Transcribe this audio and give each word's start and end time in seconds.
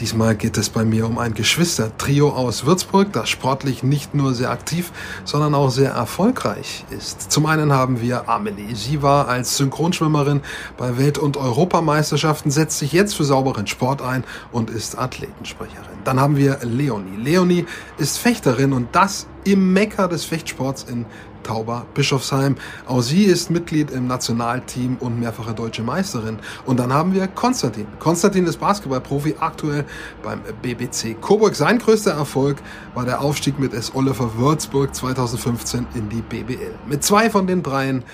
Diesmal 0.00 0.36
geht 0.36 0.56
es 0.56 0.70
bei 0.70 0.84
mir 0.84 1.06
um 1.06 1.18
ein 1.18 1.34
Geschwister-Trio 1.34 2.30
aus 2.30 2.64
Würzburg, 2.64 3.12
das 3.12 3.28
sportlich 3.28 3.82
nicht 3.82 4.14
nur 4.14 4.32
sehr 4.32 4.50
aktiv, 4.50 4.92
sondern 5.24 5.56
auch 5.56 5.70
sehr 5.70 5.90
erfolgreich 5.90 6.84
ist. 6.90 7.32
Zum 7.32 7.46
einen 7.46 7.72
haben 7.72 8.00
wir 8.00 8.28
Amelie. 8.28 8.76
Sie 8.76 9.02
war 9.02 9.26
als 9.26 9.56
Synchronschwimmerin 9.56 10.42
bei 10.76 10.98
Welt- 10.98 11.18
und 11.18 11.36
Europameisterschaften, 11.36 12.52
setzt 12.52 12.78
sich 12.78 12.92
jetzt 12.92 13.16
für 13.16 13.24
sauberen 13.24 13.66
Sport 13.66 14.00
ein 14.00 14.22
und 14.52 14.70
ist 14.70 14.96
Athletensprecherin. 14.96 15.98
Dann 16.04 16.20
haben 16.20 16.36
wir 16.36 16.60
Leonie. 16.62 17.16
Leonie 17.16 17.66
ist 17.98 18.18
Fechterin 18.18 18.72
und 18.72 18.94
das 18.94 19.26
im 19.42 19.72
Mekka 19.72 20.06
des 20.06 20.24
Fechtsports 20.24 20.84
in 20.84 21.06
Tauber 21.48 21.86
Bischofsheim. 21.94 22.56
Auch 22.86 23.00
sie 23.00 23.24
ist 23.24 23.50
Mitglied 23.50 23.90
im 23.90 24.06
Nationalteam 24.06 24.98
und 25.00 25.18
mehrfache 25.18 25.54
deutsche 25.54 25.82
Meisterin. 25.82 26.38
Und 26.66 26.78
dann 26.78 26.92
haben 26.92 27.14
wir 27.14 27.26
Konstantin. 27.26 27.86
Konstantin 27.98 28.46
ist 28.46 28.58
Basketballprofi, 28.58 29.36
aktuell 29.40 29.86
beim 30.22 30.40
BBC 30.60 31.18
Coburg. 31.22 31.54
Sein 31.54 31.78
größter 31.78 32.12
Erfolg 32.12 32.58
war 32.94 33.06
der 33.06 33.22
Aufstieg 33.22 33.58
mit 33.58 33.72
S. 33.72 33.94
Oliver 33.94 34.36
Würzburg 34.36 34.94
2015 34.94 35.86
in 35.94 36.10
die 36.10 36.20
BBL. 36.20 36.74
Mit 36.86 37.02
zwei 37.02 37.30
von 37.30 37.46
den 37.46 37.62
dreien 37.62 38.04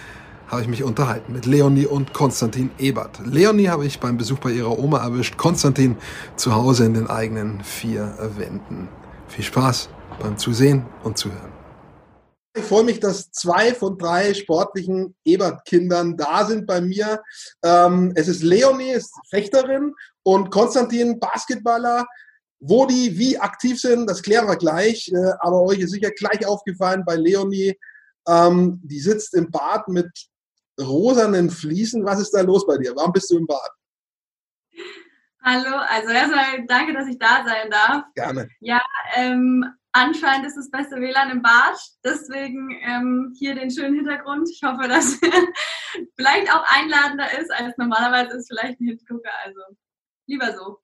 habe 0.47 0.63
ich 0.63 0.69
mich 0.69 0.85
unterhalten 0.85 1.33
mit 1.33 1.47
Leonie 1.47 1.87
und 1.87 2.13
Konstantin 2.13 2.71
Ebert. 2.79 3.19
Leonie 3.25 3.69
habe 3.69 3.85
ich 3.85 3.99
beim 3.99 4.17
Besuch 4.17 4.39
bei 4.39 4.53
ihrer 4.53 4.79
Oma 4.79 4.99
erwischt, 4.99 5.37
Konstantin 5.37 5.97
zu 6.37 6.55
Hause 6.55 6.85
in 6.85 6.95
den 6.95 7.09
eigenen 7.09 7.65
vier 7.65 8.15
Wänden. 8.37 8.89
Viel 9.27 9.45
Spaß 9.45 9.89
beim 10.21 10.37
Zusehen 10.37 10.87
und 11.03 11.19
Zuhören. 11.19 11.54
Ich 12.57 12.65
freue 12.65 12.85
mich, 12.85 13.01
dass 13.01 13.33
zwei 13.33 13.75
von 13.75 13.99
drei 13.99 14.33
sportlichen 14.33 15.17
Ebert-Kindern 15.25 16.17
da 16.17 16.47
sind 16.47 16.67
bei 16.67 16.81
mir. 16.81 17.21
Ähm, 17.65 18.13
es 18.15 18.29
ist 18.29 18.45
Leonie, 18.45 18.93
ist 18.93 19.13
Fechterin 19.29 19.93
und 20.23 20.51
Konstantin, 20.51 21.19
Basketballer. 21.19 22.07
Wo 22.61 22.87
die 22.87 23.19
wie 23.19 23.37
aktiv 23.39 23.81
sind, 23.81 24.09
das 24.09 24.23
klären 24.23 24.47
wir 24.47 24.57
gleich. 24.57 25.11
Äh, 25.13 25.33
aber 25.41 25.63
euch 25.63 25.81
ist 25.81 25.91
sicher 25.91 26.11
gleich 26.13 26.47
aufgefallen 26.47 27.05
bei 27.05 27.17
Leonie, 27.17 27.77
ähm, 28.29 28.81
die 28.85 29.01
sitzt 29.01 29.35
im 29.35 29.51
Bad 29.51 29.89
mit 29.89 30.09
rosanen 30.81 31.51
Fliesen. 31.51 32.05
Was 32.05 32.21
ist 32.21 32.31
da 32.31 32.41
los 32.41 32.65
bei 32.67 32.79
dir? 32.79 32.95
Warum 32.95 33.13
bist 33.13 33.31
du 33.31 33.37
im 33.37 33.47
Bad? 33.47 33.71
Hallo, 35.43 35.77
also 35.89 36.09
erstmal 36.09 36.65
danke, 36.67 36.95
dass 36.95 37.09
ich 37.09 37.19
da 37.19 37.45
sein 37.45 37.71
darf. 37.71 38.05
Gerne. 38.15 38.49
Ja, 38.61 38.81
ähm, 39.15 39.67
Anscheinend 39.97 40.45
ist 40.45 40.57
das 40.57 40.73
beste 40.73 40.97
WLAN 40.97 41.31
im 41.31 41.41
Bad, 41.41 41.79
deswegen 42.03 42.77
ähm, 42.83 43.33
hier 43.39 43.55
den 43.55 43.71
schönen 43.71 43.95
Hintergrund. 43.95 44.51
Ich 44.51 44.61
hoffe, 44.65 44.89
dass 44.89 45.21
vielleicht 46.17 46.53
auch 46.53 46.65
einladender 46.67 47.27
ist, 47.41 47.53
als 47.53 47.77
normalerweise 47.79 48.37
ist 48.37 48.49
vielleicht 48.49 48.81
ein 48.81 48.89
Hingucker. 48.89 49.31
Also 49.45 49.61
lieber 50.27 50.53
so. 50.53 50.81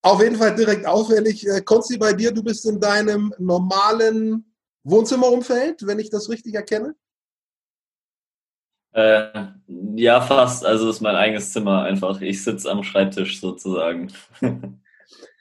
Auf 0.00 0.22
jeden 0.22 0.36
Fall 0.36 0.54
direkt 0.54 0.86
auffällig. 0.86 1.46
Äh, 1.46 1.60
Konsti, 1.60 1.98
bei 1.98 2.14
dir, 2.14 2.32
du 2.32 2.42
bist 2.42 2.64
in 2.64 2.80
deinem 2.80 3.34
normalen 3.38 4.50
Wohnzimmerumfeld, 4.82 5.86
wenn 5.86 5.98
ich 5.98 6.08
das 6.08 6.30
richtig 6.30 6.54
erkenne? 6.54 6.94
Äh, 8.92 9.48
ja, 9.96 10.22
fast. 10.22 10.64
Also 10.64 10.88
es 10.88 10.96
ist 10.96 11.02
mein 11.02 11.16
eigenes 11.16 11.52
Zimmer 11.52 11.82
einfach. 11.82 12.18
Ich 12.22 12.42
sitze 12.42 12.70
am 12.70 12.82
Schreibtisch 12.82 13.42
sozusagen. 13.42 14.10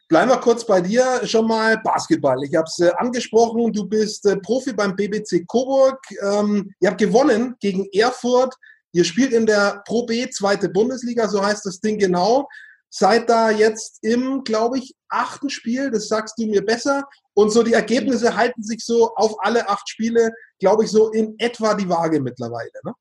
Bleiben 0.10 0.30
wir 0.30 0.38
kurz 0.38 0.66
bei 0.66 0.82
dir 0.82 1.22
schon 1.26 1.48
mal 1.48 1.78
Basketball. 1.78 2.44
Ich 2.44 2.56
habe 2.56 2.68
es 2.68 2.80
äh, 2.80 2.92
angesprochen, 2.98 3.72
du 3.72 3.88
bist 3.88 4.26
äh, 4.26 4.38
Profi 4.38 4.74
beim 4.74 4.96
BBC 4.96 5.48
Coburg. 5.48 6.00
Ähm, 6.22 6.74
ihr 6.80 6.90
habt 6.90 7.00
gewonnen 7.00 7.56
gegen 7.60 7.88
Erfurt. 7.94 8.54
Ihr 8.92 9.06
spielt 9.06 9.34
in 9.34 9.46
der 9.46 9.82
Pro 9.88 10.06
B 10.06 10.30
zweite 10.30 10.70
Bundesliga, 10.70 11.28
so 11.28 11.44
heißt 11.44 11.66
das 11.66 11.80
Ding 11.80 11.98
genau. 11.98 12.48
Seid 12.90 13.28
da 13.28 13.50
jetzt 13.50 14.00
im, 14.04 14.44
glaube 14.44 14.78
ich, 14.78 14.94
achten 15.10 15.50
Spiel, 15.50 15.90
das 15.90 16.10
sagst 16.10 16.38
du 16.38 16.46
mir 16.46 16.64
besser. 16.64 17.06
Und 17.34 17.52
so 17.52 17.64
die 17.64 17.74
Ergebnisse 17.74 18.36
halten 18.36 18.62
sich 18.62 18.86
so 18.86 19.16
auf 19.16 19.36
alle 19.40 19.68
acht 19.68 19.90
Spiele, 19.90 20.32
glaube 20.60 20.84
ich, 20.84 20.92
so 20.92 21.12
in 21.12 21.34
etwa 21.40 21.74
die 21.74 21.90
Waage 21.90 22.20
mittlerweile. 22.22 22.70
Ne? 22.84 22.94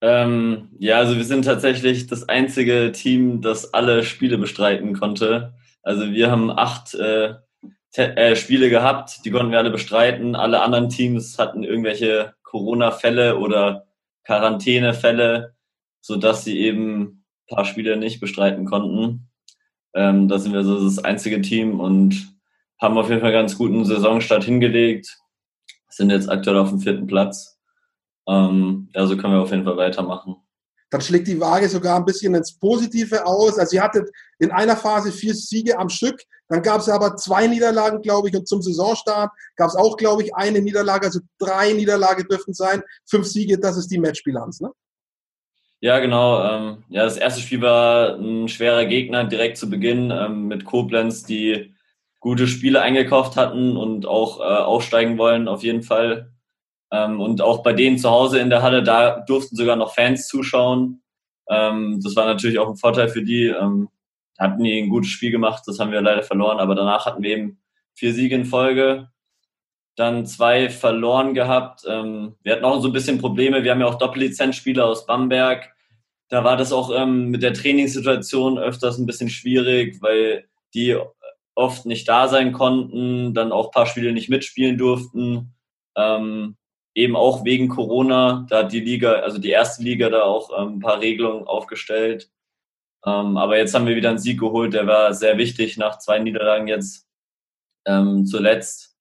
Ähm, 0.00 0.68
ja, 0.78 0.98
also 0.98 1.16
wir 1.16 1.24
sind 1.24 1.44
tatsächlich 1.44 2.06
das 2.06 2.28
einzige 2.28 2.92
Team, 2.92 3.42
das 3.42 3.74
alle 3.74 4.04
Spiele 4.04 4.38
bestreiten 4.38 4.98
konnte. 4.98 5.54
Also 5.82 6.10
wir 6.10 6.30
haben 6.30 6.50
acht 6.50 6.94
äh, 6.94 7.34
äh, 7.94 8.36
Spiele 8.36 8.70
gehabt, 8.70 9.24
die 9.24 9.30
konnten 9.30 9.50
wir 9.50 9.58
alle 9.58 9.70
bestreiten. 9.70 10.36
Alle 10.36 10.62
anderen 10.62 10.88
Teams 10.88 11.38
hatten 11.38 11.64
irgendwelche 11.64 12.34
Corona-Fälle 12.42 13.38
oder 13.38 13.86
Quarantänefälle, 14.24 15.54
sodass 16.00 16.44
sie 16.44 16.58
eben 16.60 17.24
ein 17.50 17.56
paar 17.56 17.64
Spiele 17.64 17.96
nicht 17.96 18.20
bestreiten 18.20 18.66
konnten. 18.66 19.28
Ähm, 19.94 20.28
da 20.28 20.38
sind 20.38 20.52
wir 20.52 20.64
so 20.64 20.82
das 20.84 20.98
einzige 20.98 21.40
Team 21.40 21.80
und 21.80 22.36
haben 22.80 22.98
auf 22.98 23.08
jeden 23.08 23.20
Fall 23.20 23.32
ganz 23.32 23.58
guten 23.58 23.84
Saisonstart 23.84 24.44
hingelegt. 24.44 25.18
Sind 25.88 26.10
jetzt 26.10 26.30
aktuell 26.30 26.58
auf 26.58 26.68
dem 26.68 26.80
vierten 26.80 27.06
Platz. 27.06 27.57
Ähm, 28.28 28.88
ja, 28.94 29.06
so 29.06 29.16
können 29.16 29.32
wir 29.32 29.40
auf 29.40 29.50
jeden 29.50 29.64
Fall 29.64 29.76
weitermachen. 29.76 30.36
Dann 30.90 31.00
schlägt 31.00 31.28
die 31.28 31.40
Waage 31.40 31.68
sogar 31.68 31.96
ein 31.96 32.04
bisschen 32.04 32.34
ins 32.34 32.58
Positive 32.58 33.26
aus. 33.26 33.58
Also 33.58 33.76
ihr 33.76 33.82
hattet 33.82 34.08
in 34.38 34.50
einer 34.50 34.76
Phase 34.76 35.12
vier 35.12 35.34
Siege 35.34 35.78
am 35.78 35.88
Stück, 35.88 36.22
dann 36.48 36.62
gab 36.62 36.80
es 36.80 36.88
aber 36.88 37.16
zwei 37.16 37.46
Niederlagen, 37.46 38.00
glaube 38.00 38.28
ich, 38.28 38.36
und 38.36 38.48
zum 38.48 38.62
Saisonstart 38.62 39.30
gab 39.56 39.68
es 39.68 39.76
auch, 39.76 39.96
glaube 39.96 40.22
ich, 40.22 40.34
eine 40.34 40.60
Niederlage, 40.60 41.06
also 41.06 41.20
drei 41.38 41.72
Niederlage 41.72 42.24
dürften 42.24 42.54
sein, 42.54 42.82
fünf 43.08 43.26
Siege, 43.26 43.58
das 43.58 43.76
ist 43.76 43.88
die 43.88 43.98
Matchbilanz, 43.98 44.60
ne? 44.60 44.70
Ja, 45.80 46.00
genau. 46.00 46.42
Ähm, 46.42 46.84
ja, 46.88 47.04
das 47.04 47.16
erste 47.16 47.40
Spiel 47.40 47.60
war 47.60 48.16
ein 48.16 48.48
schwerer 48.48 48.86
Gegner 48.86 49.24
direkt 49.24 49.58
zu 49.58 49.70
Beginn 49.70 50.10
ähm, 50.10 50.48
mit 50.48 50.64
Koblenz, 50.64 51.22
die 51.22 51.74
gute 52.18 52.48
Spiele 52.48 52.80
eingekauft 52.80 53.36
hatten 53.36 53.76
und 53.76 54.04
auch 54.04 54.40
äh, 54.40 54.42
aufsteigen 54.42 55.18
wollen, 55.18 55.46
auf 55.46 55.62
jeden 55.62 55.82
Fall. 55.82 56.32
Ähm, 56.90 57.20
und 57.20 57.42
auch 57.42 57.62
bei 57.62 57.72
denen 57.72 57.98
zu 57.98 58.10
Hause 58.10 58.38
in 58.38 58.50
der 58.50 58.62
Halle, 58.62 58.82
da 58.82 59.20
durften 59.20 59.56
sogar 59.56 59.76
noch 59.76 59.94
Fans 59.94 60.26
zuschauen. 60.26 61.02
Ähm, 61.48 62.00
das 62.02 62.16
war 62.16 62.26
natürlich 62.26 62.58
auch 62.58 62.68
ein 62.68 62.76
Vorteil 62.76 63.08
für 63.08 63.22
die. 63.22 63.46
Ähm, 63.46 63.88
hatten 64.38 64.62
die 64.62 64.80
ein 64.80 64.88
gutes 64.88 65.10
Spiel 65.10 65.32
gemacht, 65.32 65.64
das 65.66 65.80
haben 65.80 65.90
wir 65.90 66.00
leider 66.00 66.22
verloren, 66.22 66.60
aber 66.60 66.74
danach 66.74 67.06
hatten 67.06 67.22
wir 67.22 67.36
eben 67.36 67.58
vier 67.94 68.14
Siege 68.14 68.36
in 68.36 68.44
Folge. 68.44 69.08
Dann 69.96 70.26
zwei 70.26 70.70
verloren 70.70 71.34
gehabt. 71.34 71.82
Ähm, 71.88 72.36
wir 72.44 72.52
hatten 72.52 72.64
auch 72.64 72.80
so 72.80 72.88
ein 72.88 72.92
bisschen 72.92 73.18
Probleme. 73.18 73.64
Wir 73.64 73.72
haben 73.72 73.80
ja 73.80 73.86
auch 73.86 73.98
Doppellizenzspieler 73.98 74.86
aus 74.86 75.06
Bamberg. 75.06 75.74
Da 76.28 76.44
war 76.44 76.56
das 76.56 76.72
auch 76.72 76.92
ähm, 76.94 77.30
mit 77.30 77.42
der 77.42 77.54
Trainingssituation 77.54 78.58
öfters 78.58 78.98
ein 78.98 79.06
bisschen 79.06 79.28
schwierig, 79.28 80.00
weil 80.00 80.44
die 80.72 80.96
oft 81.56 81.86
nicht 81.86 82.08
da 82.08 82.28
sein 82.28 82.52
konnten, 82.52 83.34
dann 83.34 83.50
auch 83.50 83.66
ein 83.66 83.72
paar 83.72 83.86
Spiele 83.86 84.12
nicht 84.12 84.28
mitspielen 84.28 84.78
durften. 84.78 85.54
Ähm, 85.96 86.56
eben 86.98 87.14
auch 87.14 87.44
wegen 87.44 87.68
Corona, 87.68 88.44
da 88.50 88.64
hat 88.64 88.72
die 88.72 88.80
Liga, 88.80 89.12
also 89.12 89.38
die 89.38 89.50
erste 89.50 89.84
Liga 89.84 90.10
da 90.10 90.22
auch 90.22 90.50
ähm, 90.58 90.74
ein 90.74 90.80
paar 90.80 91.00
Regelungen 91.00 91.46
aufgestellt. 91.46 92.28
Ähm, 93.06 93.36
aber 93.36 93.56
jetzt 93.56 93.72
haben 93.72 93.86
wir 93.86 93.94
wieder 93.94 94.10
einen 94.10 94.18
Sieg 94.18 94.40
geholt, 94.40 94.74
der 94.74 94.86
war 94.88 95.14
sehr 95.14 95.38
wichtig 95.38 95.76
nach 95.76 95.98
zwei 95.98 96.18
Niederlagen 96.18 96.66
jetzt 96.66 97.06
ähm, 97.86 98.26
zuletzt. 98.26 98.96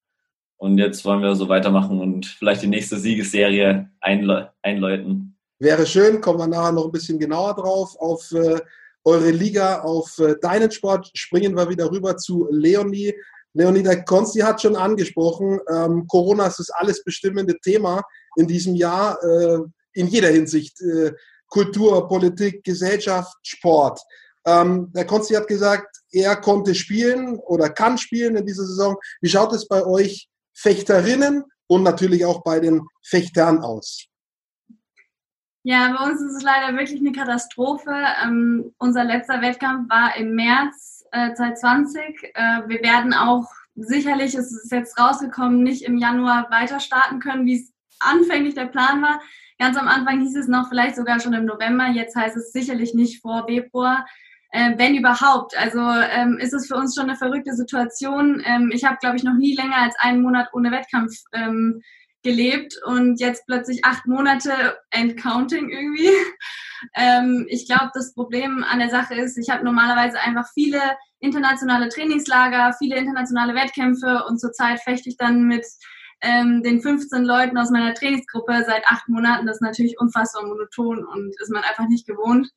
Und 0.58 0.78
jetzt 0.78 1.06
wollen 1.06 1.22
wir 1.22 1.36
so 1.36 1.50
weitermachen 1.50 2.00
und 2.00 2.26
vielleicht 2.28 2.62
die 2.62 2.68
nächste 2.68 2.98
Siegesserie 2.98 3.90
einlä 4.00 4.50
einläuten. 4.62 5.36
Wäre 5.60 5.88
schön, 5.88 6.22
kommen 6.22 6.40
wir 6.40 6.48
nachher 6.48 6.72
noch 6.72 6.86
ein 6.86 6.92
bisschen 6.92 7.20
genauer 7.20 7.56
drauf 7.56 7.96
auf 8.00 8.32
äh, 8.32 8.60
eure 9.04 9.32
Liga, 9.32 9.82
auf 9.82 10.20
äh, 10.20 10.36
deinen 10.40 10.70
Sport. 10.70 11.10
Springen 11.16 11.56
wir 11.56 11.68
wieder 11.70 11.90
rüber 11.90 12.16
zu 12.18 12.48
Leonie. 12.52 13.14
Leonida 13.58 13.96
Konsti 13.96 14.40
hat 14.40 14.62
schon 14.62 14.76
angesprochen, 14.76 15.60
ähm, 15.74 16.06
Corona 16.08 16.46
ist 16.46 16.60
das 16.60 16.70
alles 16.70 17.04
bestimmende 17.04 17.60
Thema 17.60 18.04
in 18.36 18.48
diesem 18.48 18.76
Jahr, 18.76 19.18
äh, 19.24 19.58
in 19.94 20.08
jeder 20.08 20.30
Hinsicht. 20.30 20.80
Äh, 20.82 21.14
Kultur, 21.48 22.08
Politik, 22.08 22.64
Gesellschaft, 22.64 23.36
Sport. 23.42 24.00
Ähm, 24.46 24.92
der 24.94 25.06
Konsti 25.06 25.34
hat 25.34 25.48
gesagt, 25.48 25.88
er 26.12 26.36
konnte 26.36 26.76
spielen 26.76 27.40
oder 27.40 27.70
kann 27.70 27.98
spielen 27.98 28.36
in 28.36 28.46
dieser 28.46 28.66
Saison. 28.66 28.96
Wie 29.22 29.30
schaut 29.30 29.54
es 29.54 29.68
bei 29.68 29.84
euch 29.86 30.30
Fechterinnen 30.54 31.44
und 31.68 31.84
natürlich 31.84 32.26
auch 32.26 32.44
bei 32.44 32.60
den 32.60 32.86
Fechtern 33.04 33.60
aus? 33.60 34.08
Ja, 35.64 35.98
bei 35.98 36.10
uns 36.10 36.22
ist 36.22 36.38
es 36.38 36.44
leider 36.44 36.78
wirklich 36.78 37.00
eine 37.02 37.12
Katastrophe. 37.12 37.92
Ähm, 38.24 38.74
unser 38.78 39.04
letzter 39.04 39.42
Wettkampf 39.42 39.90
war 39.90 40.16
im 40.16 40.36
März 40.36 40.97
äh, 41.12 41.34
2020. 41.34 42.02
Äh, 42.34 42.62
wir 42.68 42.82
werden 42.82 43.14
auch 43.14 43.46
sicherlich, 43.76 44.36
es 44.36 44.52
ist 44.52 44.72
jetzt 44.72 45.00
rausgekommen, 45.00 45.64
nicht 45.64 45.84
im 45.84 45.98
Januar 45.98 46.48
weiter 46.50 46.80
starten 46.80 47.20
können, 47.20 47.46
wie 47.46 47.62
es 47.62 47.74
anfänglich 48.00 48.56
der 48.56 48.66
Plan 48.66 49.02
war. 49.02 49.22
Ganz 49.60 49.78
am 49.78 49.88
Anfang 49.88 50.22
hieß 50.22 50.36
es 50.36 50.48
noch 50.48 50.70
vielleicht 50.70 50.96
sogar 50.96 51.20
schon 51.20 51.34
im 51.34 51.46
November, 51.46 51.88
jetzt 51.88 52.16
heißt 52.16 52.38
es 52.38 52.52
sicherlich 52.52 52.94
nicht 52.94 53.22
vor 53.22 53.46
Februar. 53.48 54.06
Äh, 54.52 54.78
wenn 54.78 54.96
überhaupt. 54.96 55.58
Also 55.58 55.80
ähm, 55.80 56.38
ist 56.38 56.54
es 56.54 56.68
für 56.68 56.76
uns 56.76 56.96
schon 56.96 57.10
eine 57.10 57.18
verrückte 57.18 57.54
Situation. 57.54 58.42
Ähm, 58.46 58.72
ich 58.74 58.86
habe, 58.86 58.98
glaube 59.00 59.18
ich, 59.18 59.24
noch 59.24 59.34
nie 59.34 59.56
länger 59.56 59.78
als 59.78 59.96
einen 60.00 60.22
Monat 60.22 60.50
ohne 60.54 60.72
Wettkampf 60.72 61.12
ähm, 61.34 61.82
gelebt 62.28 62.78
und 62.86 63.20
jetzt 63.20 63.46
plötzlich 63.48 63.86
acht 63.86 64.06
Monate 64.06 64.78
and 64.92 65.18
counting 65.18 65.70
irgendwie. 65.70 66.12
Ähm, 66.94 67.48
ich 67.50 67.66
glaube, 67.66 67.90
das 67.96 68.14
Problem 68.14 68.64
an 68.64 68.78
der 68.78 68.92
Sache 68.92 69.16
ist, 69.16 69.36
ich 69.40 69.50
habe 69.50 69.66
normalerweise 69.66 70.20
einfach 70.20 70.48
viele 70.54 70.80
internationale 71.20 71.90
Trainingslager, 71.90 72.76
viele 72.78 72.98
internationale 72.98 73.56
Wettkämpfe 73.56 74.24
und 74.28 74.40
zurzeit 74.40 74.80
fechte 74.82 75.10
ich 75.10 75.18
dann 75.18 75.46
mit 75.46 75.66
ähm, 76.22 76.62
den 76.62 76.80
15 76.80 77.24
Leuten 77.24 77.58
aus 77.58 77.72
meiner 77.72 77.96
Trainingsgruppe 77.96 78.64
seit 78.68 78.86
acht 78.86 79.10
Monaten. 79.10 79.48
Das 79.48 79.56
ist 79.56 79.62
natürlich 79.64 80.00
unfassbar 80.00 80.46
monoton 80.46 81.04
und 81.04 81.34
ist 81.42 81.52
man 81.52 81.64
einfach 81.64 81.88
nicht 81.88 82.06
gewohnt. 82.06 82.48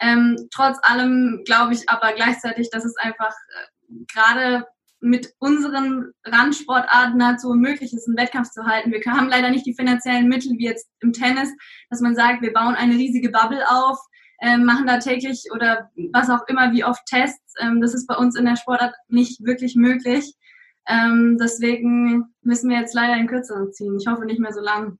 Ähm, 0.00 0.48
trotz 0.50 0.78
allem 0.80 1.42
glaube 1.44 1.74
ich 1.74 1.90
aber 1.90 2.14
gleichzeitig, 2.14 2.70
dass 2.70 2.86
es 2.86 2.96
einfach 2.96 3.32
äh, 3.32 4.04
gerade 4.14 4.66
mit 5.00 5.32
unseren 5.38 6.12
Randsportarten 6.24 7.18
nahezu 7.18 7.48
unmöglich 7.48 7.92
ist, 7.92 8.08
einen 8.08 8.16
Wettkampf 8.16 8.50
zu 8.50 8.64
halten. 8.64 8.90
Wir 8.90 9.00
haben 9.06 9.28
leider 9.28 9.50
nicht 9.50 9.66
die 9.66 9.74
finanziellen 9.74 10.28
Mittel 10.28 10.52
wie 10.58 10.66
jetzt 10.66 10.88
im 11.00 11.12
Tennis, 11.12 11.50
dass 11.90 12.00
man 12.00 12.16
sagt, 12.16 12.42
wir 12.42 12.52
bauen 12.52 12.74
eine 12.74 12.94
riesige 12.94 13.30
Bubble 13.30 13.64
auf, 13.68 13.98
äh, 14.40 14.56
machen 14.56 14.86
da 14.86 14.98
täglich 14.98 15.44
oder 15.54 15.90
was 16.12 16.30
auch 16.30 16.46
immer 16.48 16.72
wie 16.72 16.84
oft 16.84 17.04
Tests. 17.06 17.54
Ähm, 17.60 17.80
das 17.80 17.94
ist 17.94 18.06
bei 18.06 18.16
uns 18.16 18.36
in 18.36 18.44
der 18.44 18.56
Sportart 18.56 18.94
nicht 19.08 19.44
wirklich 19.44 19.76
möglich. 19.76 20.34
Ähm, 20.88 21.38
deswegen 21.40 22.24
müssen 22.42 22.70
wir 22.70 22.78
jetzt 22.78 22.94
leider 22.94 23.12
einen 23.12 23.28
kürzeren 23.28 23.72
ziehen. 23.72 23.96
Ich 24.00 24.06
hoffe 24.06 24.24
nicht 24.24 24.40
mehr 24.40 24.52
so 24.52 24.60
lang. 24.60 24.98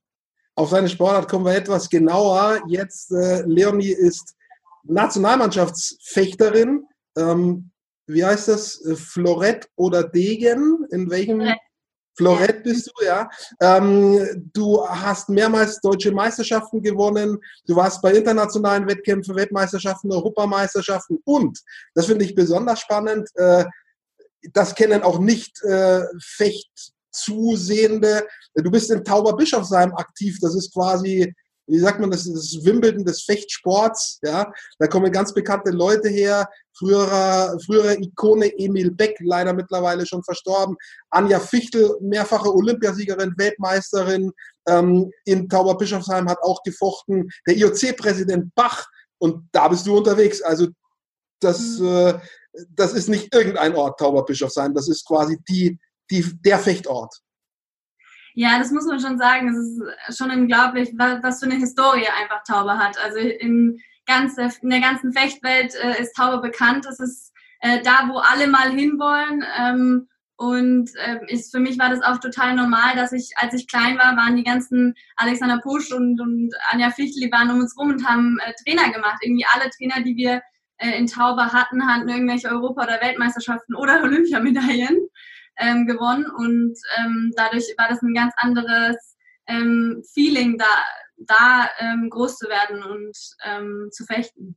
Auf 0.54 0.70
seine 0.70 0.88
Sportart 0.88 1.28
kommen 1.28 1.44
wir 1.44 1.54
etwas 1.54 1.88
genauer. 1.88 2.60
Jetzt, 2.66 3.12
äh, 3.12 3.42
Leonie 3.46 3.92
ist 3.92 4.34
Nationalmannschaftsfechterin. 4.82 6.84
Ähm, 7.16 7.70
wie 8.08 8.24
heißt 8.24 8.48
das? 8.48 8.84
Äh, 8.84 8.96
Florett 8.96 9.68
oder 9.76 10.02
Degen? 10.02 10.86
In 10.90 11.10
welchem? 11.10 11.40
Florett, 11.40 11.58
Florett 12.16 12.64
bist 12.64 12.88
du, 12.88 13.04
ja. 13.04 13.30
Ähm, 13.60 14.50
du 14.52 14.84
hast 14.86 15.28
mehrmals 15.28 15.80
deutsche 15.80 16.10
Meisterschaften 16.10 16.82
gewonnen. 16.82 17.38
Du 17.66 17.76
warst 17.76 18.02
bei 18.02 18.12
internationalen 18.12 18.88
Wettkämpfen, 18.88 19.36
Weltmeisterschaften, 19.36 20.10
Europameisterschaften 20.10 21.20
und, 21.24 21.60
das 21.94 22.06
finde 22.06 22.24
ich 22.24 22.34
besonders 22.34 22.80
spannend, 22.80 23.28
äh, 23.36 23.64
das 24.52 24.74
kennen 24.74 25.02
auch 25.02 25.18
nicht 25.18 25.62
äh, 25.64 26.02
Fechtzusehende. 26.20 28.26
Du 28.54 28.70
bist 28.70 28.90
in 28.90 29.04
Tauberbischofsheim 29.04 29.92
aktiv. 29.94 30.38
Das 30.40 30.54
ist 30.54 30.72
quasi 30.72 31.34
wie 31.68 31.78
sagt 31.78 32.00
man, 32.00 32.10
das 32.10 32.26
ist 32.26 32.34
das 32.34 32.64
Wimbledon 32.64 33.04
des 33.04 33.22
Fechtsports, 33.22 34.18
ja. 34.22 34.50
Da 34.78 34.86
kommen 34.86 35.12
ganz 35.12 35.32
bekannte 35.34 35.70
Leute 35.70 36.08
her, 36.08 36.48
früherer, 36.76 37.58
frühere 37.64 37.96
Ikone 38.00 38.50
Emil 38.58 38.90
Beck, 38.90 39.16
leider 39.20 39.52
mittlerweile 39.52 40.06
schon 40.06 40.24
verstorben, 40.24 40.76
Anja 41.10 41.40
Fichtel, 41.40 41.96
mehrfache 42.00 42.52
Olympiasiegerin, 42.52 43.34
Weltmeisterin, 43.36 44.32
ähm, 44.66 45.10
in 45.24 45.48
Tauberbischofsheim 45.48 46.28
hat 46.28 46.38
auch 46.42 46.62
gefochten, 46.62 47.28
der 47.46 47.56
IOC-Präsident 47.56 48.54
Bach, 48.54 48.86
und 49.18 49.48
da 49.52 49.68
bist 49.68 49.86
du 49.86 49.96
unterwegs. 49.96 50.40
Also 50.42 50.68
das, 51.40 51.78
mhm. 51.78 51.86
äh, 51.86 52.14
das 52.70 52.92
ist 52.92 53.08
nicht 53.08 53.34
irgendein 53.34 53.74
Ort, 53.74 53.98
Tauberbischofsheim, 54.00 54.74
das 54.74 54.88
ist 54.88 55.06
quasi 55.06 55.38
die, 55.48 55.78
die, 56.10 56.24
der 56.40 56.58
Fechtort. 56.58 57.14
Ja, 58.40 58.56
das 58.60 58.70
muss 58.70 58.86
man 58.86 59.00
schon 59.00 59.18
sagen. 59.18 59.48
Es 59.48 59.56
ist 60.10 60.16
schon 60.16 60.30
unglaublich, 60.30 60.92
was 60.96 61.40
für 61.40 61.46
eine 61.46 61.56
Historie 61.56 62.06
einfach 62.20 62.44
Taube 62.44 62.78
hat. 62.78 62.96
Also 63.04 63.18
in, 63.18 63.80
ganz, 64.06 64.38
in 64.62 64.70
der 64.70 64.80
ganzen 64.80 65.12
Fechtwelt 65.12 65.74
äh, 65.74 66.00
ist 66.00 66.14
Taube 66.14 66.40
bekannt. 66.40 66.86
Es 66.86 67.00
ist 67.00 67.32
äh, 67.62 67.82
da, 67.82 68.08
wo 68.08 68.18
alle 68.18 68.46
mal 68.46 68.70
hinwollen. 68.70 69.44
Ähm, 69.58 70.08
und 70.36 70.88
äh, 71.04 71.18
ist, 71.26 71.50
für 71.50 71.58
mich 71.58 71.80
war 71.80 71.90
das 71.90 72.00
auch 72.00 72.18
total 72.18 72.54
normal, 72.54 72.94
dass 72.94 73.10
ich, 73.10 73.32
als 73.38 73.54
ich 73.54 73.66
klein 73.66 73.98
war, 73.98 74.16
waren 74.16 74.36
die 74.36 74.44
ganzen 74.44 74.94
Alexander 75.16 75.58
Pusch 75.58 75.90
und, 75.90 76.20
und 76.20 76.54
Anja 76.70 76.92
Fichtel, 76.92 77.24
die 77.24 77.32
waren 77.32 77.50
um 77.50 77.58
uns 77.58 77.76
rum 77.76 77.88
und 77.88 78.06
haben 78.06 78.38
äh, 78.46 78.52
Trainer 78.62 78.92
gemacht. 78.92 79.18
Irgendwie 79.20 79.46
alle 79.52 79.68
Trainer, 79.70 80.04
die 80.04 80.14
wir 80.14 80.42
äh, 80.76 80.96
in 80.96 81.08
Tauber 81.08 81.52
hatten, 81.52 81.84
hatten 81.88 82.08
irgendwelche 82.08 82.50
Europa- 82.50 82.84
oder 82.84 83.00
Weltmeisterschaften 83.00 83.74
oder 83.74 84.00
Olympiamedaillen 84.04 85.07
ähm, 85.58 85.86
gewonnen 85.86 86.26
und 86.36 86.76
ähm, 86.98 87.32
dadurch 87.36 87.64
war 87.76 87.88
das 87.88 88.02
ein 88.02 88.14
ganz 88.14 88.32
anderes 88.36 89.16
ähm, 89.46 90.02
Feeling, 90.12 90.58
da, 90.58 90.66
da 91.16 91.68
ähm, 91.78 92.08
groß 92.10 92.36
zu 92.38 92.48
werden 92.48 92.82
und 92.82 93.16
ähm, 93.44 93.88
zu 93.92 94.04
fechten. 94.04 94.56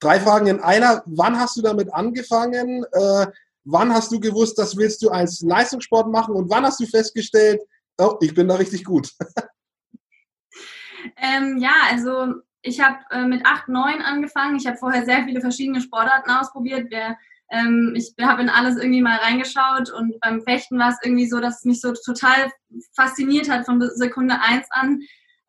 Drei 0.00 0.20
Fragen 0.20 0.46
in 0.46 0.60
einer. 0.60 1.02
Wann 1.06 1.38
hast 1.38 1.56
du 1.56 1.62
damit 1.62 1.92
angefangen? 1.92 2.84
Äh, 2.92 3.26
wann 3.64 3.92
hast 3.92 4.10
du 4.12 4.20
gewusst, 4.20 4.58
das 4.58 4.76
willst 4.76 5.02
du 5.02 5.10
als 5.10 5.40
Leistungssport 5.42 6.10
machen? 6.10 6.34
Und 6.34 6.50
wann 6.50 6.64
hast 6.64 6.80
du 6.80 6.86
festgestellt, 6.86 7.60
oh, 7.98 8.16
ich 8.20 8.34
bin 8.34 8.48
da 8.48 8.54
richtig 8.56 8.84
gut? 8.84 9.12
ähm, 11.16 11.58
ja, 11.58 11.74
also 11.90 12.34
ich 12.62 12.80
habe 12.80 12.98
äh, 13.10 13.24
mit 13.24 13.44
8, 13.44 13.68
9 13.68 14.02
angefangen. 14.02 14.56
Ich 14.56 14.66
habe 14.66 14.78
vorher 14.78 15.04
sehr 15.04 15.24
viele 15.24 15.40
verschiedene 15.40 15.80
Sportarten 15.80 16.30
ausprobiert. 16.30 16.90
Wir 16.90 17.16
ähm, 17.50 17.94
ich 17.96 18.12
habe 18.20 18.42
in 18.42 18.50
alles 18.50 18.76
irgendwie 18.76 19.00
mal 19.00 19.18
reingeschaut 19.18 19.90
und 19.90 20.20
beim 20.20 20.42
Fechten 20.42 20.78
war 20.78 20.90
es 20.90 20.98
irgendwie 21.02 21.28
so, 21.28 21.40
dass 21.40 21.58
es 21.58 21.64
mich 21.64 21.80
so 21.80 21.92
total 21.92 22.50
fasziniert 22.94 23.48
hat 23.48 23.64
von 23.64 23.80
Sekunde 23.94 24.40
eins 24.40 24.66
an. 24.70 25.00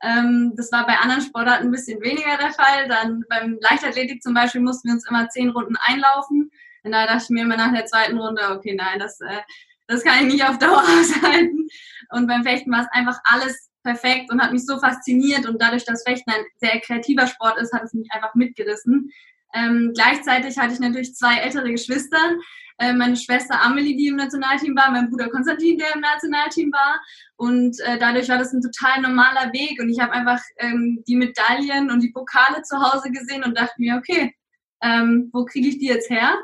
Ähm, 0.02 0.54
das 0.56 0.72
war 0.72 0.86
bei 0.86 0.98
anderen 0.98 1.22
Sportarten 1.22 1.68
ein 1.68 1.72
bisschen 1.72 2.02
weniger 2.02 2.38
der 2.38 2.52
Fall. 2.52 2.88
Dann 2.88 3.24
beim 3.30 3.58
Leichtathletik 3.62 4.24
zum 4.24 4.34
Beispiel 4.34 4.62
mussten 4.62 4.88
wir 4.88 4.94
uns 4.94 5.08
immer 5.10 5.28
zehn 5.30 5.50
Runden 5.50 5.76
einlaufen. 5.84 6.52
Und 6.84 6.92
da 6.94 7.06
dachte 7.06 7.24
ich 7.24 7.30
mir 7.30 7.44
immer 7.44 7.58
nach 7.58 7.74
der 7.74 7.86
zweiten 7.86 8.18
Runde, 8.18 8.42
okay, 8.52 8.76
nein, 8.76 9.00
das, 9.00 9.20
äh, 9.20 9.42
das 9.88 10.04
kann 10.04 10.26
ich 10.26 10.34
nicht 10.34 10.46
auf 10.46 10.58
Dauer 10.58 10.84
aushalten. 11.00 11.68
Und 12.12 12.28
beim 12.28 12.44
Fechten 12.44 12.72
war 12.72 12.82
es 12.82 12.92
einfach 12.92 13.20
alles 13.26 13.70
perfekt 13.84 14.32
und 14.32 14.42
hat 14.42 14.54
mich 14.54 14.66
so 14.66 14.80
fasziniert. 14.80 15.46
Und 15.46 15.62
dadurch, 15.62 15.84
dass 15.84 16.04
Fechten 16.04 16.32
ein 16.32 16.46
sehr 16.58 16.80
kreativer 16.80 17.28
Sport 17.28 17.60
ist, 17.60 17.74
hat 17.74 17.84
es 17.84 17.94
mich 17.94 18.10
einfach 18.12 18.34
mitgerissen. 18.36 19.12
Ähm, 19.54 19.92
gleichzeitig 19.96 20.58
hatte 20.58 20.74
ich 20.74 20.80
natürlich 20.80 21.16
zwei 21.16 21.38
ältere 21.38 21.72
Geschwister. 21.72 22.38
Äh, 22.78 22.94
meine 22.94 23.18
Schwester 23.18 23.62
Amelie, 23.62 23.98
die 23.98 24.08
im 24.08 24.16
Nationalteam 24.16 24.76
war, 24.76 24.92
mein 24.92 25.10
Bruder 25.10 25.30
Konstantin, 25.30 25.78
der 25.78 25.94
im 25.96 26.02
Nationalteam 26.02 26.72
war. 26.72 27.00
Und 27.36 27.80
äh, 27.82 27.98
dadurch 27.98 28.30
war 28.30 28.38
das 28.38 28.54
ein 28.54 28.62
total 28.62 29.02
normaler 29.02 29.52
Weg. 29.52 29.82
Und 29.82 29.90
ich 29.90 30.00
habe 30.00 30.14
einfach 30.14 30.42
ähm, 30.58 31.04
die 31.08 31.16
Medaillen 31.16 31.92
und 31.92 32.02
die 32.02 32.12
Pokale 32.12 32.62
zu 32.64 32.80
Hause 32.80 33.12
gesehen 33.12 33.44
und 33.44 33.58
dachte 33.58 33.74
mir, 33.78 33.98
okay, 33.98 34.34
ähm, 34.82 35.30
wo 35.34 35.46
kriege 35.46 35.68
ich 35.68 35.80
die 35.80 35.88
jetzt 35.88 36.10
her? 36.10 36.38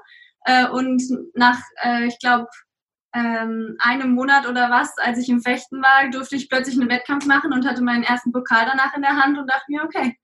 Äh, 0.46 0.68
und 0.68 1.02
nach, 1.36 1.60
äh, 1.84 2.06
ich 2.08 2.20
glaube, 2.20 2.48
ähm, 3.14 3.78
einem 3.80 4.12
Monat 4.12 4.46
oder 4.46 4.70
was, 4.70 4.94
als 4.98 5.20
ich 5.20 5.30
im 5.30 5.42
Fechten 5.42 5.82
war, 5.82 6.10
durfte 6.10 6.36
ich 6.36 6.50
plötzlich 6.50 6.78
einen 6.78 6.90
Wettkampf 6.90 7.26
machen 7.26 7.54
und 7.54 7.66
hatte 7.66 7.82
meinen 7.82 8.04
ersten 8.04 8.34
Pokal 8.34 8.66
danach 8.66 8.94
in 8.96 9.02
der 9.02 9.16
Hand 9.16 9.38
und 9.38 9.50
dachte 9.50 9.66
mir, 9.70 9.84
okay, 9.84 10.18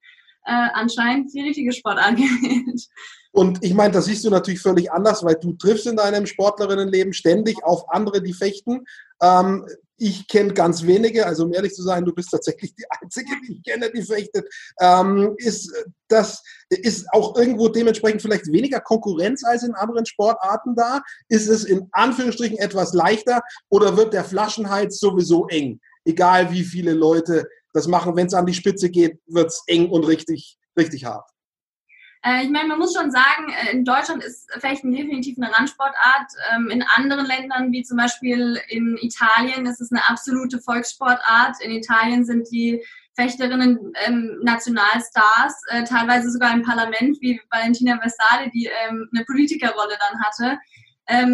äh, 0.45 0.67
anscheinend 0.73 1.33
die 1.33 1.41
richtige 1.41 1.71
Sportart 1.71 2.15
gewählt. 2.15 2.87
Und 3.33 3.63
ich 3.63 3.73
meine, 3.73 3.93
das 3.93 4.05
siehst 4.05 4.25
du 4.25 4.29
natürlich 4.29 4.61
völlig 4.61 4.91
anders, 4.91 5.23
weil 5.23 5.35
du 5.35 5.53
triffst 5.53 5.87
in 5.87 5.95
deinem 5.95 6.25
Sportlerinnenleben 6.25 7.13
ständig 7.13 7.63
auf 7.63 7.89
andere, 7.89 8.21
die 8.21 8.33
fechten. 8.33 8.85
Ähm, 9.21 9.65
ich 9.97 10.27
kenne 10.27 10.53
ganz 10.53 10.83
wenige, 10.83 11.27
also 11.27 11.45
um 11.45 11.53
ehrlich 11.53 11.73
zu 11.73 11.83
sein, 11.83 12.03
du 12.03 12.11
bist 12.11 12.31
tatsächlich 12.31 12.73
die 12.75 12.85
Einzige, 12.89 13.29
die 13.47 13.53
ich 13.53 13.63
kenne, 13.63 13.91
die 13.91 14.01
fechtet. 14.01 14.47
Ähm, 14.79 15.35
ist 15.37 15.71
das 16.07 16.43
ist 16.69 17.05
auch 17.13 17.37
irgendwo 17.37 17.67
dementsprechend 17.67 18.21
vielleicht 18.21 18.51
weniger 18.51 18.79
Konkurrenz 18.81 19.43
als 19.45 19.63
in 19.63 19.75
anderen 19.75 20.05
Sportarten 20.05 20.75
da? 20.75 21.01
Ist 21.29 21.47
es 21.47 21.63
in 21.63 21.87
Anführungsstrichen 21.91 22.57
etwas 22.57 22.93
leichter 22.93 23.41
oder 23.69 23.95
wird 23.95 24.13
der 24.13 24.25
Flaschenhals 24.25 24.99
sowieso 24.99 25.47
eng? 25.47 25.79
Egal 26.03 26.51
wie 26.51 26.63
viele 26.63 26.93
Leute 26.93 27.47
das 27.73 27.87
machen. 27.87 28.15
Wenn 28.15 28.27
es 28.27 28.33
an 28.33 28.45
die 28.45 28.53
Spitze 28.53 28.89
geht, 28.89 29.19
wird 29.27 29.47
es 29.47 29.63
eng 29.67 29.89
und 29.89 30.03
richtig, 30.05 30.57
richtig 30.77 31.05
hart. 31.05 31.31
Äh, 32.23 32.43
ich 32.43 32.49
meine, 32.49 32.67
man 32.67 32.79
muss 32.79 32.93
schon 32.93 33.11
sagen, 33.11 33.51
äh, 33.51 33.71
in 33.71 33.83
Deutschland 33.83 34.23
ist 34.23 34.51
Fechten 34.59 34.91
definitiv 34.91 35.37
eine 35.37 35.51
Randsportart. 35.51 36.31
Ähm, 36.53 36.69
in 36.69 36.83
anderen 36.95 37.25
Ländern, 37.25 37.71
wie 37.71 37.83
zum 37.83 37.97
Beispiel 37.97 38.59
in 38.69 38.97
Italien, 39.01 39.65
ist 39.65 39.81
es 39.81 39.91
eine 39.91 40.07
absolute 40.07 40.59
Volkssportart. 40.59 41.57
In 41.61 41.71
Italien 41.71 42.23
sind 42.23 42.47
die 42.51 42.83
Fechterinnen 43.15 43.93
ähm, 44.05 44.39
Nationalstars, 44.43 45.61
äh, 45.69 45.83
teilweise 45.83 46.31
sogar 46.31 46.53
im 46.53 46.61
Parlament, 46.61 47.17
wie 47.21 47.41
Valentina 47.49 47.97
Versale, 47.99 48.49
die 48.53 48.69
ähm, 48.87 49.09
eine 49.13 49.25
Politikerrolle 49.25 49.97
dann 49.99 50.23
hatte. 50.23 50.59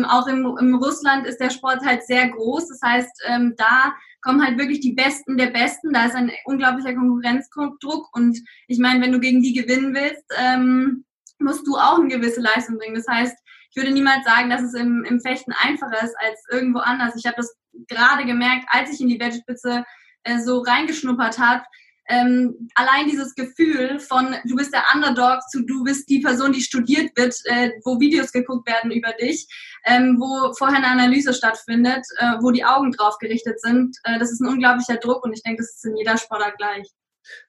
Auch 0.10 0.26
im, 0.26 0.76
Russland 0.82 1.28
ist 1.28 1.40
der 1.40 1.52
Sport 1.52 1.86
halt 1.86 2.02
sehr 2.02 2.30
groß. 2.30 2.68
Das 2.70 2.80
heißt, 2.82 3.12
da 3.58 3.94
kommen 4.28 4.44
halt 4.44 4.58
wirklich 4.58 4.82
die 4.82 4.92
Besten 4.92 5.38
der 5.38 5.48
Besten. 5.48 5.94
Da 5.94 6.06
ist 6.06 6.16
ein 6.16 6.32
unglaublicher 6.44 6.94
Konkurrenzdruck. 6.94 8.10
Und 8.12 8.38
ich 8.68 8.78
meine, 8.78 9.02
wenn 9.02 9.14
du 9.14 9.22
gegen 9.22 9.42
die 9.42 9.54
gewinnen 9.54 9.96
willst, 9.96 10.26
ähm, 10.38 11.06
musst 11.40 11.66
du 11.66 11.78
auch 11.78 11.98
eine 11.98 12.10
gewisse 12.10 12.42
Leistung 12.42 12.78
bringen. 12.78 12.96
Das 12.96 13.08
heißt, 13.08 13.38
ich 13.70 13.76
würde 13.78 13.92
niemals 13.92 14.26
sagen, 14.26 14.50
dass 14.50 14.62
es 14.62 14.74
im, 14.74 15.06
im 15.06 15.22
Fechten 15.22 15.54
einfacher 15.54 16.04
ist 16.04 16.16
als 16.20 16.44
irgendwo 16.52 16.80
anders. 16.80 17.16
Ich 17.16 17.26
habe 17.26 17.38
das 17.38 17.56
gerade 17.88 18.26
gemerkt, 18.26 18.66
als 18.68 18.94
ich 18.94 19.00
in 19.00 19.08
die 19.08 19.20
Weltspitze 19.20 19.86
äh, 20.24 20.40
so 20.40 20.60
reingeschnuppert 20.60 21.40
habe, 21.40 21.64
ähm, 22.10 22.70
allein 22.76 23.08
dieses 23.10 23.36
Gefühl 23.36 24.00
von 24.00 24.36
du 24.46 24.56
bist 24.56 24.74
der 24.74 24.84
Underdog 24.94 25.42
zu 25.50 25.64
du 25.66 25.84
bist 25.84 26.10
die 26.10 26.20
Person, 26.20 26.54
die 26.54 26.62
studiert 26.62 27.12
wird, 27.18 27.36
äh, 27.46 27.72
wo 27.84 28.00
Videos 28.00 28.32
geguckt 28.32 28.68
werden 28.68 28.92
über 28.92 29.12
dich, 29.14 29.48
ähm, 29.88 30.18
wo 30.20 30.54
vorher 30.54 30.78
eine 30.78 30.88
Analyse 30.88 31.34
stattfindet, 31.34 32.06
äh, 32.18 32.36
wo 32.42 32.52
die 32.52 32.66
Augen 32.66 32.92
drauf 32.92 33.18
gerichtet 33.20 33.60
sind, 33.62 33.98
äh, 34.04 34.20
das 34.20 34.32
ist 34.32 34.42
ein 34.42 34.48
unglaublicher 34.48 34.98
Druck 34.98 35.26
und 35.26 35.34
ich 35.34 35.44
denke, 35.44 35.64
das 35.64 35.76
ist 35.76 35.86
in 35.86 35.98
jeder 35.98 36.18
Sportart 36.18 36.58
gleich. 36.58 36.88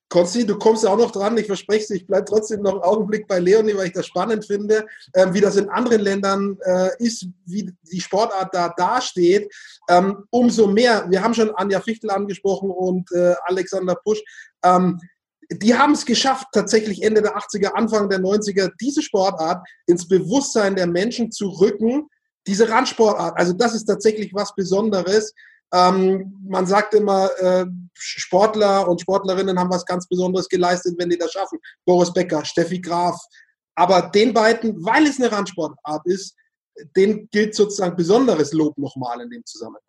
Konsti, 0.09 0.47
du 0.47 0.59
kommst 0.59 0.85
ja 0.85 0.90
auch 0.90 0.97
noch 0.97 1.11
dran. 1.11 1.37
Ich 1.37 1.47
verspreche 1.47 1.85
es, 1.85 1.90
ich 1.90 2.07
bleibe 2.07 2.25
trotzdem 2.25 2.62
noch 2.62 2.73
einen 2.73 2.83
Augenblick 2.83 3.28
bei 3.28 3.38
Leonie, 3.38 3.76
weil 3.76 3.88
ich 3.88 3.92
das 3.92 4.07
spannend 4.07 4.47
finde, 4.47 4.87
ähm, 5.14 5.35
wie 5.35 5.40
das 5.40 5.57
in 5.57 5.68
anderen 5.68 6.00
Ländern 6.00 6.57
äh, 6.62 6.90
ist, 6.99 7.26
wie 7.45 7.71
die 7.83 8.00
Sportart 8.00 8.54
da 8.54 8.71
dasteht. 8.71 9.52
Ähm, 9.88 10.25
umso 10.30 10.66
mehr, 10.66 11.07
wir 11.11 11.23
haben 11.23 11.35
schon 11.35 11.54
Anja 11.54 11.80
Fichtel 11.80 12.11
angesprochen 12.11 12.71
und 12.71 13.11
äh, 13.12 13.35
Alexander 13.45 13.97
Pusch, 13.97 14.23
ähm, 14.64 14.99
die 15.50 15.75
haben 15.75 15.92
es 15.92 16.04
geschafft, 16.04 16.49
tatsächlich 16.52 17.02
Ende 17.02 17.23
der 17.23 17.37
80er, 17.37 17.73
Anfang 17.73 18.09
der 18.09 18.21
90er, 18.21 18.71
diese 18.80 19.02
Sportart 19.02 19.66
ins 19.87 20.07
Bewusstsein 20.07 20.76
der 20.76 20.87
Menschen 20.87 21.33
zu 21.33 21.49
rücken. 21.49 22.09
Diese 22.49 22.69
Randsportart, 22.69 23.38
also 23.38 23.52
das 23.52 23.75
ist 23.75 23.85
tatsächlich 23.85 24.33
was 24.33 24.55
Besonderes. 24.55 25.35
Ähm, 25.71 26.35
man 26.49 26.67
sagt 26.67 26.95
immer, 26.95 27.28
äh, 27.38 27.67
Sportler 27.93 28.88
und 28.88 29.02
Sportlerinnen 29.02 29.59
haben 29.59 29.71
was 29.71 29.85
ganz 29.85 30.09
Besonderes 30.09 30.49
geleistet, 30.49 30.95
wenn 30.99 31.11
die 31.11 31.19
das 31.19 31.33
schaffen. 31.33 31.59
Boris 31.85 32.11
Becker, 32.11 32.43
Steffi 32.47 32.81
Graf. 32.81 33.21
Aber 33.75 34.00
den 34.00 34.33
beiden, 34.33 34.83
weil 34.83 35.07
es 35.07 35.21
eine 35.21 35.31
Randsportart 35.31 36.07
ist, 36.07 36.35
den 36.97 37.28
gilt 37.31 37.55
sozusagen 37.55 37.97
besonderes 37.97 38.55
Lob 38.55 38.78
nochmal 38.78 39.21
in 39.21 39.28
dem 39.28 39.45
Zusammenhang. 39.45 39.83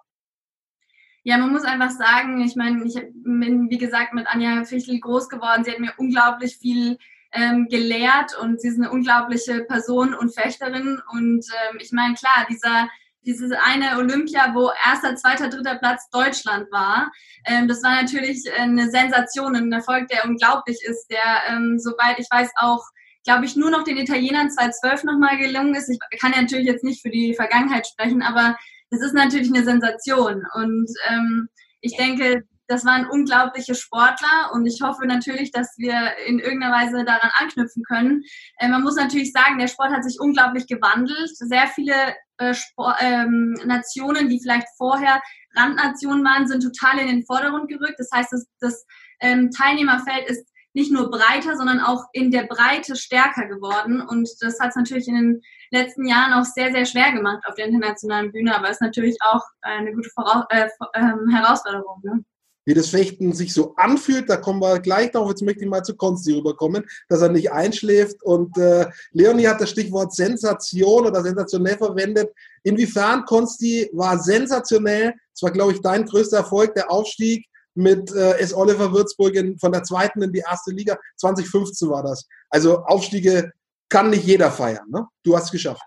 Ja, 1.23 1.37
man 1.37 1.51
muss 1.51 1.63
einfach 1.63 1.91
sagen, 1.91 2.41
ich 2.41 2.57
meine, 2.57 2.83
ich 2.85 2.95
bin, 2.95 3.69
wie 3.69 3.77
gesagt, 3.77 4.13
mit 4.13 4.27
Anja 4.27 4.65
Fichtel 4.65 4.99
groß 4.99 5.29
geworden. 5.29 5.63
Sie 5.63 5.71
hat 5.71 5.79
mir 5.79 5.93
unglaublich 5.97 6.57
viel 6.57 6.97
ähm, 7.31 7.67
gelehrt 7.69 8.37
und 8.41 8.61
sie 8.61 8.69
ist 8.69 8.79
eine 8.79 8.91
unglaubliche 8.91 9.63
Person 9.65 10.13
und 10.13 10.33
Fechterin. 10.33 11.01
Und 11.11 11.45
ähm, 11.45 11.77
ich 11.79 11.91
meine, 11.91 12.15
klar, 12.15 12.45
dieser 12.49 12.89
dieses 13.25 13.51
eine 13.51 13.97
Olympia, 13.97 14.53
wo 14.53 14.71
erster, 14.85 15.15
zweiter, 15.15 15.49
dritter 15.49 15.75
Platz 15.75 16.09
Deutschland 16.09 16.71
war. 16.71 17.11
Ähm, 17.45 17.67
das 17.67 17.83
war 17.83 18.01
natürlich 18.01 18.43
eine 18.57 18.89
Sensation, 18.89 19.55
ein 19.55 19.71
Erfolg, 19.71 20.07
der 20.07 20.25
unglaublich 20.25 20.79
ist, 20.83 21.07
der, 21.09 21.41
ähm, 21.49 21.77
soweit 21.79 22.17
ich 22.17 22.27
weiß, 22.31 22.49
auch, 22.55 22.83
glaube 23.23 23.45
ich, 23.45 23.55
nur 23.55 23.69
noch 23.69 23.83
den 23.83 23.97
Italienern 23.97 24.49
2012 24.49 25.03
nochmal 25.03 25.37
gelungen 25.37 25.75
ist. 25.75 25.89
Ich 25.89 25.99
kann 26.19 26.33
ja 26.33 26.41
natürlich 26.41 26.65
jetzt 26.65 26.83
nicht 26.83 27.01
für 27.01 27.09
die 27.09 27.35
Vergangenheit 27.35 27.87
sprechen, 27.87 28.21
aber 28.21 28.57
das 28.89 29.01
ist 29.01 29.13
natürlich 29.13 29.49
eine 29.49 29.63
Sensation. 29.63 30.45
Und 30.55 30.87
ähm, 31.09 31.49
ich 31.81 31.95
denke, 31.97 32.43
das 32.69 32.85
waren 32.85 33.09
unglaubliche 33.09 33.73
Sportler 33.73 34.51
und 34.53 34.67
ich 34.67 34.81
hoffe 34.81 35.07
natürlich, 35.07 35.51
dass 35.51 35.73
wir 35.77 36.15
in 36.27 36.37
irgendeiner 36.37 36.73
Weise 36.73 37.03
daran 37.03 37.31
anknüpfen 37.39 37.83
können. 37.83 38.21
Äh, 38.59 38.69
man 38.69 38.83
muss 38.83 38.95
natürlich 38.95 39.31
sagen, 39.31 39.57
der 39.57 39.67
Sport 39.67 39.89
hat 39.89 40.03
sich 40.03 40.19
unglaublich 40.19 40.67
gewandelt. 40.67 41.35
Sehr 41.35 41.67
viele 41.67 41.95
äh, 42.37 42.53
Sport, 42.53 42.97
ähm, 43.01 43.57
Nationen, 43.65 44.29
die 44.29 44.39
vielleicht 44.39 44.67
vorher 44.77 45.19
Randnationen 45.55 46.23
waren, 46.23 46.47
sind 46.47 46.61
total 46.61 46.99
in 46.99 47.07
den 47.07 47.25
Vordergrund 47.25 47.69
gerückt. 47.69 47.95
Das 47.97 48.09
heißt, 48.13 48.31
das, 48.31 48.45
das 48.59 48.85
ähm, 49.19 49.49
Teilnehmerfeld 49.49 50.29
ist 50.29 50.47
nicht 50.73 50.91
nur 50.91 51.09
breiter, 51.09 51.57
sondern 51.57 51.79
auch 51.79 52.05
in 52.13 52.29
der 52.29 52.43
Breite 52.43 52.95
stärker 52.95 53.47
geworden. 53.47 53.99
Und 53.99 54.29
das 54.41 54.59
hat 54.59 54.69
es 54.69 54.75
natürlich 54.75 55.07
in 55.07 55.15
den 55.15 55.41
letzten 55.71 56.05
Jahren 56.05 56.33
auch 56.33 56.45
sehr, 56.45 56.71
sehr 56.71 56.85
schwer 56.85 57.11
gemacht 57.13 57.43
auf 57.47 57.55
der 57.55 57.65
internationalen 57.65 58.31
Bühne, 58.31 58.55
aber 58.55 58.69
ist 58.69 58.81
natürlich 58.81 59.17
auch 59.21 59.41
eine 59.61 59.91
gute 59.91 60.09
Voraus 60.11 60.45
äh, 60.49 60.67
äh, 60.93 61.01
Herausforderung. 61.31 62.01
Ne? 62.03 62.23
Wie 62.69 62.75
das 62.75 62.89
Fechten 62.89 63.33
sich 63.33 63.51
so 63.51 63.73
anfühlt. 63.77 64.29
Da 64.29 64.37
kommen 64.37 64.61
wir 64.61 64.79
gleich 64.79 65.09
darauf. 65.09 65.29
Jetzt 65.29 65.41
möchte 65.41 65.63
ich 65.63 65.69
mal 65.69 65.81
zu 65.81 65.95
Konsti 65.95 66.33
rüberkommen, 66.33 66.85
dass 67.07 67.23
er 67.23 67.29
nicht 67.29 67.51
einschläft. 67.51 68.21
Und 68.21 68.55
äh, 68.59 68.85
Leonie 69.11 69.47
hat 69.47 69.59
das 69.59 69.71
Stichwort 69.71 70.13
Sensation 70.13 71.07
oder 71.07 71.23
sensationell 71.23 71.77
verwendet. 71.77 72.31
Inwiefern, 72.61 73.25
Konsti, 73.25 73.89
war 73.91 74.19
sensationell? 74.19 75.15
Das 75.33 75.41
war, 75.41 75.49
glaube 75.49 75.71
ich, 75.71 75.81
dein 75.81 76.05
größter 76.05 76.37
Erfolg, 76.37 76.75
der 76.75 76.91
Aufstieg 76.91 77.47
mit 77.73 78.13
äh, 78.13 78.37
S. 78.37 78.53
Oliver 78.53 78.93
Würzburg 78.93 79.33
in, 79.33 79.57
von 79.57 79.71
der 79.71 79.81
zweiten 79.81 80.21
in 80.21 80.31
die 80.31 80.43
erste 80.47 80.69
Liga. 80.69 80.95
2015 81.17 81.89
war 81.89 82.03
das. 82.03 82.27
Also 82.51 82.83
Aufstiege 82.83 83.51
kann 83.89 84.11
nicht 84.11 84.25
jeder 84.25 84.51
feiern. 84.51 84.87
Ne? 84.91 85.07
Du 85.23 85.35
hast 85.35 85.45
es 85.45 85.51
geschafft. 85.51 85.81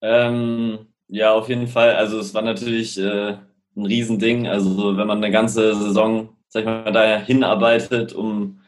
Ähm, 0.00 0.86
ja, 1.08 1.32
auf 1.32 1.48
jeden 1.48 1.66
Fall. 1.66 1.96
Also 1.96 2.20
es 2.20 2.32
war 2.34 2.42
natürlich 2.42 2.96
äh, 2.98 3.38
ein 3.78 3.86
Riesending. 3.86 4.46
Also 4.46 4.96
wenn 4.96 5.06
man 5.06 5.18
eine 5.18 5.30
ganze 5.30 5.74
Saison, 5.74 6.30
sag 6.48 6.60
ich 6.60 6.66
mal, 6.66 6.92
daher 6.92 7.20
hinarbeitet, 7.20 8.12
um 8.12 8.60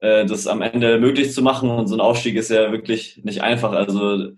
äh, 0.00 0.26
das 0.26 0.46
am 0.46 0.62
Ende 0.62 0.98
möglich 0.98 1.32
zu 1.32 1.42
machen. 1.42 1.70
Und 1.70 1.86
so 1.86 1.94
ein 1.94 2.00
Aufstieg 2.00 2.36
ist 2.36 2.50
ja 2.50 2.72
wirklich 2.72 3.20
nicht 3.24 3.42
einfach. 3.42 3.72
Also 3.72 4.32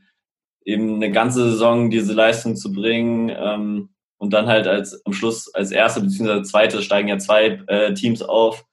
eben 0.64 0.96
eine 0.96 1.10
ganze 1.10 1.50
Saison 1.50 1.90
diese 1.90 2.12
Leistung 2.12 2.56
zu 2.56 2.72
bringen 2.72 3.30
ähm, 3.34 3.90
und 4.18 4.32
dann 4.32 4.46
halt 4.46 4.66
als 4.66 5.04
am 5.04 5.12
Schluss 5.12 5.52
als 5.54 5.72
erste 5.72 6.00
bzw. 6.00 6.42
zweite 6.42 6.82
steigen 6.82 7.08
ja 7.08 7.18
zwei 7.18 7.60
äh, 7.66 7.94
Teams 7.94 8.22
auf, 8.22 8.64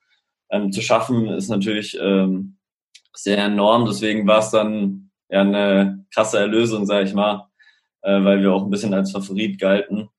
ähm, 0.51 0.71
zu 0.71 0.81
schaffen, 0.81 1.27
ist 1.29 1.49
natürlich 1.49 1.97
ähm, 1.99 2.57
sehr 3.13 3.37
enorm. 3.37 3.85
Deswegen 3.85 4.27
war 4.27 4.39
es 4.39 4.51
dann 4.51 5.09
ja 5.29 5.41
eine 5.41 6.05
krasse 6.13 6.39
Erlösung, 6.39 6.85
sage 6.85 7.07
ich 7.07 7.13
mal, 7.13 7.47
äh, 8.01 8.23
weil 8.23 8.41
wir 8.41 8.53
auch 8.53 8.63
ein 8.63 8.69
bisschen 8.69 8.93
als 8.93 9.11
Favorit 9.11 9.59
galten. 9.59 10.09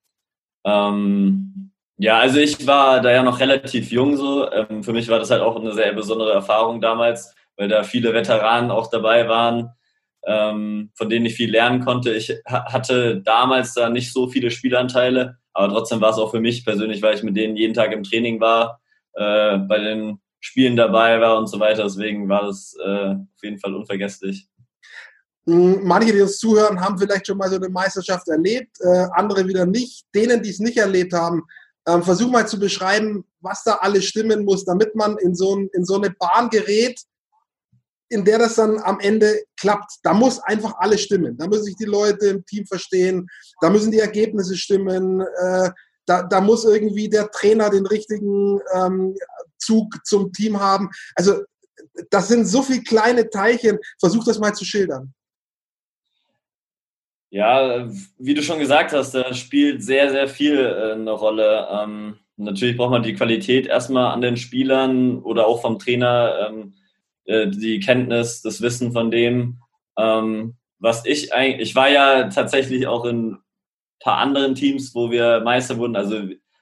Ähm, 0.64 1.72
ja, 1.98 2.18
also 2.18 2.38
ich 2.38 2.66
war 2.66 3.00
da 3.00 3.12
ja 3.12 3.22
noch 3.22 3.40
relativ 3.40 3.90
jung 3.92 4.16
so. 4.16 4.50
Ähm, 4.50 4.82
für 4.82 4.92
mich 4.92 5.08
war 5.08 5.18
das 5.18 5.30
halt 5.30 5.42
auch 5.42 5.56
eine 5.56 5.72
sehr 5.72 5.92
besondere 5.92 6.32
Erfahrung 6.32 6.80
damals, 6.80 7.34
weil 7.56 7.68
da 7.68 7.82
viele 7.82 8.14
Veteranen 8.14 8.70
auch 8.70 8.88
dabei 8.88 9.28
waren, 9.28 9.70
ähm, 10.24 10.90
von 10.94 11.10
denen 11.10 11.26
ich 11.26 11.34
viel 11.34 11.50
lernen 11.50 11.84
konnte. 11.84 12.14
Ich 12.14 12.32
hatte 12.46 13.20
damals 13.20 13.74
da 13.74 13.90
nicht 13.90 14.12
so 14.12 14.28
viele 14.28 14.50
Spielanteile, 14.50 15.36
aber 15.52 15.68
trotzdem 15.72 16.00
war 16.00 16.10
es 16.10 16.18
auch 16.18 16.30
für 16.30 16.40
mich 16.40 16.64
persönlich, 16.64 17.02
weil 17.02 17.16
ich 17.16 17.22
mit 17.22 17.36
denen 17.36 17.56
jeden 17.56 17.74
Tag 17.74 17.92
im 17.92 18.02
Training 18.02 18.40
war, 18.40 18.80
äh, 19.14 19.58
bei 19.58 19.78
den 19.78 20.20
Spielen 20.40 20.76
dabei 20.76 21.20
war 21.20 21.36
und 21.36 21.48
so 21.48 21.60
weiter. 21.60 21.82
Deswegen 21.82 22.28
war 22.28 22.46
das 22.46 22.74
äh, 22.82 23.10
auf 23.10 23.42
jeden 23.42 23.58
Fall 23.58 23.74
unvergesslich. 23.74 24.48
Hm, 25.46 25.80
manche, 25.82 26.12
die 26.12 26.20
uns 26.20 26.38
zuhören, 26.38 26.80
haben 26.80 26.98
vielleicht 26.98 27.26
schon 27.26 27.38
mal 27.38 27.48
so 27.48 27.56
eine 27.56 27.68
Meisterschaft 27.68 28.28
erlebt, 28.28 28.76
äh, 28.80 29.06
andere 29.12 29.46
wieder 29.46 29.66
nicht. 29.66 30.06
Denen, 30.14 30.42
die 30.42 30.50
es 30.50 30.58
nicht 30.58 30.76
erlebt 30.76 31.12
haben, 31.12 31.42
ähm, 31.88 32.02
versuch 32.02 32.30
mal 32.30 32.46
zu 32.46 32.58
beschreiben, 32.58 33.24
was 33.40 33.62
da 33.64 33.74
alles 33.76 34.04
stimmen 34.04 34.44
muss, 34.44 34.64
damit 34.64 34.94
man 34.94 35.16
in 35.18 35.34
so, 35.34 35.56
ein, 35.56 35.68
in 35.72 35.84
so 35.84 35.96
eine 35.96 36.10
Bahn 36.10 36.50
gerät, 36.50 37.00
in 38.10 38.24
der 38.24 38.38
das 38.38 38.56
dann 38.56 38.78
am 38.80 39.00
Ende 39.00 39.44
klappt. 39.56 39.92
Da 40.02 40.12
muss 40.12 40.40
einfach 40.40 40.74
alles 40.78 41.00
stimmen. 41.02 41.36
Da 41.38 41.46
müssen 41.46 41.64
sich 41.64 41.76
die 41.76 41.84
Leute 41.84 42.26
im 42.26 42.44
Team 42.44 42.66
verstehen, 42.66 43.26
da 43.60 43.70
müssen 43.70 43.92
die 43.92 44.00
Ergebnisse 44.00 44.56
stimmen, 44.56 45.20
äh, 45.20 45.70
da, 46.06 46.22
da 46.24 46.40
muss 46.40 46.64
irgendwie 46.64 47.08
der 47.08 47.30
Trainer 47.30 47.70
den 47.70 47.86
richtigen 47.86 48.60
ähm, 48.74 49.14
Zug 49.58 49.94
zum 50.04 50.32
Team 50.32 50.58
haben. 50.58 50.90
Also 51.14 51.42
das 52.10 52.28
sind 52.28 52.46
so 52.46 52.62
viele 52.62 52.82
kleine 52.82 53.30
Teilchen. 53.30 53.78
Versuch 53.98 54.24
das 54.24 54.38
mal 54.38 54.54
zu 54.54 54.64
schildern. 54.64 55.14
Ja, 57.30 57.88
wie 58.18 58.34
du 58.34 58.42
schon 58.42 58.58
gesagt 58.58 58.92
hast, 58.92 59.12
da 59.12 59.32
spielt 59.34 59.84
sehr, 59.84 60.10
sehr 60.10 60.26
viel 60.26 60.58
äh, 60.58 60.92
eine 60.92 61.12
Rolle. 61.12 61.68
Ähm, 61.70 62.18
natürlich 62.36 62.76
braucht 62.76 62.90
man 62.90 63.04
die 63.04 63.14
Qualität 63.14 63.68
erstmal 63.68 64.12
an 64.12 64.20
den 64.20 64.36
Spielern 64.36 65.20
oder 65.22 65.46
auch 65.46 65.62
vom 65.62 65.78
Trainer, 65.78 66.48
ähm, 66.48 66.74
äh, 67.26 67.46
die 67.46 67.78
Kenntnis, 67.78 68.42
das 68.42 68.60
Wissen 68.62 68.92
von 68.92 69.12
dem. 69.12 69.60
Ähm, 69.96 70.56
was 70.80 71.06
ich 71.06 71.32
eigentlich, 71.32 71.70
ich 71.70 71.74
war 71.76 71.88
ja 71.88 72.28
tatsächlich 72.30 72.88
auch 72.88 73.04
in 73.04 73.32
ein 73.32 73.38
paar 74.00 74.18
anderen 74.18 74.56
Teams, 74.56 74.92
wo 74.96 75.12
wir 75.12 75.40
Meister 75.40 75.78
wurden. 75.78 75.94
Also 75.94 76.16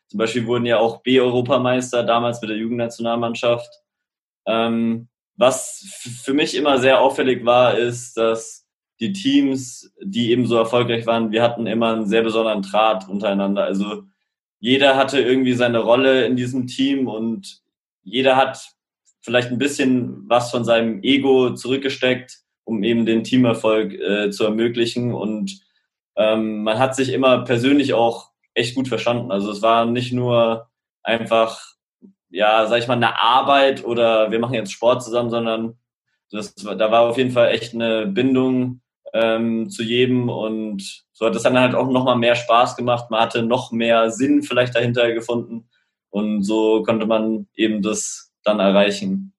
zum 0.09 0.19
Beispiel 0.19 0.47
wurden 0.47 0.67
ja 0.67 0.79
auch 0.79 1.03
B-Europameister 1.03 2.03
damals 2.03 2.43
mit 2.43 2.51
der 2.51 2.59
Jugendnationalmannschaft. 2.59 3.71
Ähm, 4.47 5.09
was 5.37 5.85
für 6.23 6.35
mich 6.35 6.55
immer 6.55 6.79
sehr 6.79 7.01
auffällig 7.01 7.47
war, 7.47 7.79
ist, 7.79 8.19
dass 8.19 8.68
die 9.01 9.13
Teams, 9.13 9.93
die 10.03 10.31
eben 10.33 10.47
so 10.47 10.57
erfolgreich 10.57 11.07
waren, 11.07 11.31
wir 11.31 11.43
hatten 11.43 11.67
immer 11.67 11.93
einen 11.93 12.07
sehr 12.07 12.23
besonderen 12.23 12.63
Draht 12.63 13.09
untereinander. 13.09 13.65
Also 13.65 14.05
jeder 14.61 14.97
hatte 14.97 15.21
irgendwie 15.21 15.53
seine 15.55 15.79
Rolle 15.79 16.27
in 16.27 16.37
diesem 16.37 16.67
Team 16.67 17.07
und 17.07 17.63
jeder 18.03 18.37
hat 18.37 18.73
vielleicht 19.21 19.51
ein 19.51 19.59
bisschen 19.59 20.29
was 20.29 20.51
von 20.51 20.65
seinem 20.65 21.03
Ego 21.03 21.55
zurückgesteckt, 21.55 22.39
um 22.65 22.83
eben 22.83 23.07
den 23.07 23.25
Teamerfolg 23.25 23.93
äh, 23.95 24.31
zu 24.31 24.45
ermöglichen. 24.45 25.15
Und 25.15 25.61
ähm, 26.17 26.63
man 26.65 26.79
hat 26.79 26.97
sich 26.97 27.13
immer 27.13 27.45
persönlich 27.45 27.95
auch 27.95 28.31
echt 28.55 28.75
gut 28.75 28.89
verstanden. 28.89 29.31
Also 29.31 29.51
es 29.53 29.63
war 29.63 29.87
nicht 29.87 30.13
nur 30.13 30.69
einfach, 31.03 31.61
ja, 32.31 32.67
sag 32.67 32.79
ich 32.79 32.89
mal, 32.89 32.95
eine 32.95 33.21
Arbeit 33.21 33.85
oder 33.85 34.31
wir 34.33 34.41
machen 34.41 34.55
jetzt 34.55 34.73
Sport 34.73 35.05
zusammen, 35.05 35.31
sondern 35.31 35.79
das, 36.31 36.55
da 36.55 36.91
war 36.91 37.03
auf 37.03 37.17
jeden 37.17 37.31
Fall 37.31 37.53
echt 37.53 37.75
eine 37.75 38.07
Bindung 38.07 38.81
ähm, 39.13 39.71
zu 39.71 39.83
jedem 39.83 40.29
und 40.29 41.05
so 41.13 41.27
hat 41.27 41.37
es 41.37 41.43
dann 41.43 41.59
halt 41.59 41.75
auch 41.75 41.89
nochmal 41.91 42.17
mehr 42.17 42.37
Spaß 42.37 42.77
gemacht. 42.77 43.11
Man 43.11 43.21
hatte 43.21 43.43
noch 43.43 43.73
mehr 43.73 44.11
Sinn 44.11 44.43
vielleicht 44.43 44.75
dahinter 44.75 45.13
gefunden 45.13 45.69
Und 46.11 46.45
so 46.45 46.83
konnte 46.83 47.07
man 47.07 47.49
eben 47.55 47.83
das 47.83 48.33
dann 48.45 48.61
erreichen. 48.61 49.35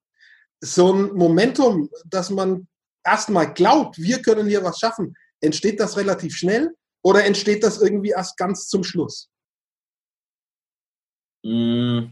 So 0.61 0.93
ein 0.93 1.13
Momentum, 1.13 1.89
dass 2.05 2.29
man 2.29 2.67
erstmal 3.03 3.53
glaubt, 3.53 3.97
wir 3.97 4.21
können 4.21 4.47
hier 4.47 4.63
was 4.63 4.79
schaffen, 4.79 5.15
entsteht 5.41 5.79
das 5.79 5.97
relativ 5.97 6.35
schnell 6.35 6.75
oder 7.01 7.25
entsteht 7.25 7.63
das 7.63 7.81
irgendwie 7.81 8.09
erst 8.09 8.37
ganz 8.37 8.67
zum 8.67 8.83
Schluss? 8.83 9.29
Mm. 11.43 12.07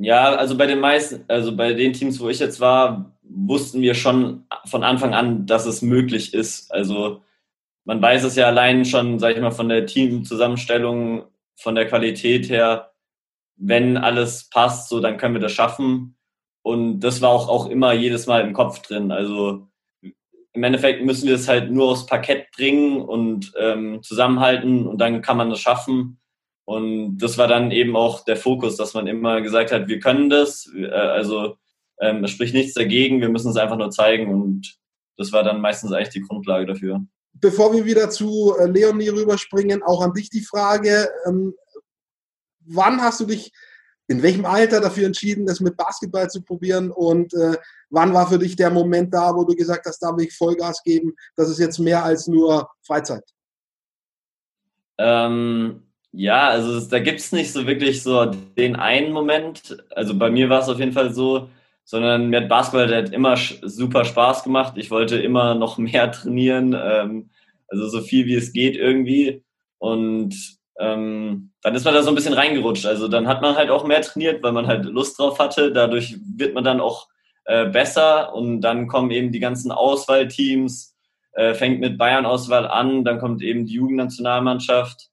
Ja, 0.00 0.34
also 0.36 0.56
bei 0.56 0.66
den 0.66 0.78
meisten, 0.80 1.24
also 1.28 1.56
bei 1.56 1.72
den 1.72 1.92
Teams, 1.92 2.20
wo 2.20 2.28
ich 2.28 2.38
jetzt 2.38 2.60
war, 2.60 3.17
wussten 3.28 3.80
wir 3.82 3.94
schon 3.94 4.46
von 4.64 4.82
Anfang 4.82 5.14
an, 5.14 5.46
dass 5.46 5.66
es 5.66 5.82
möglich 5.82 6.34
ist. 6.34 6.72
Also 6.72 7.22
man 7.84 8.02
weiß 8.02 8.24
es 8.24 8.36
ja 8.36 8.46
allein 8.46 8.84
schon, 8.84 9.18
sag 9.18 9.34
ich 9.34 9.40
mal, 9.40 9.50
von 9.50 9.68
der 9.68 9.86
Teamzusammenstellung, 9.86 11.24
von 11.56 11.74
der 11.74 11.86
Qualität 11.86 12.48
her, 12.48 12.92
wenn 13.56 13.96
alles 13.96 14.48
passt, 14.50 14.88
so 14.88 15.00
dann 15.00 15.16
können 15.16 15.34
wir 15.34 15.40
das 15.40 15.52
schaffen. 15.52 16.16
Und 16.62 17.00
das 17.00 17.22
war 17.22 17.30
auch, 17.30 17.48
auch 17.48 17.66
immer 17.66 17.92
jedes 17.92 18.26
Mal 18.26 18.42
im 18.42 18.52
Kopf 18.52 18.80
drin. 18.80 19.10
Also 19.10 19.66
im 20.52 20.64
Endeffekt 20.64 21.04
müssen 21.04 21.28
wir 21.28 21.34
es 21.34 21.48
halt 21.48 21.70
nur 21.70 21.90
aufs 21.90 22.06
Parkett 22.06 22.50
bringen 22.50 23.00
und 23.00 23.52
ähm, 23.58 24.02
zusammenhalten 24.02 24.86
und 24.86 25.00
dann 25.00 25.22
kann 25.22 25.36
man 25.36 25.50
das 25.50 25.60
schaffen. 25.60 26.20
Und 26.64 27.18
das 27.18 27.38
war 27.38 27.48
dann 27.48 27.70
eben 27.70 27.96
auch 27.96 28.24
der 28.24 28.36
Fokus, 28.36 28.76
dass 28.76 28.92
man 28.92 29.06
immer 29.06 29.40
gesagt 29.40 29.72
hat, 29.72 29.88
wir 29.88 30.00
können 30.00 30.28
das. 30.28 30.70
Äh, 30.76 30.88
also 30.90 31.56
ähm, 32.00 32.24
es 32.24 32.30
spricht 32.30 32.54
nichts 32.54 32.74
dagegen, 32.74 33.20
wir 33.20 33.28
müssen 33.28 33.50
es 33.50 33.56
einfach 33.56 33.76
nur 33.76 33.90
zeigen 33.90 34.28
und 34.28 34.76
das 35.16 35.32
war 35.32 35.42
dann 35.42 35.60
meistens 35.60 35.92
eigentlich 35.92 36.10
die 36.10 36.22
Grundlage 36.22 36.66
dafür. 36.66 37.00
Bevor 37.34 37.72
wir 37.72 37.84
wieder 37.84 38.10
zu 38.10 38.54
äh, 38.58 38.66
Leonie 38.66 39.08
rüberspringen, 39.08 39.82
auch 39.82 40.02
an 40.02 40.12
dich 40.12 40.30
die 40.30 40.44
Frage, 40.44 41.08
ähm, 41.26 41.54
wann 42.60 43.00
hast 43.00 43.20
du 43.20 43.26
dich 43.26 43.52
in 44.08 44.22
welchem 44.22 44.46
Alter 44.46 44.80
dafür 44.80 45.06
entschieden, 45.06 45.46
das 45.46 45.60
mit 45.60 45.76
Basketball 45.76 46.30
zu 46.30 46.42
probieren 46.42 46.90
und 46.90 47.34
äh, 47.34 47.56
wann 47.90 48.14
war 48.14 48.28
für 48.28 48.38
dich 48.38 48.56
der 48.56 48.70
Moment 48.70 49.12
da, 49.12 49.34
wo 49.34 49.44
du 49.44 49.54
gesagt 49.54 49.84
hast, 49.86 49.98
da 49.98 50.16
will 50.16 50.24
ich 50.24 50.36
Vollgas 50.36 50.82
geben, 50.82 51.14
das 51.36 51.50
ist 51.50 51.58
jetzt 51.58 51.78
mehr 51.78 52.02
als 52.02 52.26
nur 52.26 52.70
Freizeit? 52.86 53.24
Ähm, 54.96 55.82
ja, 56.12 56.48
also 56.48 56.80
da 56.88 56.98
gibt 57.00 57.20
es 57.20 57.32
nicht 57.32 57.52
so 57.52 57.66
wirklich 57.66 58.02
so 58.02 58.24
den 58.24 58.76
einen 58.76 59.12
Moment. 59.12 59.84
Also 59.94 60.18
bei 60.18 60.30
mir 60.30 60.48
war 60.48 60.62
es 60.62 60.68
auf 60.68 60.78
jeden 60.78 60.92
Fall 60.92 61.12
so, 61.12 61.50
sondern 61.88 62.28
mir 62.28 62.42
hat 62.42 62.50
Basketball 62.50 62.94
hat 62.94 63.14
immer 63.14 63.38
super 63.62 64.04
Spaß 64.04 64.44
gemacht. 64.44 64.74
Ich 64.76 64.90
wollte 64.90 65.16
immer 65.16 65.54
noch 65.54 65.78
mehr 65.78 66.12
trainieren, 66.12 66.76
ähm, 66.78 67.30
also 67.66 67.88
so 67.88 68.02
viel 68.02 68.26
wie 68.26 68.34
es 68.34 68.52
geht 68.52 68.76
irgendwie. 68.76 69.42
Und 69.78 70.34
ähm, 70.78 71.50
dann 71.62 71.74
ist 71.74 71.86
man 71.86 71.94
da 71.94 72.02
so 72.02 72.10
ein 72.10 72.14
bisschen 72.14 72.34
reingerutscht. 72.34 72.84
Also 72.84 73.08
dann 73.08 73.26
hat 73.26 73.40
man 73.40 73.56
halt 73.56 73.70
auch 73.70 73.86
mehr 73.86 74.02
trainiert, 74.02 74.42
weil 74.42 74.52
man 74.52 74.66
halt 74.66 74.84
Lust 74.84 75.18
drauf 75.18 75.38
hatte. 75.38 75.72
Dadurch 75.72 76.14
wird 76.36 76.52
man 76.52 76.62
dann 76.62 76.82
auch 76.82 77.08
äh, 77.46 77.64
besser 77.64 78.34
und 78.34 78.60
dann 78.60 78.86
kommen 78.86 79.10
eben 79.10 79.32
die 79.32 79.40
ganzen 79.40 79.72
Auswahlteams, 79.72 80.94
äh, 81.32 81.54
fängt 81.54 81.80
mit 81.80 81.96
Bayern-Auswahl 81.96 82.68
an, 82.68 83.02
dann 83.02 83.18
kommt 83.18 83.40
eben 83.40 83.64
die 83.64 83.72
Jugendnationalmannschaft 83.72 85.08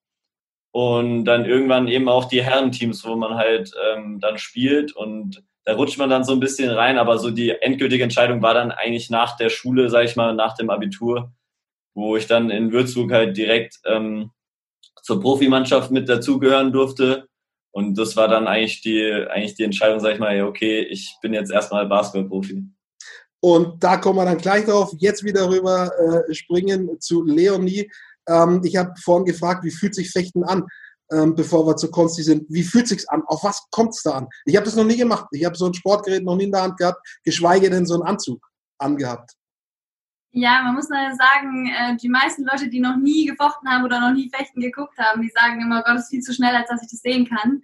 und 0.72 1.24
dann 1.24 1.46
irgendwann 1.46 1.88
eben 1.88 2.10
auch 2.10 2.26
die 2.26 2.44
Herrenteams, 2.44 3.06
wo 3.06 3.16
man 3.16 3.36
halt 3.36 3.72
ähm, 3.94 4.20
dann 4.20 4.38
spielt 4.38 4.94
und 4.94 5.42
da 5.66 5.74
rutscht 5.74 5.98
man 5.98 6.10
dann 6.10 6.24
so 6.24 6.32
ein 6.32 6.40
bisschen 6.40 6.70
rein, 6.70 6.98
aber 6.98 7.18
so 7.18 7.32
die 7.32 7.50
endgültige 7.50 8.04
Entscheidung 8.04 8.42
war 8.42 8.54
dann 8.54 8.72
eigentlich 8.72 9.10
nach 9.10 9.36
der 9.36 9.50
Schule, 9.50 9.90
sag 9.90 10.06
ich 10.06 10.16
mal, 10.16 10.34
nach 10.34 10.56
dem 10.56 10.70
Abitur, 10.70 11.34
wo 11.96 12.16
ich 12.16 12.28
dann 12.28 12.52
in 12.52 12.72
Würzburg 12.72 13.12
halt 13.12 13.36
direkt 13.36 13.80
ähm, 13.86 14.32
zur 15.02 15.20
Profimannschaft 15.20 15.92
mit 15.92 16.08
dazugehören 16.08 16.72
durfte. 16.72 17.28
Und 17.72 17.98
das 17.98 18.16
war 18.16 18.28
dann 18.28 18.48
eigentlich 18.48 18.82
die, 18.82 19.04
eigentlich 19.30 19.56
die 19.56 19.64
Entscheidung, 19.64 20.00
sag 20.00 20.14
ich 20.14 20.20
mal, 20.20 20.42
okay, 20.44 20.82
ich 20.82 21.18
bin 21.22 21.34
jetzt 21.34 21.52
erstmal 21.52 21.86
Basketballprofi. 21.88 22.64
Und 23.42 23.84
da 23.84 23.98
kommen 23.98 24.20
wir 24.20 24.26
dann 24.26 24.38
gleich 24.38 24.66
drauf. 24.66 24.94
Jetzt 24.98 25.24
wieder 25.24 25.50
rüber 25.50 25.92
äh, 26.00 26.34
springen 26.34 27.00
zu 27.00 27.24
Leonie. 27.24 27.92
Ähm, 28.28 28.62
ich 28.64 28.76
habe 28.76 28.94
vorhin 29.04 29.26
gefragt, 29.26 29.64
wie 29.64 29.72
fühlt 29.72 29.94
sich 29.94 30.12
Fechten 30.12 30.44
an, 30.44 30.66
ähm, 31.16 31.36
bevor 31.36 31.66
wir 31.66 31.76
zu 31.78 31.90
Konsti 31.90 32.24
sind. 32.24 32.46
Wie 32.50 32.64
fühlt 32.64 32.88
sich's 32.88 33.08
an? 33.08 33.24
Auf 33.28 33.44
was 33.44 33.66
kommt's 33.72 34.04
da 34.04 34.12
an? 34.12 34.28
Ich 34.46 34.56
habe 34.56 34.66
das 34.66 34.76
noch 34.76 34.84
nie 34.84 34.98
gemacht. 34.98 35.26
Ich 35.32 35.46
habe 35.46 35.56
so 35.56 35.66
ein 35.66 35.74
Sportgerät 35.74 36.24
noch 36.24 36.36
nie 36.36 36.46
in 36.46 36.52
der 36.52 36.64
Hand 36.64 36.78
gehabt, 36.78 37.00
geschweige 37.24 37.70
denn 37.70 37.86
so 37.86 37.96
einen 37.96 38.04
Anzug 38.04 38.46
angehabt. 38.78 39.32
Ja, 40.32 40.64
man 40.64 40.76
muss 40.76 40.90
leider 40.90 41.16
sagen, 41.16 41.68
äh, 41.68 41.96
die 41.96 42.10
meisten 42.10 42.44
Leute, 42.44 42.68
die 42.68 42.82
noch 42.82 42.98
nie 42.98 43.26
gefochten 43.26 43.70
haben 43.70 43.86
oder 43.86 44.02
noch 44.02 44.14
nie 44.14 44.30
Fechten 44.30 44.60
geguckt 44.60 44.98
haben, 44.98 45.22
die 45.22 45.32
sagen 45.34 45.62
immer, 45.62 45.82
Gott, 45.84 45.98
ist 45.98 46.10
viel 46.10 46.22
zu 46.22 46.34
schnell, 46.34 46.54
als 46.54 46.68
dass 46.68 46.84
ich 46.84 46.90
das 46.90 47.00
sehen 47.00 47.26
kann. 47.26 47.64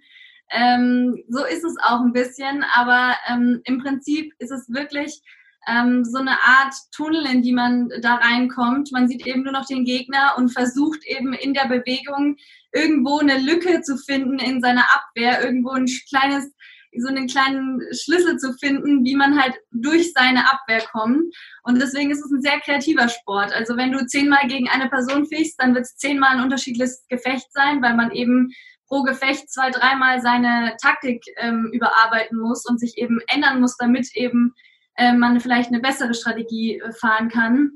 Ähm, 0.50 1.22
so 1.28 1.44
ist 1.44 1.64
es 1.64 1.76
auch 1.82 2.00
ein 2.00 2.14
bisschen, 2.14 2.64
aber 2.74 3.14
ähm, 3.28 3.60
im 3.64 3.82
Prinzip 3.82 4.32
ist 4.38 4.50
es 4.50 4.70
wirklich 4.70 5.22
ähm, 5.68 6.04
so 6.04 6.18
eine 6.18 6.32
Art 6.42 6.74
Tunnel, 6.92 7.26
in 7.26 7.42
die 7.42 7.52
man 7.52 7.90
da 8.00 8.14
reinkommt. 8.14 8.90
Man 8.90 9.06
sieht 9.06 9.26
eben 9.26 9.42
nur 9.42 9.52
noch 9.52 9.66
den 9.66 9.84
Gegner 9.84 10.34
und 10.36 10.50
versucht 10.50 11.04
eben 11.04 11.34
in 11.34 11.54
der 11.54 11.68
Bewegung 11.68 12.36
irgendwo 12.72 13.18
eine 13.18 13.38
Lücke 13.38 13.82
zu 13.82 13.96
finden 13.96 14.38
in 14.38 14.60
seiner 14.60 14.86
Abwehr, 14.94 15.44
irgendwo 15.44 15.70
ein 15.70 15.86
kleines 16.08 16.50
so 16.98 17.08
einen 17.08 17.26
kleinen 17.26 17.80
Schlüssel 17.92 18.36
zu 18.36 18.52
finden, 18.54 19.04
wie 19.04 19.16
man 19.16 19.40
halt 19.40 19.54
durch 19.70 20.12
seine 20.12 20.50
Abwehr 20.52 20.82
kommt. 20.92 21.34
Und 21.62 21.80
deswegen 21.80 22.10
ist 22.10 22.22
es 22.22 22.30
ein 22.30 22.42
sehr 22.42 22.60
kreativer 22.60 23.08
Sport. 23.08 23.52
Also 23.54 23.76
wenn 23.76 23.92
du 23.92 24.06
zehnmal 24.06 24.46
gegen 24.46 24.68
eine 24.68 24.90
Person 24.90 25.26
fichst, 25.26 25.60
dann 25.60 25.74
wird 25.74 25.84
es 25.84 25.96
zehnmal 25.96 26.36
ein 26.36 26.42
unterschiedliches 26.42 27.06
Gefecht 27.08 27.50
sein, 27.52 27.80
weil 27.80 27.96
man 27.96 28.10
eben 28.10 28.50
pro 28.88 29.02
Gefecht 29.04 29.50
zwei, 29.50 29.70
dreimal 29.70 30.20
seine 30.20 30.76
Taktik 30.82 31.22
ähm, 31.38 31.70
überarbeiten 31.72 32.38
muss 32.38 32.66
und 32.68 32.78
sich 32.78 32.98
eben 32.98 33.20
ändern 33.26 33.60
muss, 33.60 33.76
damit 33.78 34.14
eben 34.14 34.52
äh, 34.96 35.14
man 35.14 35.40
vielleicht 35.40 35.68
eine 35.68 35.80
bessere 35.80 36.12
Strategie 36.12 36.78
äh, 36.78 36.92
fahren 36.92 37.30
kann. 37.30 37.70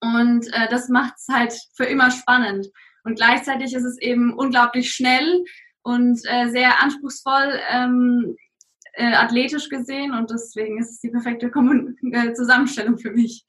Und 0.00 0.52
äh, 0.52 0.68
das 0.68 0.88
macht 0.88 1.14
es 1.16 1.28
halt 1.32 1.54
für 1.76 1.84
immer 1.84 2.10
spannend. 2.10 2.66
Und 3.08 3.16
gleichzeitig 3.16 3.72
ist 3.72 3.84
es 3.84 3.98
eben 4.00 4.34
unglaublich 4.34 4.92
schnell 4.92 5.44
und 5.80 6.20
äh, 6.24 6.50
sehr 6.50 6.82
anspruchsvoll. 6.82 7.58
Ähm, 7.70 8.36
äh, 8.92 9.14
athletisch 9.14 9.68
gesehen 9.68 10.12
und 10.12 10.30
deswegen 10.30 10.78
ist 10.78 10.90
es 10.90 11.00
die 11.00 11.08
perfekte 11.10 11.50
Kommun 11.50 11.96
äh, 12.12 12.34
Zusammenstellung 12.34 12.98
für 12.98 13.12
mich. 13.12 13.46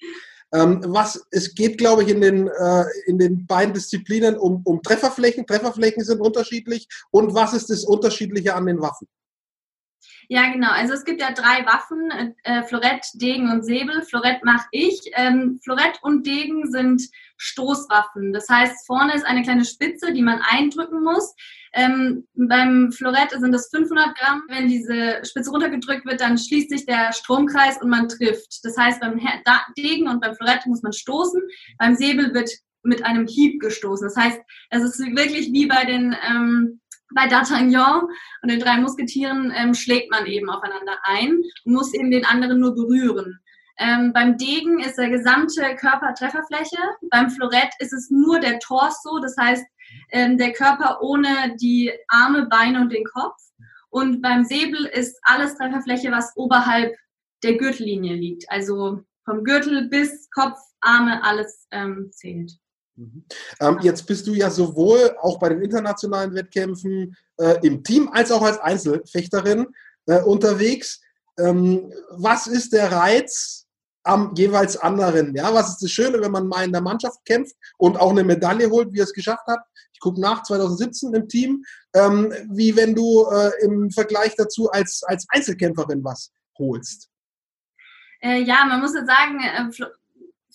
Ähm, 0.53 0.81
was, 0.87 1.27
es 1.31 1.53
geht, 1.53 1.77
glaube 1.77 2.03
ich, 2.03 2.09
in 2.09 2.21
den, 2.21 2.47
äh, 2.47 2.85
in 3.07 3.17
den 3.17 3.45
beiden 3.45 3.73
Disziplinen 3.73 4.37
um, 4.37 4.61
um 4.63 4.81
Trefferflächen. 4.81 5.45
Trefferflächen 5.45 6.03
sind 6.03 6.21
unterschiedlich. 6.21 6.87
Und 7.11 7.33
was 7.33 7.53
ist 7.53 7.69
das 7.69 7.83
Unterschiedliche 7.83 8.55
an 8.55 8.65
den 8.65 8.79
Waffen? 8.79 9.07
Ja, 10.31 10.51
genau. 10.51 10.69
Also 10.69 10.93
es 10.93 11.05
gibt 11.05 11.21
ja 11.21 11.31
drei 11.31 11.65
Waffen, 11.65 12.35
äh, 12.43 12.61
Florett, 12.61 13.03
Degen 13.15 13.51
und 13.51 13.63
Säbel. 13.63 14.03
Florett 14.03 14.43
mache 14.43 14.67
ich. 14.71 15.01
Ähm, 15.13 15.59
Florett 15.63 15.97
und 16.03 16.23
Degen 16.27 16.69
sind 16.69 17.01
Stoßwaffen. 17.37 18.31
Das 18.31 18.47
heißt, 18.47 18.85
vorne 18.85 19.15
ist 19.15 19.25
eine 19.25 19.41
kleine 19.41 19.65
Spitze, 19.65 20.13
die 20.13 20.21
man 20.21 20.39
eindrücken 20.47 21.03
muss. 21.03 21.33
Ähm, 21.73 22.27
beim 22.35 22.91
Florett 22.91 23.31
sind 23.31 23.55
es 23.55 23.69
500 23.73 24.15
Gramm. 24.15 24.43
Wenn 24.49 24.67
diese 24.67 25.19
Spitze 25.23 25.49
runtergedrückt 25.49 26.05
wird, 26.05 26.21
dann 26.21 26.37
schließt 26.37 26.69
sich 26.69 26.85
der 26.85 27.11
Stromkreis 27.11 27.81
und 27.81 27.89
man 27.89 28.07
trifft. 28.07 28.59
Das 28.63 28.77
heißt, 28.77 28.99
beim 28.99 29.19
Degen 29.75 30.07
und 30.07 30.21
beim 30.21 30.35
Florett 30.35 30.63
muss 30.67 30.83
man 30.83 30.93
stoßen. 30.93 31.41
Beim 31.79 31.95
Säbel 31.95 32.35
wird 32.35 32.51
mit 32.83 33.03
einem 33.03 33.25
Hieb 33.25 33.59
gestoßen. 33.59 34.07
Das 34.07 34.15
heißt, 34.15 34.39
es 34.69 34.83
ist 34.83 34.99
wirklich 34.99 35.51
wie 35.51 35.65
bei 35.65 35.85
den 35.85 36.15
ähm, 36.29 36.81
bei 37.13 37.27
D'Artagnan 37.27 38.03
und 38.41 38.51
den 38.51 38.59
drei 38.59 38.77
Musketieren 38.77 39.51
ähm, 39.55 39.73
schlägt 39.73 40.11
man 40.11 40.25
eben 40.25 40.49
aufeinander 40.49 40.97
ein 41.03 41.41
und 41.65 41.73
muss 41.73 41.93
eben 41.93 42.11
den 42.11 42.25
anderen 42.25 42.59
nur 42.59 42.75
berühren. 42.75 43.39
Ähm, 43.77 44.11
beim 44.13 44.37
Degen 44.37 44.79
ist 44.79 44.97
der 44.97 45.09
gesamte 45.09 45.75
Körper 45.75 46.13
Trefferfläche. 46.13 46.77
Beim 47.09 47.29
Florett 47.29 47.71
ist 47.79 47.93
es 47.93 48.09
nur 48.09 48.39
der 48.39 48.59
Torso, 48.59 49.19
das 49.21 49.35
heißt 49.39 49.65
ähm, 50.11 50.37
der 50.37 50.51
Körper 50.51 51.01
ohne 51.01 51.55
die 51.59 51.91
Arme, 52.09 52.47
Beine 52.47 52.81
und 52.81 52.91
den 52.91 53.05
Kopf. 53.05 53.37
Und 53.89 54.21
beim 54.21 54.43
Säbel 54.43 54.85
ist 54.85 55.17
alles 55.23 55.55
Trefferfläche, 55.55 56.11
was 56.11 56.35
oberhalb 56.35 56.93
der 57.41 57.55
Gürtellinie 57.55 58.15
liegt. 58.15 58.51
Also 58.51 59.03
vom 59.23 59.43
Gürtel 59.43 59.87
bis 59.87 60.29
Kopf, 60.31 60.59
Arme, 60.81 61.23
alles 61.23 61.67
ähm, 61.71 62.09
zählt. 62.11 62.51
Mhm. 62.99 63.23
Ähm, 63.61 63.79
jetzt 63.81 64.05
bist 64.05 64.27
du 64.27 64.33
ja 64.33 64.49
sowohl 64.49 65.15
auch 65.21 65.39
bei 65.39 65.49
den 65.49 65.61
internationalen 65.61 66.35
Wettkämpfen 66.35 67.15
äh, 67.37 67.55
im 67.65 67.81
Team 67.81 68.09
als 68.11 68.29
auch 68.31 68.41
als 68.41 68.59
Einzelfechterin 68.59 69.67
äh, 70.07 70.21
unterwegs. 70.21 70.99
Ähm, 71.37 71.93
was 72.11 72.47
ist 72.47 72.73
der 72.73 72.91
Reiz 72.91 73.67
am 74.03 74.33
jeweils 74.35 74.75
anderen? 74.75 75.33
Ja, 75.33 75.53
was 75.53 75.69
ist 75.69 75.83
das 75.83 75.91
Schöne, 75.91 76.19
wenn 76.19 76.31
man 76.31 76.47
mal 76.47 76.65
in 76.65 76.73
der 76.73 76.81
Mannschaft 76.81 77.23
kämpft 77.23 77.55
und 77.77 77.97
auch 77.97 78.11
eine 78.11 78.25
Medaille 78.25 78.69
holt, 78.69 78.91
wie 78.91 78.99
er 78.99 79.05
es 79.05 79.13
geschafft 79.13 79.47
hat? 79.47 79.59
Ich 79.93 80.01
gucke 80.01 80.19
nach 80.19 80.43
2017 80.43 81.13
im 81.13 81.29
Team, 81.29 81.63
ähm, 81.93 82.33
wie 82.49 82.75
wenn 82.75 82.93
du 82.93 83.25
äh, 83.31 83.51
im 83.63 83.91
Vergleich 83.91 84.35
dazu 84.35 84.69
als, 84.69 85.03
als 85.03 85.25
Einzelkämpferin 85.29 86.03
was 86.03 86.31
holst. 86.57 87.09
Äh, 88.21 88.41
ja, 88.41 88.65
man 88.65 88.81
muss 88.81 88.93
jetzt 88.93 89.07
sagen, 89.07 89.39
äh, 89.39 89.89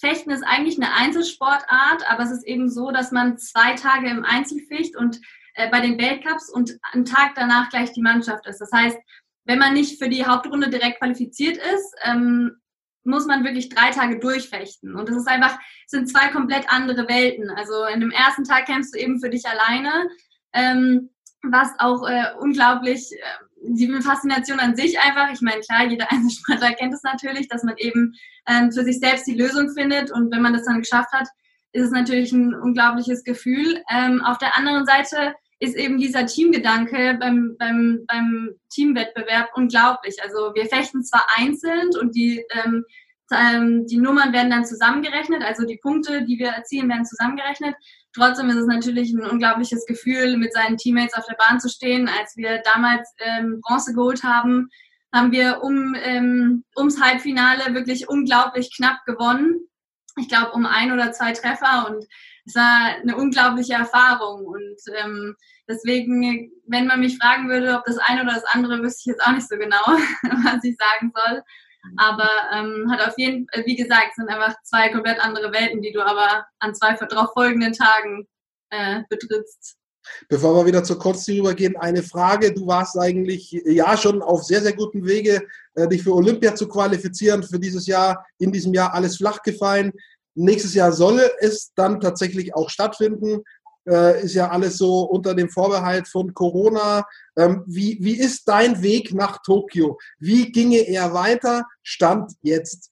Fechten 0.04 0.30
ist 0.30 0.42
eigentlich 0.42 0.76
eine 0.76 0.92
Einzelsportart, 0.92 2.08
aber 2.10 2.24
es 2.24 2.30
ist 2.30 2.46
eben 2.46 2.68
so, 2.68 2.90
dass 2.90 3.10
man 3.10 3.38
zwei 3.38 3.74
Tage 3.74 4.10
im 4.10 4.24
Einzel 4.24 4.60
ficht 4.68 4.96
und 4.96 5.18
äh, 5.54 5.70
bei 5.70 5.80
den 5.80 5.98
Weltcups 5.98 6.50
und 6.50 6.78
am 6.92 7.06
Tag 7.06 7.32
danach 7.36 7.70
gleich 7.70 7.92
die 7.92 8.02
Mannschaft 8.02 8.46
ist. 8.46 8.60
Das 8.60 8.70
heißt, 8.70 8.98
wenn 9.44 9.58
man 9.58 9.72
nicht 9.72 9.98
für 9.98 10.10
die 10.10 10.26
Hauptrunde 10.26 10.68
direkt 10.68 10.98
qualifiziert 10.98 11.56
ist, 11.56 11.94
ähm, 12.04 12.56
muss 13.04 13.26
man 13.26 13.44
wirklich 13.44 13.70
drei 13.70 13.90
Tage 13.90 14.18
durchfechten. 14.18 14.94
Und 14.94 15.08
das 15.08 15.16
ist 15.16 15.28
einfach, 15.28 15.58
sind 15.86 16.08
zwei 16.08 16.28
komplett 16.28 16.70
andere 16.70 17.08
Welten. 17.08 17.50
Also 17.50 17.84
in 17.86 18.00
dem 18.00 18.10
ersten 18.10 18.44
Tag 18.44 18.66
kämpfst 18.66 18.94
du 18.94 18.98
eben 18.98 19.20
für 19.20 19.30
dich 19.30 19.44
alleine, 19.46 20.08
ähm, 20.52 21.10
was 21.42 21.68
auch 21.78 22.06
äh, 22.06 22.32
unglaublich, 22.40 23.10
äh, 23.12 23.43
die 23.66 23.90
Faszination 24.02 24.60
an 24.60 24.76
sich 24.76 24.98
einfach, 25.00 25.32
ich 25.32 25.40
meine, 25.40 25.60
klar, 25.60 25.86
jeder 25.86 26.06
Einzelsportler 26.12 26.72
kennt 26.74 26.94
es 26.94 27.02
natürlich, 27.02 27.48
dass 27.48 27.62
man 27.62 27.76
eben 27.78 28.14
ähm, 28.48 28.72
für 28.72 28.84
sich 28.84 28.98
selbst 28.98 29.26
die 29.26 29.34
Lösung 29.34 29.70
findet 29.70 30.10
und 30.10 30.32
wenn 30.32 30.42
man 30.42 30.52
das 30.52 30.64
dann 30.64 30.80
geschafft 30.80 31.12
hat, 31.12 31.28
ist 31.72 31.86
es 31.86 31.90
natürlich 31.90 32.32
ein 32.32 32.54
unglaubliches 32.54 33.24
Gefühl. 33.24 33.82
Ähm, 33.90 34.22
auf 34.22 34.38
der 34.38 34.56
anderen 34.56 34.86
Seite 34.86 35.34
ist 35.58 35.76
eben 35.76 35.98
dieser 35.98 36.26
Teamgedanke 36.26 37.16
beim, 37.18 37.56
beim, 37.58 38.04
beim 38.06 38.54
Teamwettbewerb 38.70 39.50
unglaublich. 39.54 40.16
Also 40.22 40.54
wir 40.54 40.66
fechten 40.66 41.02
zwar 41.02 41.26
einzeln 41.36 41.90
und 42.00 42.14
die, 42.14 42.44
ähm, 42.52 42.84
ähm, 43.32 43.86
die 43.86 43.96
Nummern 43.96 44.32
werden 44.32 44.50
dann 44.50 44.66
zusammengerechnet, 44.66 45.42
also 45.42 45.66
die 45.66 45.78
Punkte, 45.78 46.24
die 46.24 46.38
wir 46.38 46.48
erzielen, 46.48 46.88
werden 46.88 47.04
zusammengerechnet. 47.04 47.74
Trotzdem 48.14 48.48
ist 48.48 48.56
es 48.56 48.66
natürlich 48.66 49.12
ein 49.12 49.28
unglaubliches 49.28 49.86
Gefühl, 49.86 50.36
mit 50.36 50.52
seinen 50.52 50.76
Teammates 50.76 51.14
auf 51.14 51.26
der 51.26 51.36
Bahn 51.36 51.58
zu 51.60 51.68
stehen. 51.68 52.08
Als 52.08 52.36
wir 52.36 52.62
damals 52.64 53.12
ähm, 53.18 53.60
Bronze 53.60 53.92
geholt 53.92 54.22
haben, 54.22 54.68
haben 55.12 55.32
wir 55.32 55.62
um, 55.62 55.94
ähm, 56.00 56.64
ums 56.76 57.00
Halbfinale 57.00 57.74
wirklich 57.74 58.08
unglaublich 58.08 58.74
knapp 58.76 59.04
gewonnen. 59.04 59.68
Ich 60.16 60.28
glaube, 60.28 60.52
um 60.52 60.64
ein 60.64 60.92
oder 60.92 61.12
zwei 61.12 61.32
Treffer 61.32 61.88
und 61.88 62.04
es 62.46 62.54
war 62.54 62.96
eine 63.00 63.16
unglaubliche 63.16 63.74
Erfahrung. 63.74 64.44
Und 64.44 64.76
ähm, 64.96 65.34
deswegen, 65.68 66.52
wenn 66.66 66.86
man 66.86 67.00
mich 67.00 67.18
fragen 67.18 67.48
würde, 67.48 67.76
ob 67.76 67.84
das 67.84 67.98
eine 67.98 68.22
oder 68.22 68.34
das 68.34 68.44
andere, 68.44 68.82
wüsste 68.82 69.00
ich 69.00 69.16
jetzt 69.16 69.26
auch 69.26 69.32
nicht 69.32 69.48
so 69.48 69.56
genau, 69.56 69.84
was 69.86 70.62
ich 70.62 70.76
sagen 70.76 71.12
soll. 71.14 71.42
Aber 71.96 72.28
ähm, 72.52 72.90
hat 72.90 73.06
auf 73.06 73.14
jeden 73.18 73.46
Fall, 73.48 73.64
wie 73.66 73.76
gesagt, 73.76 74.14
sind 74.16 74.28
einfach 74.28 74.54
zwei 74.64 74.88
komplett 74.90 75.20
andere 75.20 75.52
Welten, 75.52 75.82
die 75.82 75.92
du 75.92 76.00
aber 76.00 76.46
an 76.58 76.74
zwei 76.74 76.94
darauf 76.94 77.32
folgenden 77.32 77.72
Tagen 77.72 78.26
äh, 78.70 79.02
betrittst. 79.08 79.76
Bevor 80.28 80.54
wir 80.54 80.66
wieder 80.66 80.84
zur 80.84 80.98
Kurzziel 80.98 81.38
übergehen, 81.38 81.76
eine 81.76 82.02
Frage. 82.02 82.52
Du 82.52 82.66
warst 82.66 82.98
eigentlich 82.98 83.50
ja 83.64 83.96
schon 83.96 84.22
auf 84.22 84.44
sehr, 84.44 84.60
sehr 84.60 84.74
guten 84.74 85.06
Wege, 85.06 85.46
äh, 85.74 85.88
dich 85.88 86.02
für 86.02 86.14
Olympia 86.14 86.54
zu 86.54 86.68
qualifizieren. 86.68 87.42
Für 87.42 87.58
dieses 87.58 87.86
Jahr, 87.86 88.26
in 88.38 88.52
diesem 88.52 88.74
Jahr 88.74 88.92
alles 88.92 89.16
flach 89.16 89.42
gefallen. 89.42 89.92
Nächstes 90.34 90.74
Jahr 90.74 90.92
soll 90.92 91.20
es 91.40 91.72
dann 91.74 92.00
tatsächlich 92.00 92.54
auch 92.54 92.68
stattfinden. 92.68 93.42
Äh, 93.86 94.24
ist 94.24 94.34
ja 94.34 94.48
alles 94.48 94.78
so 94.78 95.02
unter 95.02 95.34
dem 95.34 95.50
Vorbehalt 95.50 96.08
von 96.08 96.32
Corona. 96.32 97.06
Ähm, 97.36 97.62
wie, 97.66 97.98
wie 98.00 98.18
ist 98.18 98.48
dein 98.48 98.82
Weg 98.82 99.12
nach 99.12 99.42
Tokio? 99.42 99.98
Wie 100.18 100.50
ginge 100.52 100.78
er 100.78 101.12
weiter? 101.12 101.66
Stand 101.82 102.32
jetzt. 102.42 102.90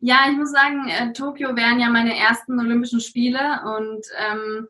Ja, 0.00 0.26
ich 0.30 0.36
muss 0.36 0.50
sagen, 0.50 0.88
äh, 0.88 1.12
Tokio 1.12 1.54
wären 1.54 1.80
ja 1.80 1.88
meine 1.88 2.16
ersten 2.16 2.58
Olympischen 2.58 3.00
Spiele 3.00 3.60
und 3.76 4.04
ähm, 4.18 4.68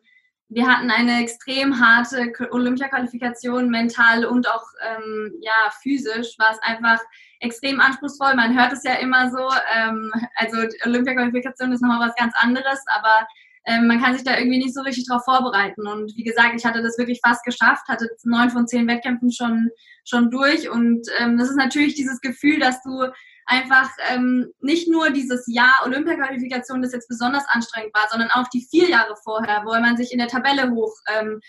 wir 0.49 0.67
hatten 0.67 0.91
eine 0.91 1.21
extrem 1.21 1.79
harte 1.79 2.31
Olympia-Qualifikation, 2.51 3.69
mental 3.69 4.25
und 4.25 4.47
auch 4.47 4.65
ähm, 4.81 5.33
ja, 5.41 5.71
physisch 5.81 6.37
war 6.37 6.51
es 6.51 6.59
einfach 6.61 6.99
extrem 7.39 7.79
anspruchsvoll. 7.79 8.35
Man 8.35 8.57
hört 8.57 8.73
es 8.73 8.83
ja 8.83 8.93
immer 8.95 9.31
so. 9.31 9.49
Ähm, 9.75 10.11
also 10.35 10.57
Olympia-Qualifikation 10.85 11.71
ist 11.71 11.81
nochmal 11.81 12.07
was 12.07 12.15
ganz 12.15 12.33
anderes, 12.39 12.79
aber 12.95 13.27
ähm, 13.65 13.87
man 13.87 14.01
kann 14.01 14.13
sich 14.13 14.23
da 14.23 14.37
irgendwie 14.37 14.57
nicht 14.57 14.73
so 14.73 14.81
richtig 14.81 15.07
drauf 15.07 15.23
vorbereiten. 15.23 15.87
Und 15.87 16.15
wie 16.15 16.23
gesagt, 16.23 16.53
ich 16.55 16.65
hatte 16.65 16.81
das 16.81 16.97
wirklich 16.97 17.19
fast 17.25 17.43
geschafft, 17.43 17.87
hatte 17.87 18.09
neun 18.23 18.49
von 18.49 18.67
zehn 18.67 18.87
Wettkämpfen 18.87 19.31
schon, 19.31 19.69
schon 20.05 20.29
durch. 20.29 20.69
Und 20.69 21.07
ähm, 21.19 21.37
das 21.37 21.49
ist 21.49 21.57
natürlich 21.57 21.95
dieses 21.95 22.19
Gefühl, 22.21 22.59
dass 22.59 22.81
du 22.83 23.05
einfach 23.45 23.89
ähm, 24.09 24.51
nicht 24.61 24.89
nur 24.89 25.09
dieses 25.09 25.45
Jahr 25.47 25.73
Olympia-Qualifikation, 25.85 26.81
das 26.81 26.93
jetzt 26.93 27.09
besonders 27.09 27.43
anstrengend 27.49 27.93
war, 27.93 28.07
sondern 28.09 28.29
auch 28.31 28.47
die 28.49 28.65
vier 28.69 28.89
Jahre 28.89 29.15
vorher, 29.23 29.63
wo 29.65 29.71
man 29.71 29.97
sich 29.97 30.11
in 30.11 30.19
der 30.19 30.27
Tabelle 30.27 30.71
hoch 30.71 30.93
ähm, 31.13 31.39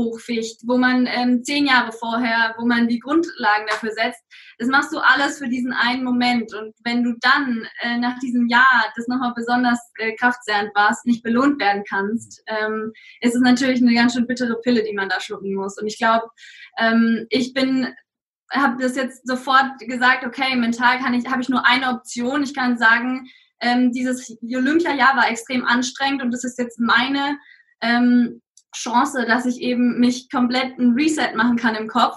hochficht, 0.00 0.62
wo 0.66 0.78
man 0.78 1.06
ähm, 1.06 1.44
zehn 1.44 1.66
Jahre 1.66 1.92
vorher, 1.92 2.54
wo 2.58 2.66
man 2.66 2.88
die 2.88 2.98
Grundlagen 2.98 3.66
dafür 3.68 3.92
setzt. 3.92 4.22
Das 4.58 4.68
machst 4.68 4.92
du 4.92 4.98
alles 4.98 5.38
für 5.38 5.48
diesen 5.48 5.72
einen 5.72 6.04
Moment. 6.04 6.54
Und 6.54 6.74
wenn 6.84 7.04
du 7.04 7.14
dann 7.20 7.66
äh, 7.82 7.98
nach 7.98 8.18
diesem 8.18 8.48
Jahr, 8.48 8.92
das 8.96 9.08
nochmal 9.08 9.32
besonders 9.34 9.78
äh, 9.98 10.14
kraftzehrend 10.14 10.70
warst, 10.74 11.06
nicht 11.06 11.22
belohnt 11.22 11.60
werden 11.60 11.84
kannst, 11.88 12.42
ähm, 12.46 12.92
ist 13.20 13.34
es 13.34 13.40
natürlich 13.40 13.80
eine 13.80 13.94
ganz 13.94 14.14
schön 14.14 14.26
bittere 14.26 14.60
Pille, 14.60 14.82
die 14.82 14.94
man 14.94 15.08
da 15.08 15.20
schlucken 15.20 15.54
muss. 15.54 15.78
Und 15.80 15.86
ich 15.86 15.98
glaube, 15.98 16.26
ähm, 16.78 17.26
ich 17.30 17.52
bin 17.54 17.88
habe 18.52 18.82
das 18.82 18.96
jetzt 18.96 19.26
sofort 19.28 19.78
gesagt, 19.78 20.24
okay, 20.24 20.56
mental 20.56 20.98
kann 20.98 21.14
ich, 21.14 21.24
habe 21.26 21.40
ich 21.40 21.48
nur 21.48 21.64
eine 21.64 21.90
Option. 21.90 22.42
Ich 22.42 22.52
kann 22.52 22.78
sagen, 22.78 23.28
ähm, 23.60 23.92
dieses 23.92 24.36
Olympia-Jahr 24.42 25.16
war 25.16 25.30
extrem 25.30 25.64
anstrengend 25.64 26.22
und 26.22 26.32
das 26.32 26.44
ist 26.44 26.58
jetzt 26.58 26.80
meine 26.80 27.38
ähm, 27.80 28.42
Chance, 28.74 29.24
dass 29.26 29.46
ich 29.46 29.60
eben 29.60 29.98
mich 29.98 30.30
komplett 30.30 30.78
ein 30.78 30.92
Reset 30.92 31.34
machen 31.34 31.56
kann 31.56 31.74
im 31.74 31.88
Kopf. 31.88 32.16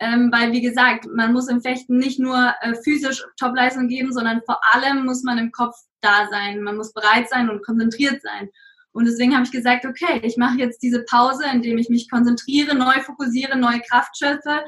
Ähm, 0.00 0.30
weil, 0.32 0.52
wie 0.52 0.60
gesagt, 0.60 1.06
man 1.06 1.32
muss 1.32 1.48
im 1.48 1.62
Fechten 1.62 1.98
nicht 1.98 2.18
nur 2.18 2.52
äh, 2.60 2.74
physisch 2.82 3.24
Topleistung 3.38 3.88
geben, 3.88 4.12
sondern 4.12 4.42
vor 4.44 4.60
allem 4.72 5.04
muss 5.04 5.22
man 5.22 5.38
im 5.38 5.52
Kopf 5.52 5.76
da 6.00 6.28
sein. 6.30 6.62
Man 6.62 6.76
muss 6.76 6.92
bereit 6.92 7.28
sein 7.30 7.48
und 7.48 7.64
konzentriert 7.64 8.20
sein. 8.22 8.50
Und 8.92 9.06
deswegen 9.06 9.34
habe 9.34 9.44
ich 9.44 9.50
gesagt, 9.50 9.86
okay, 9.86 10.20
ich 10.22 10.36
mache 10.36 10.58
jetzt 10.58 10.82
diese 10.82 11.04
Pause, 11.04 11.44
indem 11.52 11.78
ich 11.78 11.88
mich 11.88 12.08
konzentriere, 12.10 12.76
neu 12.76 13.00
fokussiere, 13.00 13.56
neue 13.56 13.80
Kraft 13.80 14.16
schöpfe, 14.16 14.62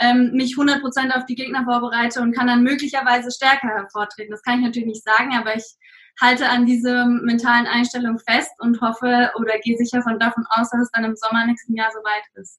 ähm, 0.00 0.32
mich 0.32 0.54
100% 0.54 1.10
auf 1.16 1.26
die 1.26 1.34
Gegner 1.34 1.64
vorbereite 1.64 2.20
und 2.20 2.32
kann 2.32 2.46
dann 2.46 2.62
möglicherweise 2.62 3.30
stärker 3.30 3.68
hervortreten. 3.68 4.30
Das 4.30 4.42
kann 4.42 4.58
ich 4.58 4.64
natürlich 4.64 4.88
nicht 4.88 5.04
sagen, 5.04 5.32
aber 5.34 5.56
ich 5.56 5.64
halte 6.20 6.48
an 6.48 6.66
dieser 6.66 7.06
mentalen 7.06 7.66
Einstellung 7.66 8.18
fest 8.18 8.50
und 8.58 8.80
hoffe 8.80 9.30
oder 9.38 9.58
gehe 9.62 9.76
sicher 9.76 10.02
von 10.02 10.18
davon 10.18 10.44
aus, 10.50 10.70
dass 10.70 10.82
es 10.82 10.90
dann 10.92 11.04
im 11.04 11.16
Sommer 11.16 11.46
nächsten 11.46 11.74
Jahr 11.74 11.90
soweit 11.92 12.22
ist. 12.34 12.58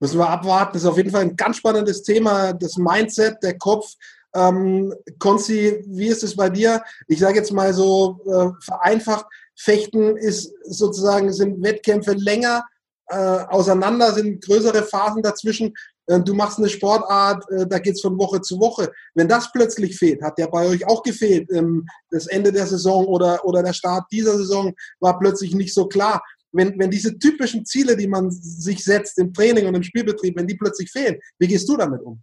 Müssen 0.00 0.18
wir 0.18 0.28
abwarten. 0.28 0.74
Das 0.74 0.82
ist 0.82 0.88
auf 0.88 0.96
jeden 0.96 1.10
Fall 1.10 1.22
ein 1.22 1.36
ganz 1.36 1.56
spannendes 1.56 2.02
Thema, 2.02 2.52
das 2.52 2.76
Mindset, 2.76 3.42
der 3.42 3.58
Kopf. 3.58 3.94
Ähm, 4.34 4.94
Konzi, 5.18 5.84
wie 5.86 6.08
ist 6.08 6.22
es 6.24 6.36
bei 6.36 6.48
dir? 6.48 6.82
Ich 7.06 7.20
sage 7.20 7.36
jetzt 7.36 7.52
mal 7.52 7.72
so 7.72 8.20
äh, 8.26 8.50
vereinfacht, 8.64 9.26
Fechten 9.56 10.16
ist 10.16 10.52
sozusagen, 10.64 11.32
sind 11.32 11.62
Wettkämpfe 11.62 12.12
länger 12.12 12.64
äh, 13.08 13.16
auseinander, 13.16 14.12
sind 14.12 14.44
größere 14.44 14.82
Phasen 14.82 15.22
dazwischen. 15.22 15.74
Äh, 16.06 16.20
du 16.20 16.34
machst 16.34 16.58
eine 16.58 16.68
Sportart, 16.68 17.44
äh, 17.50 17.66
da 17.66 17.78
geht 17.78 17.94
es 17.94 18.00
von 18.00 18.18
Woche 18.18 18.40
zu 18.40 18.58
Woche. 18.60 18.92
Wenn 19.14 19.28
das 19.28 19.50
plötzlich 19.52 19.96
fehlt, 19.96 20.22
hat 20.22 20.38
der 20.38 20.48
bei 20.48 20.66
euch 20.66 20.86
auch 20.86 21.02
gefehlt. 21.02 21.50
Ähm, 21.52 21.86
das 22.10 22.26
Ende 22.26 22.52
der 22.52 22.66
Saison 22.66 23.06
oder, 23.06 23.44
oder 23.44 23.62
der 23.62 23.72
Start 23.72 24.04
dieser 24.12 24.36
Saison 24.36 24.72
war 25.00 25.18
plötzlich 25.18 25.54
nicht 25.54 25.74
so 25.74 25.86
klar. 25.86 26.22
Wenn, 26.52 26.78
wenn 26.78 26.90
diese 26.90 27.18
typischen 27.18 27.64
Ziele, 27.64 27.96
die 27.96 28.06
man 28.06 28.30
sich 28.30 28.84
setzt 28.84 29.18
im 29.18 29.32
Training 29.32 29.66
und 29.66 29.74
im 29.74 29.82
Spielbetrieb, 29.82 30.36
wenn 30.36 30.46
die 30.46 30.56
plötzlich 30.56 30.90
fehlen, 30.90 31.18
wie 31.38 31.48
gehst 31.48 31.68
du 31.68 31.76
damit 31.76 32.00
um? 32.02 32.22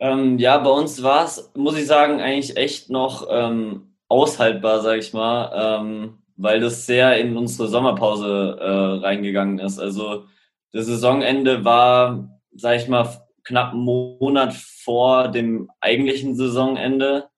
Ähm, 0.00 0.38
ja, 0.38 0.58
bei 0.58 0.70
uns 0.70 1.02
war 1.02 1.24
es, 1.24 1.50
muss 1.54 1.76
ich 1.76 1.86
sagen, 1.86 2.20
eigentlich 2.20 2.56
echt 2.56 2.88
noch 2.88 3.26
ähm, 3.30 3.94
aushaltbar, 4.08 4.80
sag 4.80 4.98
ich 4.98 5.12
mal, 5.12 5.50
ähm, 5.54 6.18
weil 6.36 6.60
das 6.60 6.86
sehr 6.86 7.18
in 7.18 7.36
unsere 7.36 7.68
Sommerpause 7.68 8.56
äh, 8.58 9.04
reingegangen 9.06 9.58
ist. 9.58 9.78
Also 9.78 10.24
das 10.72 10.86
Saisonende 10.86 11.64
war, 11.64 12.40
sag 12.54 12.76
ich 12.76 12.88
mal, 12.88 13.08
knapp 13.44 13.72
einen 13.72 13.82
Monat 13.82 14.54
vor 14.54 15.28
dem 15.28 15.70
eigentlichen 15.80 16.36
Saisonende. 16.36 17.28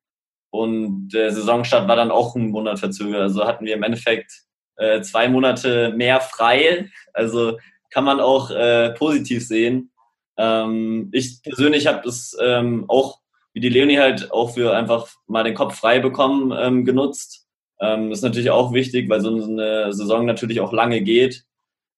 Und 0.51 1.09
der 1.09 1.33
Saisonstart 1.33 1.89
war 1.89 1.97
dann 1.97 2.11
auch 2.11 2.37
einen 2.37 2.51
Monat 2.51 2.79
verzögert. 2.79 3.23
Also 3.23 3.47
hatten 3.47 3.65
wir 3.65 3.75
im 3.75 3.83
Endeffekt 3.83 4.33
äh, 4.77 5.01
zwei 5.01 5.29
Monate 5.29 5.93
mehr 5.97 6.21
frei. 6.21 6.91
Also 7.15 7.59
kann 7.91 8.05
man 8.05 8.21
auch 8.21 8.51
äh, 8.51 8.91
positiv 8.91 9.47
sehen. 9.47 9.93
Ähm, 10.37 11.09
ich 11.13 11.43
persönlich 11.43 11.87
habe 11.87 12.03
das 12.05 12.37
ähm, 12.41 12.85
auch, 12.89 13.21
wie 13.55 13.61
die 13.61 13.69
Leonie 13.69 13.99
halt, 13.99 14.31
auch 14.31 14.55
für 14.55 14.75
einfach 14.75 15.09
mal 15.27 15.45
den 15.45 15.55
Kopf 15.55 15.77
frei 15.77 16.01
bekommen 16.01 16.55
ähm, 16.59 16.85
genutzt. 16.85 17.47
Ähm, 17.81 18.13
ist 18.13 18.23
natürlich 18.23 18.51
auch 18.51 18.73
wichtig, 18.73 19.09
weil 19.09 19.21
so 19.21 19.35
eine 19.35 19.93
Saison 19.93 20.27
natürlich 20.27 20.61
auch 20.61 20.73
lange 20.73 21.01
geht. 21.03 21.45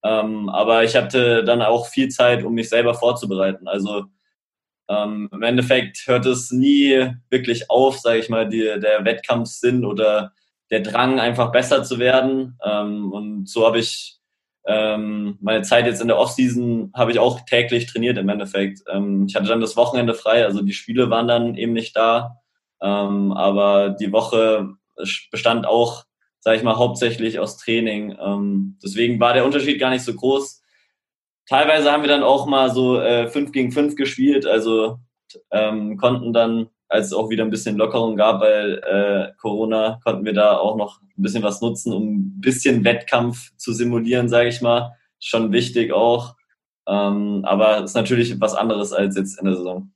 Ähm, 0.05 0.49
aber 0.51 0.85
ich 0.85 0.95
hatte 0.95 1.45
dann 1.45 1.62
auch 1.62 1.87
viel 1.87 2.09
Zeit, 2.09 2.45
um 2.45 2.55
mich 2.55 2.69
selber 2.69 2.95
vorzubereiten. 2.95 3.67
Also 3.67 4.05
ähm, 4.88 5.31
im 5.33 5.43
Endeffekt 5.43 6.07
hört 6.07 6.27
es 6.27 6.51
nie 6.51 7.11
wirklich 7.31 7.71
auf, 7.71 7.99
sage 7.99 8.19
ich 8.19 8.29
mal, 8.29 8.49
die, 8.49 8.61
der 8.61 9.05
Wettkampfsinn 9.05 9.85
oder 9.85 10.33
der 10.71 10.81
Drang, 10.81 11.21
einfach 11.21 11.53
besser 11.53 11.85
zu 11.85 11.99
werden. 11.99 12.59
Ähm, 12.64 13.12
und 13.12 13.49
so 13.49 13.67
habe 13.67 13.79
ich 13.79 14.19
ähm, 14.67 15.38
meine 15.40 15.62
Zeit 15.62 15.87
jetzt 15.87 16.01
in 16.01 16.09
der 16.09 16.19
Offseason 16.19 16.90
habe 16.95 17.11
ich 17.11 17.19
auch 17.19 17.40
täglich 17.40 17.87
trainiert 17.87 18.19
im 18.19 18.29
Endeffekt. 18.29 18.81
Ähm, 18.90 19.27
ich 19.27 19.35
hatte 19.35 19.47
dann 19.47 19.61
das 19.61 19.77
Wochenende 19.77 20.14
frei, 20.14 20.45
also 20.45 20.62
die 20.62 20.73
Spiele 20.73 21.11
waren 21.11 21.29
dann 21.29 21.55
eben 21.55 21.73
nicht 21.73 21.97
da. 21.97 22.40
Ähm, 22.83 23.33
aber 23.33 23.90
die 23.90 24.12
Woche 24.12 24.75
bestand 25.31 25.67
auch 25.67 26.05
sage 26.45 26.59
ich 26.59 26.63
mal, 26.63 26.77
hauptsächlich 26.77 27.39
aus 27.39 27.57
Training. 27.57 28.17
Ähm, 28.21 28.79
deswegen 28.83 29.19
war 29.19 29.33
der 29.33 29.47
Unterschied 29.47 29.81
gar 29.81 29.89
nicht 29.89 30.05
so 30.05 30.15
groß. 30.15 30.63
Teilweise 31.49 31.91
haben 31.91 32.03
wir 32.03 32.09
dann 32.09 32.23
auch 32.23 32.47
mal 32.47 32.71
so 32.71 33.01
äh, 33.01 33.29
5 33.29 33.51
gegen 33.51 33.73
5 33.73 33.97
gespielt, 33.97 34.47
also 34.47 34.99
ähm, 35.51 35.97
konnten 35.97 36.35
dann, 36.35 36.69
als 36.89 37.07
es 37.07 37.13
auch 37.15 37.31
wieder 37.31 37.45
ein 37.45 37.51
bisschen 37.51 37.77
Lockerung 37.77 38.17
gab 38.17 38.41
bei 38.41 38.51
äh, 38.51 39.33
Corona, 39.39 40.01
konnten 40.05 40.27
wir 40.27 40.35
da 40.35 40.59
auch 40.59 40.77
noch 40.77 41.01
ein 41.01 41.23
bisschen 41.23 41.43
was 41.43 41.63
nutzen, 41.63 41.95
um 41.95 42.15
ein 42.15 42.41
bisschen 42.41 42.85
Wettkampf 42.85 43.57
zu 43.57 43.73
simulieren, 43.73 44.29
sage 44.29 44.51
ich 44.51 44.61
mal. 44.61 44.97
Schon 45.21 45.51
wichtig 45.51 45.93
auch. 45.93 46.37
Ähm, 46.87 47.43
aber 47.47 47.85
ist 47.85 47.95
natürlich 47.95 48.39
was 48.39 48.55
anderes 48.55 48.93
als 48.93 49.17
jetzt 49.17 49.39
in 49.39 49.47
der 49.47 49.57
Saison. 49.57 49.91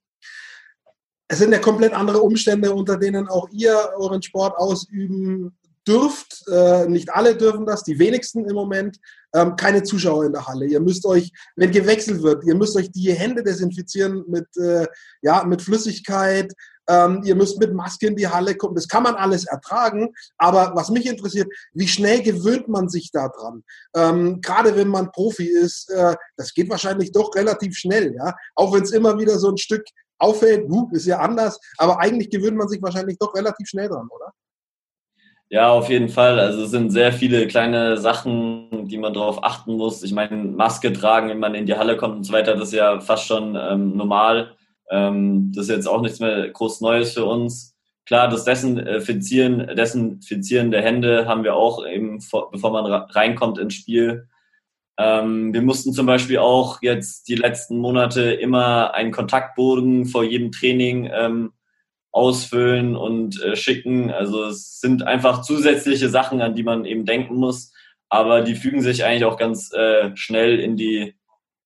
Es 1.30 1.38
sind 1.38 1.52
ja 1.52 1.58
komplett 1.58 1.92
andere 1.92 2.20
Umstände, 2.22 2.72
unter 2.72 2.96
denen 2.96 3.28
auch 3.28 3.50
ihr 3.50 3.76
euren 3.98 4.22
Sport 4.22 4.56
ausüben 4.56 5.58
dürft. 5.88 6.46
Äh, 6.48 6.86
nicht 6.88 7.10
alle 7.10 7.36
dürfen 7.36 7.64
das, 7.64 7.82
die 7.82 7.98
wenigsten 7.98 8.44
im 8.48 8.54
Moment. 8.54 8.98
Ähm, 9.34 9.56
keine 9.56 9.82
Zuschauer 9.82 10.24
in 10.24 10.32
der 10.32 10.46
Halle. 10.46 10.66
Ihr 10.66 10.80
müsst 10.80 11.04
euch, 11.04 11.32
wenn 11.56 11.70
gewechselt 11.70 12.22
wird, 12.22 12.44
ihr 12.44 12.54
müsst 12.54 12.76
euch 12.76 12.90
die 12.90 13.12
Hände 13.12 13.42
desinfizieren 13.42 14.24
mit, 14.28 14.46
äh, 14.56 14.86
ja, 15.22 15.44
mit 15.44 15.62
Flüssigkeit. 15.62 16.52
Ähm, 16.88 17.20
ihr 17.24 17.34
müsst 17.34 17.58
mit 17.58 17.74
Maske 17.74 18.06
in 18.06 18.16
die 18.16 18.28
Halle 18.28 18.56
kommen. 18.56 18.74
Das 18.74 18.88
kann 18.88 19.02
man 19.02 19.14
alles 19.14 19.44
ertragen. 19.44 20.14
Aber 20.38 20.72
was 20.74 20.88
mich 20.90 21.06
interessiert, 21.06 21.48
wie 21.74 21.88
schnell 21.88 22.22
gewöhnt 22.22 22.68
man 22.68 22.88
sich 22.88 23.10
daran? 23.10 23.62
Ähm, 23.94 24.40
Gerade 24.40 24.74
wenn 24.76 24.88
man 24.88 25.12
Profi 25.12 25.46
ist, 25.46 25.90
äh, 25.90 26.16
das 26.36 26.54
geht 26.54 26.70
wahrscheinlich 26.70 27.12
doch 27.12 27.34
relativ 27.34 27.76
schnell. 27.76 28.14
Ja? 28.14 28.34
Auch 28.54 28.72
wenn 28.72 28.82
es 28.82 28.92
immer 28.92 29.18
wieder 29.18 29.38
so 29.38 29.50
ein 29.50 29.58
Stück 29.58 29.84
auffällt, 30.18 30.68
uh, 30.70 30.88
ist 30.92 31.06
ja 31.06 31.18
anders. 31.18 31.60
Aber 31.76 32.00
eigentlich 32.00 32.30
gewöhnt 32.30 32.56
man 32.56 32.68
sich 32.68 32.80
wahrscheinlich 32.82 33.18
doch 33.18 33.34
relativ 33.34 33.68
schnell 33.68 33.88
dran, 33.88 34.08
oder? 34.10 34.32
Ja, 35.50 35.70
auf 35.70 35.88
jeden 35.88 36.10
Fall. 36.10 36.38
Also 36.38 36.64
es 36.64 36.70
sind 36.70 36.90
sehr 36.90 37.12
viele 37.12 37.46
kleine 37.46 37.96
Sachen, 37.96 38.86
die 38.88 38.98
man 38.98 39.14
darauf 39.14 39.42
achten 39.42 39.76
muss. 39.76 40.02
Ich 40.02 40.12
meine, 40.12 40.36
Maske 40.36 40.92
tragen, 40.92 41.30
wenn 41.30 41.38
man 41.38 41.54
in 41.54 41.64
die 41.64 41.74
Halle 41.74 41.96
kommt 41.96 42.16
und 42.16 42.24
so 42.24 42.34
weiter, 42.34 42.54
das 42.54 42.68
ist 42.68 42.74
ja 42.74 43.00
fast 43.00 43.26
schon 43.26 43.56
ähm, 43.56 43.96
normal. 43.96 44.52
Ähm, 44.90 45.50
das 45.54 45.64
ist 45.64 45.70
jetzt 45.70 45.88
auch 45.88 46.02
nichts 46.02 46.20
mehr 46.20 46.50
groß 46.50 46.82
Neues 46.82 47.14
für 47.14 47.24
uns. 47.24 47.74
Klar, 48.04 48.28
das 48.28 48.44
Desinfizieren, 48.44 49.74
Desinfizieren 49.74 50.70
der 50.70 50.82
Hände 50.82 51.26
haben 51.26 51.44
wir 51.44 51.54
auch 51.54 51.86
eben, 51.86 52.18
bevor 52.52 52.70
man 52.72 52.86
reinkommt 52.86 53.58
ins 53.58 53.74
Spiel. 53.74 54.28
Ähm, 54.98 55.54
wir 55.54 55.62
mussten 55.62 55.92
zum 55.94 56.06
Beispiel 56.06 56.38
auch 56.38 56.82
jetzt 56.82 57.28
die 57.28 57.36
letzten 57.36 57.78
Monate 57.78 58.32
immer 58.32 58.94
einen 58.94 59.12
Kontaktboden 59.12 60.06
vor 60.06 60.24
jedem 60.24 60.52
Training 60.52 61.08
ähm, 61.12 61.52
ausfüllen 62.10 62.96
und 62.96 63.42
äh, 63.42 63.56
schicken. 63.56 64.10
Also 64.10 64.44
es 64.44 64.80
sind 64.80 65.02
einfach 65.02 65.42
zusätzliche 65.42 66.08
Sachen, 66.08 66.40
an 66.40 66.54
die 66.54 66.62
man 66.62 66.84
eben 66.84 67.04
denken 67.04 67.36
muss, 67.36 67.72
aber 68.08 68.42
die 68.42 68.54
fügen 68.54 68.80
sich 68.80 69.04
eigentlich 69.04 69.24
auch 69.24 69.36
ganz 69.36 69.72
äh, 69.72 70.10
schnell 70.16 70.58
in 70.58 70.76
die 70.76 71.14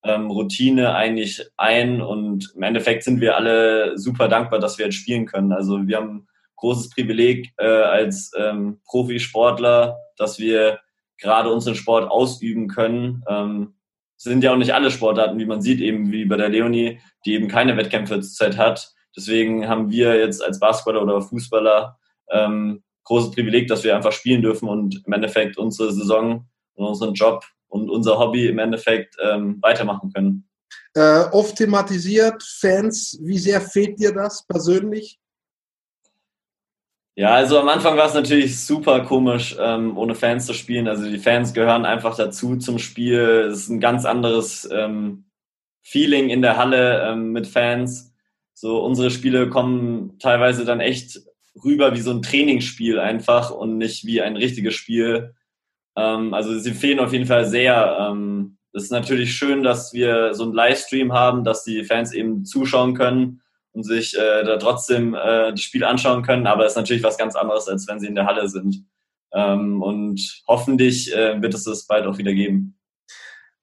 ähm, 0.05 0.31
Routine 0.31 0.95
eigentlich 0.95 1.43
ein 1.57 2.03
und 2.03 2.53
im 2.57 2.63
Endeffekt 2.63 3.05
sind 3.05 3.21
wir 3.21 3.37
alle 3.37 3.97
super 3.99 4.29
dankbar, 4.29 4.59
dass 4.59 4.79
wir 4.79 4.87
jetzt 4.87 4.97
spielen 4.97 5.27
können. 5.27 5.53
Also 5.53 5.87
wir 5.87 5.97
haben 5.97 6.27
großes 6.57 6.91
Privileg 6.91 7.53
äh, 7.59 7.67
als 7.67 8.33
ähm, 8.37 8.81
Profisportler, 8.85 9.97
dass 10.17 10.39
wir 10.39 10.81
gerade 11.19 11.51
unseren 11.51 11.75
Sport 11.77 12.11
ausüben 12.11 12.69
können. 12.69 13.23
Ähm, 13.29 13.75
sind 14.17 14.45
ja 14.45 14.53
auch 14.53 14.57
nicht 14.57 14.75
alle 14.75 14.91
Sportarten, 14.91 15.39
wie 15.39 15.47
man 15.47 15.63
sieht, 15.63 15.81
eben 15.81 16.13
wie 16.13 16.25
bei 16.25 16.37
der 16.37 16.49
Leonie, 16.49 17.01
die 17.25 17.35
eben 17.35 17.49
keine 17.49 17.77
Wettkämpfe 17.77 18.21
zur 18.21 18.33
Zeit 18.33 18.57
hat. 18.57 18.93
Deswegen 19.17 19.69
haben 19.69 19.91
wir 19.91 20.19
jetzt 20.19 20.43
als 20.43 20.59
Basketballer 20.59 21.03
oder 21.03 21.21
Fußballer 21.21 21.99
ähm, 22.31 22.83
großes 23.05 23.33
Privileg, 23.33 23.69
dass 23.69 23.85
wir 23.85 23.97
einfach 23.97 24.13
spielen 24.13 24.43
dürfen 24.43 24.69
und 24.69 25.03
im 25.07 25.13
Endeffekt 25.13 25.59
unsere 25.59 25.93
Saison 25.93 26.47
und 26.75 26.87
unseren 26.87 27.15
Job 27.15 27.45
und 27.69 27.91
unser 27.91 28.19
Hobby 28.19 28.47
im 28.47 28.59
Endeffekt 28.59 29.17
ähm, 29.23 29.59
weitermachen 29.61 30.13
können. 30.13 30.49
Äh, 30.95 31.25
oft 31.33 31.57
thematisiert, 31.57 32.43
Fans, 32.43 33.19
wie 33.23 33.39
sehr 33.39 33.61
fehlt 33.61 33.99
dir 33.99 34.13
das 34.13 34.47
persönlich? 34.47 35.19
Ja, 37.15 37.35
also 37.35 37.59
am 37.59 37.69
Anfang 37.69 37.97
war 37.99 38.07
es 38.07 38.15
natürlich 38.15 38.59
super 38.65 39.01
komisch, 39.01 39.57
ähm, 39.59 39.99
ohne 39.99 40.15
Fans 40.15 40.47
zu 40.47 40.55
spielen. 40.55 40.89
Also 40.89 41.05
die 41.05 41.19
Fans 41.19 41.53
gehören 41.53 41.85
einfach 41.85 42.17
dazu 42.17 42.57
zum 42.57 42.79
Spiel. 42.79 43.49
Es 43.51 43.59
ist 43.59 43.69
ein 43.69 43.81
ganz 43.81 44.07
anderes 44.07 44.69
ähm, 44.73 45.27
Feeling 45.83 46.31
in 46.31 46.41
der 46.41 46.57
Halle 46.57 47.03
ähm, 47.07 47.33
mit 47.33 47.47
Fans. 47.47 48.12
So, 48.63 48.81
unsere 48.81 49.11
Spiele 49.11 49.49
kommen 49.49 50.21
teilweise 50.21 50.65
dann 50.65 50.79
echt 50.79 51.21
rüber 51.65 51.97
wie 51.97 52.01
so 52.01 52.13
ein 52.13 52.23
Trainingsspiel 52.23 53.01
einfach 53.01 53.51
und 53.51 53.77
nicht 53.77 54.07
wie 54.07 54.23
ein 54.23 54.37
richtiges 54.37 54.75
Spiel. 54.75 55.35
Ähm, 55.97 56.33
also 56.33 56.57
sie 56.57 56.71
fehlen 56.71 57.01
auf 57.01 57.13
jeden 57.13 57.27
Fall 57.27 57.45
sehr. 57.45 57.99
Ähm, 58.01 58.59
es 58.73 58.85
ist 58.85 58.93
natürlich 58.93 59.35
schön, 59.35 59.65
dass 59.65 59.93
wir 59.93 60.35
so 60.35 60.45
einen 60.45 60.53
Livestream 60.53 61.13
haben, 61.13 61.43
dass 61.43 61.65
die 61.65 61.83
Fans 61.83 62.13
eben 62.13 62.45
zuschauen 62.45 62.95
können 62.95 63.43
und 63.73 63.83
sich 63.83 64.17
äh, 64.17 64.45
da 64.45 64.59
trotzdem 64.59 65.15
äh, 65.15 65.51
das 65.51 65.61
Spiel 65.61 65.83
anschauen 65.83 66.23
können, 66.23 66.47
aber 66.47 66.65
es 66.65 66.75
ist 66.75 66.77
natürlich 66.77 67.03
was 67.03 67.19
ganz 67.19 67.35
anderes, 67.35 67.67
als 67.67 67.89
wenn 67.89 67.99
sie 67.99 68.07
in 68.07 68.15
der 68.15 68.27
Halle 68.27 68.49
sind. 68.49 68.85
Ähm, 69.33 69.83
und 69.83 70.41
hoffentlich 70.47 71.13
äh, 71.13 71.43
wird 71.43 71.55
es 71.55 71.65
das 71.65 71.89
bald 71.89 72.07
auch 72.07 72.19
wieder 72.19 72.33
geben. 72.33 72.79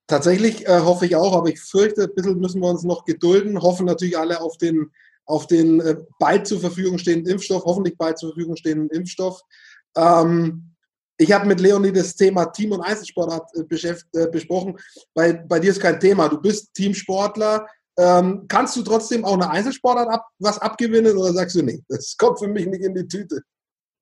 Tatsächlich 0.09 0.67
äh, 0.67 0.79
hoffe 0.79 1.05
ich 1.05 1.15
auch, 1.15 1.37
aber 1.37 1.49
ich 1.49 1.61
fürchte, 1.61 2.05
ein 2.05 2.15
bisschen 2.15 2.39
müssen 2.39 2.61
wir 2.61 2.67
uns 2.67 2.83
noch 2.83 3.05
gedulden. 3.05 3.61
Hoffen 3.61 3.85
natürlich 3.85 4.17
alle 4.17 4.41
auf 4.41 4.57
den, 4.57 4.89
auf 5.27 5.45
den 5.45 5.79
äh, 5.81 5.97
bald 6.17 6.47
zur 6.47 6.59
Verfügung 6.59 6.97
stehenden 6.97 7.31
Impfstoff, 7.31 7.63
hoffentlich 7.63 7.95
bald 7.95 8.17
zur 8.17 8.31
Verfügung 8.31 8.55
stehenden 8.55 8.89
Impfstoff. 8.89 9.39
Ähm, 9.95 10.75
ich 11.15 11.31
habe 11.31 11.45
mit 11.45 11.59
Leonie 11.59 11.91
das 11.91 12.15
Thema 12.15 12.45
Team- 12.45 12.71
und 12.71 12.81
Einzelsportart 12.81 13.51
äh, 13.55 13.95
äh, 14.13 14.27
besprochen. 14.31 14.79
Bei, 15.13 15.33
bei 15.33 15.59
dir 15.59 15.69
ist 15.69 15.79
kein 15.79 15.99
Thema. 15.99 16.27
Du 16.27 16.41
bist 16.41 16.73
Teamsportler. 16.73 17.67
Ähm, 17.95 18.45
kannst 18.47 18.75
du 18.77 18.81
trotzdem 18.81 19.23
auch 19.23 19.33
eine 19.33 19.51
Einzelsportart 19.51 20.09
ab, 20.09 20.25
was 20.39 20.57
abgewinnen 20.57 21.17
oder 21.17 21.33
sagst 21.33 21.55
du, 21.55 21.61
nee, 21.61 21.83
das 21.87 22.17
kommt 22.17 22.39
für 22.39 22.47
mich 22.47 22.65
nicht 22.65 22.81
in 22.81 22.95
die 22.95 23.07
Tüte? 23.07 23.43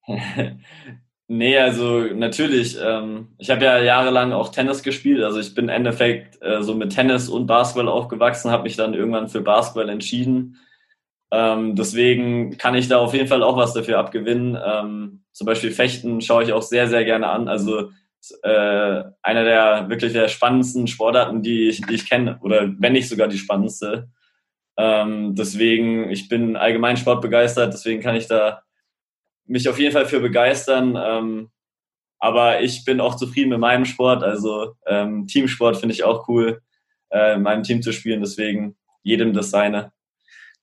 Nee, 1.29 1.57
also 1.57 2.01
natürlich. 2.13 2.77
Ähm, 2.81 3.29
ich 3.37 3.49
habe 3.49 3.65
ja 3.65 3.79
jahrelang 3.79 4.31
auch 4.31 4.49
Tennis 4.49 4.81
gespielt. 4.81 5.23
Also 5.23 5.39
ich 5.39 5.53
bin 5.53 5.65
im 5.65 5.69
Endeffekt 5.69 6.41
äh, 6.41 6.63
so 6.63 6.73
mit 6.73 6.93
Tennis 6.93 7.27
und 7.27 7.47
Basketball 7.47 7.89
aufgewachsen, 7.89 8.49
habe 8.49 8.63
mich 8.63 8.77
dann 8.77 8.93
irgendwann 8.93 9.27
für 9.27 9.41
Basketball 9.41 9.89
entschieden. 9.89 10.57
Ähm, 11.31 11.75
deswegen 11.75 12.57
kann 12.57 12.75
ich 12.75 12.87
da 12.87 12.99
auf 12.99 13.13
jeden 13.13 13.27
Fall 13.27 13.43
auch 13.43 13.57
was 13.57 13.73
dafür 13.73 13.99
abgewinnen. 13.99 14.57
Ähm, 14.65 15.23
zum 15.33 15.45
Beispiel 15.45 15.71
Fechten 15.71 16.21
schaue 16.21 16.43
ich 16.43 16.53
auch 16.53 16.61
sehr, 16.61 16.87
sehr 16.87 17.03
gerne 17.03 17.27
an. 17.27 17.49
Also 17.49 17.91
äh, 18.43 19.03
einer 19.21 19.43
der 19.43 19.89
wirklich 19.89 20.13
der 20.13 20.29
spannendsten 20.29 20.87
Sportarten, 20.87 21.41
die 21.41 21.67
ich, 21.67 21.81
die 21.81 21.95
ich 21.95 22.09
kenne, 22.09 22.39
oder 22.41 22.73
wenn 22.79 22.93
nicht 22.93 23.09
sogar 23.09 23.27
die 23.27 23.37
spannendste. 23.37 24.09
Ähm, 24.77 25.35
deswegen, 25.35 26.09
ich 26.09 26.29
bin 26.29 26.55
allgemein 26.55 26.97
sportbegeistert, 26.97 27.73
deswegen 27.73 28.01
kann 28.01 28.15
ich 28.15 28.27
da 28.27 28.61
mich 29.47 29.67
auf 29.69 29.79
jeden 29.79 29.93
Fall 29.93 30.05
für 30.05 30.19
begeistern. 30.19 30.97
Ähm, 31.01 31.49
aber 32.19 32.61
ich 32.61 32.83
bin 32.85 32.99
auch 32.99 33.15
zufrieden 33.15 33.49
mit 33.49 33.59
meinem 33.59 33.85
Sport. 33.85 34.23
Also 34.23 34.73
ähm, 34.85 35.27
Teamsport 35.27 35.77
finde 35.77 35.93
ich 35.93 36.03
auch 36.03 36.27
cool, 36.27 36.61
äh, 37.09 37.35
in 37.35 37.43
meinem 37.43 37.63
Team 37.63 37.81
zu 37.81 37.91
spielen. 37.91 38.21
Deswegen 38.21 38.75
jedem 39.03 39.33
das 39.33 39.51
seine. 39.51 39.91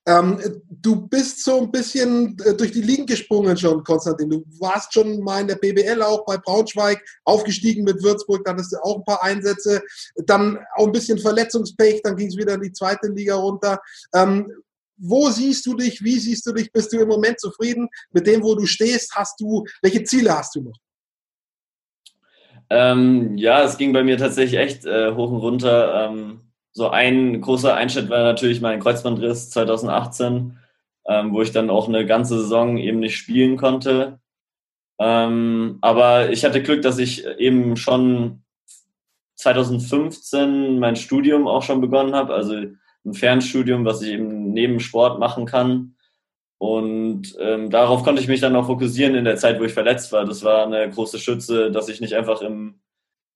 Ähm, 0.06 0.38
du 0.68 1.08
bist 1.08 1.42
so 1.44 1.62
ein 1.62 1.70
bisschen 1.70 2.36
äh, 2.44 2.54
durch 2.54 2.72
die 2.72 2.82
Ligen 2.82 3.06
gesprungen 3.06 3.56
schon, 3.56 3.82
Konstantin. 3.82 4.28
Du 4.28 4.44
warst 4.60 4.92
schon 4.92 5.20
mal 5.20 5.40
in 5.40 5.48
der 5.48 5.56
BBL 5.56 6.02
auch 6.02 6.26
bei 6.26 6.36
Braunschweig, 6.36 7.02
aufgestiegen 7.24 7.84
mit 7.84 8.02
Würzburg, 8.02 8.44
dann 8.44 8.58
hast 8.58 8.72
du 8.72 8.76
auch 8.82 8.98
ein 8.98 9.04
paar 9.04 9.22
Einsätze, 9.22 9.82
dann 10.26 10.58
auch 10.74 10.86
ein 10.86 10.92
bisschen 10.92 11.18
Verletzungspech, 11.18 12.02
dann 12.02 12.16
ging 12.16 12.28
es 12.28 12.36
wieder 12.36 12.54
in 12.54 12.60
die 12.60 12.72
zweite 12.72 13.08
Liga 13.08 13.36
runter. 13.36 13.80
Ähm, 14.14 14.52
wo 14.96 15.28
siehst 15.30 15.66
du 15.66 15.74
dich? 15.74 16.02
Wie 16.02 16.18
siehst 16.18 16.46
du 16.46 16.52
dich? 16.52 16.70
Bist 16.72 16.92
du 16.92 16.98
im 16.98 17.08
Moment 17.08 17.40
zufrieden 17.40 17.88
mit 18.12 18.26
dem, 18.26 18.42
wo 18.42 18.54
du 18.54 18.66
stehst? 18.66 19.14
Hast 19.14 19.40
du, 19.40 19.64
welche 19.82 20.04
Ziele 20.04 20.36
hast 20.36 20.54
du 20.54 20.62
noch? 20.62 20.78
Ähm, 22.70 23.36
ja, 23.36 23.62
es 23.62 23.76
ging 23.76 23.92
bei 23.92 24.02
mir 24.02 24.16
tatsächlich 24.16 24.58
echt 24.58 24.84
äh, 24.84 25.14
hoch 25.14 25.30
und 25.30 25.38
runter. 25.38 26.08
Ähm, 26.08 26.40
so 26.72 26.88
ein 26.88 27.40
großer 27.40 27.74
Einschnitt 27.74 28.08
war 28.08 28.22
natürlich 28.22 28.60
mein 28.60 28.80
Kreuzbandriss 28.80 29.50
2018, 29.50 30.58
ähm, 31.06 31.32
wo 31.32 31.42
ich 31.42 31.52
dann 31.52 31.70
auch 31.70 31.88
eine 31.88 32.06
ganze 32.06 32.40
Saison 32.40 32.78
eben 32.78 33.00
nicht 33.00 33.16
spielen 33.16 33.56
konnte. 33.56 34.18
Ähm, 34.98 35.78
aber 35.82 36.30
ich 36.30 36.44
hatte 36.44 36.62
Glück, 36.62 36.82
dass 36.82 36.98
ich 36.98 37.26
eben 37.38 37.76
schon 37.76 38.42
2015 39.36 40.78
mein 40.78 40.96
Studium 40.96 41.46
auch 41.46 41.62
schon 41.62 41.80
begonnen 41.80 42.14
habe. 42.14 42.34
Also 42.34 42.54
ein 43.04 43.14
Fernstudium, 43.14 43.84
was 43.84 44.02
ich 44.02 44.12
eben 44.12 44.52
neben 44.52 44.80
Sport 44.80 45.18
machen 45.18 45.46
kann. 45.46 45.96
Und 46.58 47.36
ähm, 47.40 47.70
darauf 47.70 48.04
konnte 48.04 48.22
ich 48.22 48.28
mich 48.28 48.40
dann 48.40 48.56
auch 48.56 48.66
fokussieren 48.66 49.14
in 49.14 49.24
der 49.24 49.36
Zeit, 49.36 49.60
wo 49.60 49.64
ich 49.64 49.74
verletzt 49.74 50.12
war. 50.12 50.24
Das 50.24 50.42
war 50.44 50.66
eine 50.66 50.88
große 50.88 51.18
Schütze, 51.18 51.70
dass 51.70 51.88
ich 51.88 52.00
nicht 52.00 52.14
einfach 52.14 52.40
im 52.40 52.80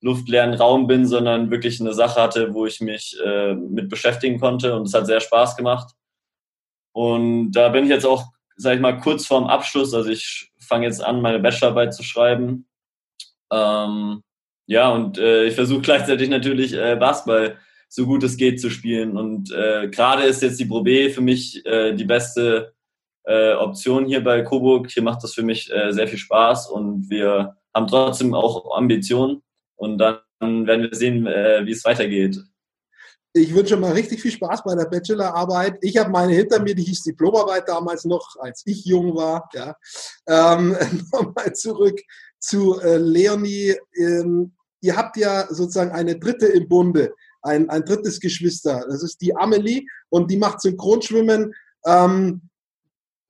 luftleeren 0.01 0.55
Raum 0.55 0.87
bin, 0.87 1.07
sondern 1.07 1.51
wirklich 1.51 1.81
eine 1.81 1.93
Sache 1.93 2.23
hatte, 2.23 2.55
wo 2.55 2.67
ich 2.67 2.81
mich 2.81 3.19
äh, 3.25 3.55
mit 3.55 3.89
beschäftigen 3.89 4.39
konnte. 4.39 4.75
Und 4.75 4.87
es 4.87 4.95
hat 4.95 5.07
sehr 5.07 5.21
Spaß 5.21 5.57
gemacht. 5.57 5.95
Und 6.93 7.53
da 7.53 7.69
bin 7.69 7.85
ich 7.85 7.91
jetzt 7.91 8.07
auch, 8.07 8.25
sage 8.57 8.77
ich 8.77 8.81
mal, 8.83 8.99
kurz 8.99 9.27
vorm 9.27 9.47
Abschluss. 9.47 9.93
Also 9.93 10.11
ich 10.11 10.51
fange 10.59 10.87
jetzt 10.87 11.03
an, 11.03 11.21
meine 11.21 11.41
Bachelorarbeit 11.41 11.95
zu 11.95 12.03
schreiben. 12.03 12.67
Ähm, 13.53 14.23
ja, 14.67 14.91
und 14.91 15.19
äh, 15.19 15.45
ich 15.45 15.55
versuche 15.55 15.81
gleichzeitig 15.81 16.29
natürlich 16.29 16.75
äh, 16.75 16.97
Basketball 16.97 17.57
so 17.89 18.07
gut 18.07 18.23
es 18.23 18.37
geht 18.37 18.61
zu 18.61 18.71
spielen. 18.71 19.17
Und 19.17 19.51
äh, 19.53 19.89
gerade 19.89 20.25
ist 20.25 20.43
jetzt 20.43 20.61
die 20.61 20.67
Pro 20.67 20.83
B 20.83 21.11
für 21.11 21.23
mich 21.23 21.65
äh, 21.67 21.95
die 21.95 22.05
beste 22.05 22.75
äh, 23.25 23.55
Option 23.55 24.07
hier 24.07 24.23
bei 24.23 24.43
Coburg. 24.43 24.91
Hier 24.91 25.03
macht 25.03 25.23
das 25.23 25.35
für 25.35 25.43
mich 25.43 25.73
äh, 25.73 25.93
sehr 25.93 26.09
viel 26.09 26.19
Spaß 26.19 26.71
und 26.71 27.11
wir 27.11 27.57
haben 27.75 27.87
trotzdem 27.87 28.35
auch 28.35 28.77
Ambitionen. 28.77 29.43
Und 29.77 29.99
dann 29.99 30.21
werden 30.41 30.91
wir 30.91 30.95
sehen, 30.95 31.27
äh, 31.27 31.65
wie 31.65 31.73
es 31.73 31.85
weitergeht. 31.85 32.39
Ich 33.35 33.55
wünsche 33.55 33.77
mal 33.77 33.93
richtig 33.93 34.23
viel 34.23 34.33
Spaß 34.33 34.65
bei 34.65 34.75
der 34.75 34.87
Bachelorarbeit. 34.87 35.79
Ich 35.83 35.97
habe 35.97 36.11
meine 36.11 36.33
hinter 36.33 36.61
mir, 36.61 36.75
die 36.75 36.83
hieß 36.83 37.03
Diplomarbeit 37.03 37.69
damals 37.69 38.05
noch, 38.05 38.37
als 38.41 38.63
ich 38.67 38.85
jung 38.85 39.15
war. 39.15 39.49
Ja. 39.53 39.77
Ähm, 40.27 40.77
Nochmal 41.13 41.53
zurück 41.55 42.01
zu 42.39 42.81
äh, 42.81 42.97
Leonie. 42.97 43.77
Ähm, 43.97 44.55
ihr 44.81 44.97
habt 44.97 45.17
ja 45.17 45.47
sozusagen 45.53 45.93
eine 45.93 46.19
dritte 46.19 46.47
im 46.47 46.69
Bunde, 46.69 47.13
ein, 47.49 47.69
ein 47.71 47.85
drittes 47.85 48.21
Geschwister. 48.21 48.85
Das 48.89 49.03
ist 49.03 49.21
die 49.21 49.35
Amelie 49.37 49.87
und 50.09 50.31
die 50.31 50.37
macht 50.37 50.61
Synchronschwimmen. 50.61 51.55
Ähm, 51.85 52.43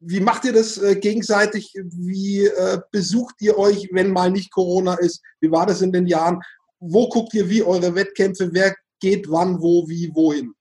wie 0.00 0.20
macht 0.20 0.44
ihr 0.44 0.52
das 0.52 0.78
äh, 0.78 0.96
gegenseitig? 0.96 1.72
Wie 1.74 2.44
äh, 2.44 2.80
besucht 2.92 3.36
ihr 3.40 3.58
euch, 3.58 3.88
wenn 3.92 4.12
mal 4.12 4.30
nicht 4.30 4.52
Corona 4.52 4.94
ist? 4.94 5.22
Wie 5.40 5.50
war 5.50 5.66
das 5.66 5.82
in 5.82 5.92
den 5.92 6.06
Jahren? 6.06 6.40
Wo 6.78 7.08
guckt 7.08 7.34
ihr 7.34 7.48
wie 7.48 7.62
eure 7.62 7.94
Wettkämpfe? 7.94 8.50
Wer 8.52 8.76
geht 9.00 9.30
wann, 9.30 9.60
wo, 9.60 9.88
wie, 9.88 10.10
wohin? 10.14 10.54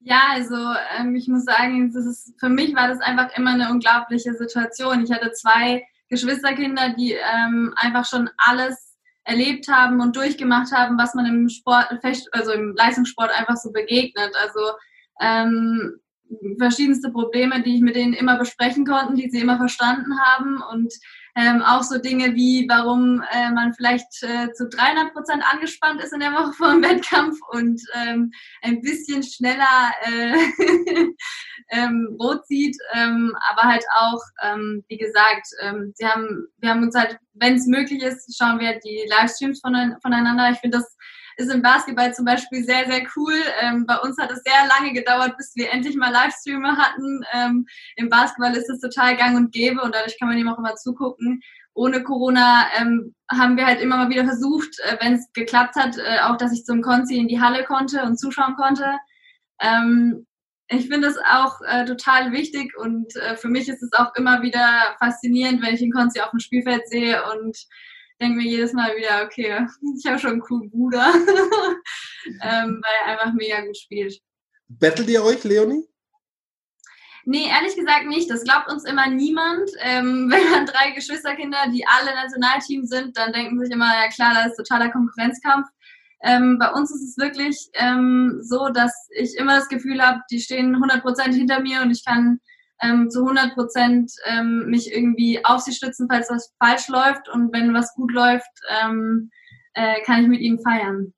Ja, 0.00 0.20
also 0.32 0.56
ähm, 0.98 1.14
ich 1.14 1.28
muss 1.28 1.44
sagen, 1.44 1.94
ist, 1.94 2.32
für 2.38 2.48
mich 2.48 2.74
war 2.74 2.88
das 2.88 3.00
einfach 3.00 3.36
immer 3.36 3.52
eine 3.52 3.70
unglaubliche 3.70 4.34
Situation. 4.34 5.04
Ich 5.04 5.12
hatte 5.12 5.32
zwei 5.32 5.86
Geschwisterkinder, 6.08 6.94
die 6.98 7.12
ähm, 7.12 7.72
einfach 7.76 8.04
schon 8.04 8.28
alles 8.36 8.91
erlebt 9.24 9.68
haben 9.68 10.00
und 10.00 10.16
durchgemacht 10.16 10.72
haben, 10.72 10.98
was 10.98 11.14
man 11.14 11.26
im 11.26 11.48
Sport, 11.48 11.86
also 12.32 12.52
im 12.52 12.74
Leistungssport 12.76 13.30
einfach 13.30 13.56
so 13.56 13.70
begegnet. 13.72 14.34
Also 14.42 14.60
ähm, 15.20 16.00
verschiedenste 16.58 17.10
Probleme, 17.10 17.62
die 17.62 17.76
ich 17.76 17.82
mit 17.82 17.96
denen 17.96 18.14
immer 18.14 18.38
besprechen 18.38 18.86
konnte, 18.86 19.14
die 19.14 19.30
sie 19.30 19.40
immer 19.40 19.58
verstanden 19.58 20.18
haben 20.20 20.62
und 20.72 20.92
ähm, 21.34 21.62
auch 21.62 21.82
so 21.82 21.98
Dinge 21.98 22.34
wie, 22.34 22.66
warum 22.68 23.22
äh, 23.32 23.50
man 23.50 23.72
vielleicht 23.74 24.22
äh, 24.22 24.52
zu 24.52 24.68
300 24.68 25.12
Prozent 25.12 25.42
angespannt 25.50 26.02
ist 26.02 26.12
in 26.12 26.20
der 26.20 26.32
Woche 26.32 26.52
vor 26.52 26.70
dem 26.72 26.82
Wettkampf 26.82 27.38
und 27.50 27.80
ähm, 27.94 28.32
ein 28.62 28.80
bisschen 28.82 29.22
schneller 29.22 29.92
äh, 30.02 30.36
ähm, 31.70 32.16
rot 32.20 32.46
sieht, 32.46 32.76
ähm, 32.92 33.34
aber 33.50 33.62
halt 33.62 33.84
auch, 33.96 34.20
ähm, 34.42 34.84
wie 34.88 34.98
gesagt, 34.98 35.46
ähm, 35.62 35.92
sie 35.94 36.06
haben, 36.06 36.46
wir 36.58 36.70
haben 36.70 36.82
uns 36.82 36.94
halt, 36.94 37.18
wenn 37.34 37.54
es 37.54 37.66
möglich 37.66 38.02
ist, 38.02 38.36
schauen 38.36 38.58
wir 38.58 38.78
die 38.80 39.08
Livestreams 39.08 39.60
von, 39.60 39.96
voneinander. 40.02 40.50
Ich 40.50 40.58
finde 40.58 40.78
das 40.78 40.96
ist 41.36 41.52
im 41.52 41.62
Basketball 41.62 42.14
zum 42.14 42.24
Beispiel 42.24 42.64
sehr, 42.64 42.90
sehr 42.90 43.02
cool. 43.16 43.34
Ähm, 43.60 43.86
bei 43.86 43.98
uns 43.98 44.18
hat 44.18 44.30
es 44.30 44.42
sehr 44.42 44.66
lange 44.68 44.92
gedauert, 44.92 45.36
bis 45.36 45.52
wir 45.54 45.72
endlich 45.72 45.96
mal 45.96 46.12
Livestreamer 46.12 46.76
hatten. 46.76 47.20
Ähm, 47.32 47.66
Im 47.96 48.08
Basketball 48.08 48.56
ist 48.56 48.70
es 48.70 48.80
total 48.80 49.16
gang 49.16 49.36
und 49.36 49.52
gäbe 49.52 49.80
und 49.82 49.94
dadurch 49.94 50.18
kann 50.18 50.28
man 50.28 50.38
ihm 50.38 50.48
auch 50.48 50.58
immer 50.58 50.74
zugucken. 50.74 51.42
Ohne 51.74 52.02
Corona 52.02 52.66
ähm, 52.78 53.14
haben 53.30 53.56
wir 53.56 53.66
halt 53.66 53.80
immer 53.80 53.96
mal 53.96 54.10
wieder 54.10 54.24
versucht, 54.24 54.78
äh, 54.80 54.96
wenn 55.00 55.14
es 55.14 55.32
geklappt 55.32 55.76
hat, 55.76 55.96
äh, 55.96 56.20
auch, 56.22 56.36
dass 56.36 56.52
ich 56.52 56.64
zum 56.64 56.82
Konzi 56.82 57.16
in 57.16 57.28
die 57.28 57.40
Halle 57.40 57.64
konnte 57.64 58.02
und 58.02 58.18
zuschauen 58.18 58.56
konnte. 58.56 58.98
Ähm, 59.60 60.26
ich 60.68 60.88
finde 60.88 61.08
es 61.08 61.18
auch 61.18 61.60
äh, 61.62 61.84
total 61.84 62.32
wichtig 62.32 62.76
und 62.76 63.14
äh, 63.16 63.36
für 63.36 63.48
mich 63.48 63.68
ist 63.68 63.82
es 63.82 63.92
auch 63.92 64.14
immer 64.14 64.42
wieder 64.42 64.96
faszinierend, 64.98 65.62
wenn 65.62 65.74
ich 65.74 65.80
den 65.80 65.92
Konzi 65.92 66.20
auf 66.20 66.30
dem 66.30 66.40
Spielfeld 66.40 66.88
sehe 66.88 67.22
und 67.32 67.56
denke 68.20 68.36
mir 68.36 68.48
jedes 68.48 68.72
Mal 68.72 68.96
wieder, 68.96 69.24
okay, 69.24 69.66
ich 69.98 70.06
habe 70.06 70.18
schon 70.18 70.32
einen 70.32 70.40
coolen 70.40 70.70
Bruder, 70.70 71.12
ähm, 72.42 72.82
weil 72.82 72.92
er 73.04 73.06
einfach 73.06 73.32
mega 73.34 73.60
gut 73.60 73.76
spielt. 73.76 74.20
Bettelt 74.68 75.08
ihr 75.08 75.22
euch, 75.24 75.42
Leonie? 75.44 75.86
Nee, 77.24 77.48
ehrlich 77.48 77.76
gesagt 77.76 78.06
nicht. 78.06 78.28
Das 78.30 78.42
glaubt 78.42 78.70
uns 78.70 78.84
immer 78.84 79.08
niemand. 79.08 79.70
Ähm, 79.80 80.30
wenn 80.30 80.50
man 80.50 80.66
drei 80.66 80.90
Geschwisterkinder, 80.90 81.68
die 81.72 81.86
alle 81.86 82.14
Nationalteam 82.14 82.84
sind, 82.84 83.16
dann 83.16 83.32
denken 83.32 83.60
sich 83.60 83.70
immer, 83.70 83.92
ja 83.94 84.08
klar, 84.08 84.34
das 84.34 84.52
ist 84.52 84.56
totaler 84.56 84.90
Konkurrenzkampf. 84.90 85.68
Ähm, 86.24 86.58
bei 86.58 86.70
uns 86.70 86.90
ist 86.92 87.02
es 87.02 87.18
wirklich 87.18 87.68
ähm, 87.74 88.38
so, 88.42 88.68
dass 88.68 89.08
ich 89.10 89.36
immer 89.36 89.56
das 89.56 89.68
Gefühl 89.68 90.00
habe, 90.00 90.20
die 90.30 90.40
stehen 90.40 90.76
100% 90.76 91.32
hinter 91.32 91.60
mir 91.60 91.82
und 91.82 91.90
ich 91.90 92.04
kann 92.04 92.40
ähm, 92.82 93.10
zu 93.10 93.20
100 93.20 93.54
Prozent 93.54 94.12
ähm, 94.26 94.66
mich 94.66 94.92
irgendwie 94.92 95.44
auf 95.44 95.60
sie 95.60 95.72
stützen, 95.72 96.08
falls 96.10 96.28
was 96.30 96.52
falsch 96.62 96.88
läuft. 96.88 97.28
Und 97.28 97.52
wenn 97.52 97.74
was 97.74 97.94
gut 97.94 98.12
läuft, 98.12 98.50
ähm, 98.82 99.30
äh, 99.74 100.02
kann 100.02 100.22
ich 100.22 100.28
mit 100.28 100.40
ihnen 100.40 100.60
feiern. 100.60 101.14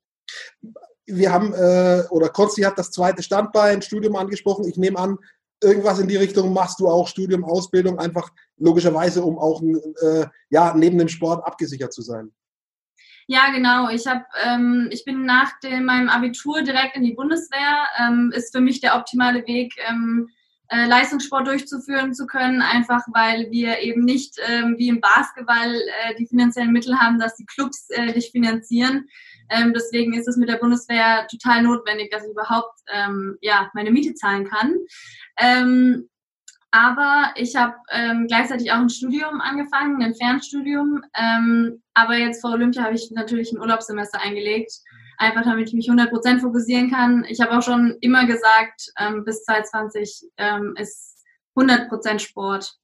Wir 1.07 1.31
haben, 1.31 1.53
äh, 1.53 2.03
oder 2.09 2.29
Konsti 2.29 2.61
hat 2.61 2.79
das 2.79 2.91
zweite 2.91 3.21
Standbein, 3.21 3.81
Studium 3.81 4.15
angesprochen. 4.15 4.65
Ich 4.67 4.77
nehme 4.77 4.97
an, 4.97 5.17
irgendwas 5.61 5.99
in 5.99 6.07
die 6.07 6.17
Richtung 6.17 6.53
machst 6.53 6.79
du 6.79 6.87
auch, 6.87 7.07
Studium, 7.07 7.43
Ausbildung, 7.43 7.99
einfach 7.99 8.29
logischerweise, 8.57 9.23
um 9.23 9.37
auch 9.37 9.61
äh, 9.61 10.25
ja, 10.49 10.73
neben 10.75 10.97
dem 10.97 11.07
Sport 11.07 11.45
abgesichert 11.45 11.93
zu 11.93 12.01
sein. 12.01 12.31
Ja, 13.27 13.49
genau. 13.51 13.89
Ich 13.89 14.05
habe, 14.05 14.23
ähm, 14.43 14.89
ich 14.91 15.03
bin 15.03 15.25
nach 15.25 15.59
dem, 15.61 15.85
meinem 15.85 16.09
Abitur 16.09 16.61
direkt 16.61 16.95
in 16.95 17.03
die 17.03 17.13
Bundeswehr. 17.13 17.87
Ähm, 17.99 18.31
ist 18.35 18.55
für 18.55 18.61
mich 18.61 18.81
der 18.81 18.95
optimale 18.95 19.45
Weg, 19.47 19.73
ähm, 19.89 20.29
äh, 20.69 20.85
Leistungssport 20.87 21.47
durchzuführen 21.47 22.13
zu 22.13 22.25
können, 22.25 22.61
einfach 22.61 23.01
weil 23.13 23.51
wir 23.51 23.79
eben 23.79 24.03
nicht 24.03 24.35
ähm, 24.47 24.75
wie 24.77 24.89
im 24.89 25.01
Basketball 25.01 25.73
äh, 25.73 26.15
die 26.17 26.27
finanziellen 26.27 26.71
Mittel 26.71 26.99
haben, 26.99 27.19
dass 27.19 27.35
die 27.35 27.45
Clubs 27.45 27.87
äh, 27.89 28.13
dich 28.13 28.31
finanzieren. 28.31 29.07
Ähm, 29.49 29.73
deswegen 29.73 30.13
ist 30.13 30.27
es 30.27 30.37
mit 30.37 30.49
der 30.49 30.57
Bundeswehr 30.57 31.27
total 31.27 31.61
notwendig, 31.61 32.09
dass 32.09 32.23
ich 32.25 32.31
überhaupt 32.31 32.79
ähm, 32.91 33.37
ja, 33.41 33.69
meine 33.73 33.91
Miete 33.91 34.15
zahlen 34.15 34.45
kann. 34.45 34.75
Ähm, 35.37 36.09
aber 36.71 37.31
ich 37.35 37.55
habe 37.55 37.75
ähm, 37.91 38.27
gleichzeitig 38.27 38.71
auch 38.71 38.79
ein 38.79 38.89
Studium 38.89 39.39
angefangen, 39.39 40.03
ein 40.03 40.15
Fernstudium. 40.15 41.03
Ähm, 41.15 41.81
aber 41.93 42.17
jetzt 42.17 42.41
vor 42.41 42.51
Olympia 42.51 42.83
habe 42.83 42.95
ich 42.95 43.11
natürlich 43.11 43.53
ein 43.53 43.59
Urlaubssemester 43.59 44.19
eingelegt 44.19 44.71
einfach 45.17 45.43
damit 45.43 45.69
ich 45.69 45.73
mich 45.73 45.89
100% 45.89 46.39
fokussieren 46.39 46.91
kann. 46.91 47.25
Ich 47.27 47.41
habe 47.41 47.57
auch 47.57 47.61
schon 47.61 47.97
immer 48.01 48.25
gesagt, 48.25 48.91
ähm, 48.99 49.23
bis 49.25 49.43
2020 49.43 50.29
ähm, 50.37 50.75
ist 50.77 51.23
100% 51.55 52.19
Sport. 52.19 52.75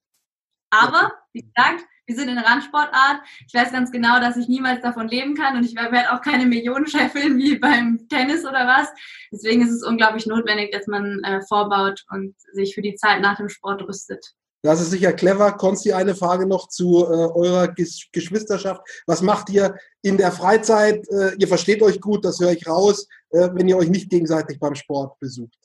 Aber, 0.70 1.12
wie 1.34 1.42
gesagt, 1.42 1.86
wir 2.06 2.16
sind 2.16 2.30
in 2.30 2.36
der 2.36 2.46
Randsportart. 2.46 3.22
Ich 3.48 3.54
weiß 3.54 3.72
ganz 3.72 3.92
genau, 3.92 4.20
dass 4.20 4.38
ich 4.38 4.48
niemals 4.48 4.82
davon 4.82 5.08
leben 5.08 5.36
kann 5.36 5.56
und 5.56 5.66
ich 5.66 5.76
werde 5.76 6.12
auch 6.12 6.22
keine 6.22 6.46
Millionen 6.46 6.88
scheffeln 6.88 7.38
wie 7.38 7.58
beim 7.58 8.08
Tennis 8.10 8.46
oder 8.46 8.68
was. 8.68 8.90
Deswegen 9.32 9.62
ist 9.62 9.72
es 9.72 9.84
unglaublich 9.84 10.26
notwendig, 10.26 10.72
dass 10.72 10.88
man 10.88 11.24
äh, 11.24 11.42
vorbaut 11.48 12.04
und 12.10 12.36
sich 12.54 12.76
für 12.76 12.82
die 12.82 12.96
Zeit 12.96 13.22
nach 13.22 13.38
dem 13.38 13.50
Sport 13.50 13.84
rüstet. 13.84 14.34
Das 14.64 14.80
ist 14.80 14.92
sicher 14.92 15.14
clever. 15.14 15.54
Konsti, 15.54 15.92
eine 15.92 16.14
Frage 16.14 16.46
noch 16.46 16.68
zu 16.68 17.04
äh, 17.04 17.08
eurer 17.08 17.68
Ges 17.70 18.08
Geschwisterschaft. 18.12 18.82
Was 19.08 19.22
macht 19.22 19.50
ihr 19.50 19.76
in 20.04 20.18
der 20.18 20.32
Freizeit? 20.32 21.08
Äh, 21.10 21.36
ihr 21.40 21.48
versteht 21.48 21.82
euch 21.82 22.00
gut, 22.00 22.24
das 22.24 22.40
höre 22.40 22.52
ich 22.52 22.68
raus, 22.68 23.08
äh, 23.32 23.50
wenn 23.54 23.68
ihr 23.68 23.78
euch 23.78 23.90
nicht 23.90 24.10
gegenseitig 24.10 24.60
beim 24.60 24.76
Sport 24.76 25.20
besucht. 25.20 25.58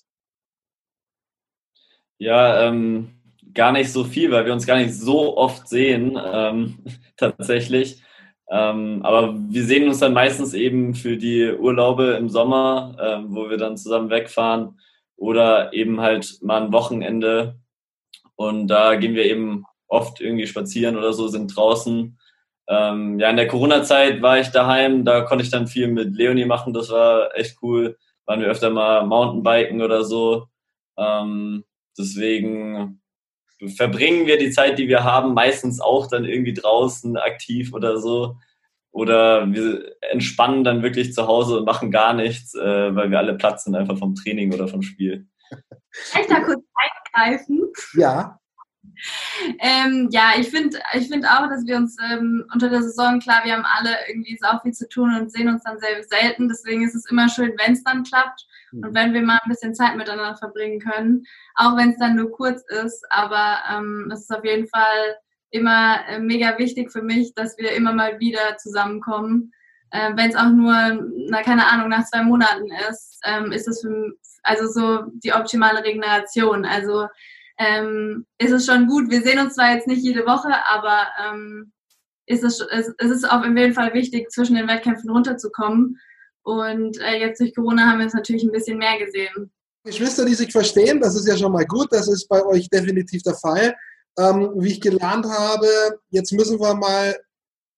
Ja, 2.18 2.62
ähm, 2.66 3.20
gar 3.52 3.72
nicht 3.72 3.92
so 3.92 4.04
viel, 4.04 4.30
weil 4.30 4.46
wir 4.46 4.52
uns 4.54 4.66
gar 4.66 4.78
nicht 4.78 4.94
so 4.94 5.36
oft 5.36 5.68
sehen, 5.68 6.18
ähm, 6.24 6.78
tatsächlich. 7.18 8.02
Ähm, 8.48 9.00
aber 9.02 9.34
wir 9.36 9.64
sehen 9.64 9.88
uns 9.88 9.98
dann 9.98 10.14
meistens 10.14 10.54
eben 10.54 10.94
für 10.94 11.18
die 11.18 11.52
Urlaube 11.52 12.12
im 12.12 12.30
Sommer, 12.30 12.96
ähm, 12.98 13.26
wo 13.30 13.50
wir 13.50 13.58
dann 13.58 13.76
zusammen 13.76 14.08
wegfahren 14.08 14.78
oder 15.16 15.72
eben 15.74 16.00
halt 16.00 16.38
mal 16.42 16.62
ein 16.62 16.72
Wochenende 16.72 17.58
und 18.36 18.68
da 18.68 18.94
gehen 18.96 19.14
wir 19.14 19.24
eben 19.24 19.64
oft 19.88 20.20
irgendwie 20.20 20.46
spazieren 20.46 20.96
oder 20.96 21.12
so, 21.12 21.28
sind 21.28 21.56
draußen. 21.56 22.18
Ähm, 22.68 23.18
ja, 23.18 23.30
in 23.30 23.36
der 23.36 23.48
Corona-Zeit 23.48 24.22
war 24.22 24.38
ich 24.38 24.48
daheim, 24.48 25.04
da 25.04 25.22
konnte 25.22 25.44
ich 25.44 25.50
dann 25.50 25.68
viel 25.68 25.88
mit 25.88 26.14
Leonie 26.14 26.44
machen, 26.44 26.72
das 26.72 26.90
war 26.90 27.36
echt 27.36 27.58
cool. 27.62 27.96
Waren 28.26 28.40
wir 28.40 28.48
öfter 28.48 28.70
mal 28.70 29.06
Mountainbiken 29.06 29.82
oder 29.82 30.04
so. 30.04 30.48
Ähm, 30.98 31.64
deswegen 31.96 33.00
verbringen 33.76 34.26
wir 34.26 34.38
die 34.38 34.50
Zeit, 34.50 34.78
die 34.78 34.88
wir 34.88 35.04
haben, 35.04 35.32
meistens 35.32 35.80
auch 35.80 36.08
dann 36.08 36.24
irgendwie 36.24 36.54
draußen 36.54 37.16
aktiv 37.16 37.72
oder 37.72 37.98
so. 37.98 38.36
Oder 38.90 39.52
wir 39.52 39.94
entspannen 40.10 40.64
dann 40.64 40.82
wirklich 40.82 41.12
zu 41.12 41.26
Hause 41.26 41.58
und 41.58 41.66
machen 41.66 41.90
gar 41.90 42.14
nichts, 42.14 42.54
äh, 42.54 42.94
weil 42.94 43.10
wir 43.10 43.18
alle 43.18 43.34
Platz 43.34 43.64
sind 43.64 43.76
einfach 43.76 43.98
vom 43.98 44.14
Training 44.14 44.52
oder 44.52 44.68
vom 44.68 44.82
Spiel. 44.82 45.28
Echt 46.14 46.30
da 46.30 46.40
kurz 46.40 46.64
eingreifen? 47.16 47.72
Ja. 47.94 48.38
Ähm, 49.58 50.08
ja, 50.10 50.32
ich 50.38 50.48
finde 50.48 50.78
ich 50.94 51.08
find 51.08 51.26
auch, 51.26 51.48
dass 51.48 51.66
wir 51.66 51.76
uns 51.76 51.96
ähm, 52.10 52.46
unter 52.52 52.70
der 52.70 52.82
Saison, 52.82 53.20
klar, 53.20 53.44
wir 53.44 53.52
haben 53.52 53.66
alle 53.66 53.94
irgendwie 54.08 54.38
auch 54.42 54.62
viel 54.62 54.72
zu 54.72 54.88
tun 54.88 55.14
und 55.14 55.30
sehen 55.30 55.48
uns 55.48 55.64
dann 55.64 55.78
sehr 55.78 56.02
selten. 56.04 56.48
Deswegen 56.48 56.82
ist 56.82 56.94
es 56.94 57.10
immer 57.10 57.28
schön, 57.28 57.52
wenn 57.58 57.74
es 57.74 57.84
dann 57.84 58.04
klappt 58.04 58.46
mhm. 58.72 58.84
und 58.84 58.94
wenn 58.94 59.12
wir 59.12 59.22
mal 59.22 59.38
ein 59.42 59.50
bisschen 59.50 59.74
Zeit 59.74 59.96
miteinander 59.96 60.36
verbringen 60.36 60.80
können. 60.80 61.24
Auch 61.56 61.76
wenn 61.76 61.90
es 61.90 61.98
dann 61.98 62.16
nur 62.16 62.30
kurz 62.30 62.62
ist. 62.68 63.04
Aber 63.10 63.58
ähm, 63.70 64.10
es 64.12 64.20
ist 64.20 64.34
auf 64.34 64.44
jeden 64.44 64.68
Fall 64.68 65.16
immer 65.50 66.06
äh, 66.08 66.18
mega 66.18 66.56
wichtig 66.58 66.90
für 66.90 67.02
mich, 67.02 67.34
dass 67.34 67.58
wir 67.58 67.72
immer 67.72 67.92
mal 67.92 68.18
wieder 68.18 68.56
zusammenkommen. 68.56 69.52
Äh, 69.96 70.14
Wenn 70.14 70.30
es 70.30 70.36
auch 70.36 70.50
nur, 70.50 70.74
na 71.30 71.42
keine 71.42 71.66
Ahnung, 71.66 71.88
nach 71.88 72.04
zwei 72.06 72.22
Monaten 72.22 72.66
ist, 72.90 73.18
ähm, 73.24 73.50
ist 73.50 73.66
es 73.66 73.80
für, 73.80 74.12
also 74.42 74.66
so 74.66 75.10
die 75.24 75.32
optimale 75.32 75.82
Regeneration. 75.82 76.66
Also 76.66 77.06
ähm, 77.58 78.26
ist 78.38 78.52
es 78.52 78.66
schon 78.66 78.86
gut. 78.86 79.10
Wir 79.10 79.22
sehen 79.22 79.38
uns 79.38 79.54
zwar 79.54 79.74
jetzt 79.74 79.86
nicht 79.86 80.02
jede 80.02 80.26
Woche, 80.26 80.52
aber 80.68 81.06
ähm, 81.24 81.72
ist 82.26 82.44
es, 82.44 82.60
es 82.60 82.88
ist 82.98 83.24
auf 83.24 83.44
jeden 83.44 83.72
Fall 83.72 83.94
wichtig, 83.94 84.30
zwischen 84.30 84.56
den 84.56 84.68
Wettkämpfen 84.68 85.08
runterzukommen. 85.08 85.98
Und 86.42 87.00
äh, 87.00 87.18
jetzt 87.18 87.40
durch 87.40 87.54
Corona 87.54 87.86
haben 87.86 88.00
wir 88.00 88.06
es 88.06 88.14
natürlich 88.14 88.44
ein 88.44 88.52
bisschen 88.52 88.78
mehr 88.78 88.98
gesehen. 88.98 89.50
Geschwister, 89.84 90.24
die 90.24 90.34
sich 90.34 90.52
verstehen, 90.52 91.00
das 91.00 91.14
ist 91.14 91.26
ja 91.26 91.36
schon 91.36 91.52
mal 91.52 91.64
gut. 91.64 91.88
Das 91.90 92.08
ist 92.08 92.28
bei 92.28 92.44
euch 92.44 92.68
definitiv 92.68 93.22
der 93.22 93.34
Fall. 93.34 93.74
Ähm, 94.18 94.50
wie 94.56 94.72
ich 94.72 94.80
gelernt 94.80 95.26
habe, 95.26 95.68
jetzt 96.10 96.32
müssen 96.32 96.60
wir 96.60 96.74
mal 96.74 97.16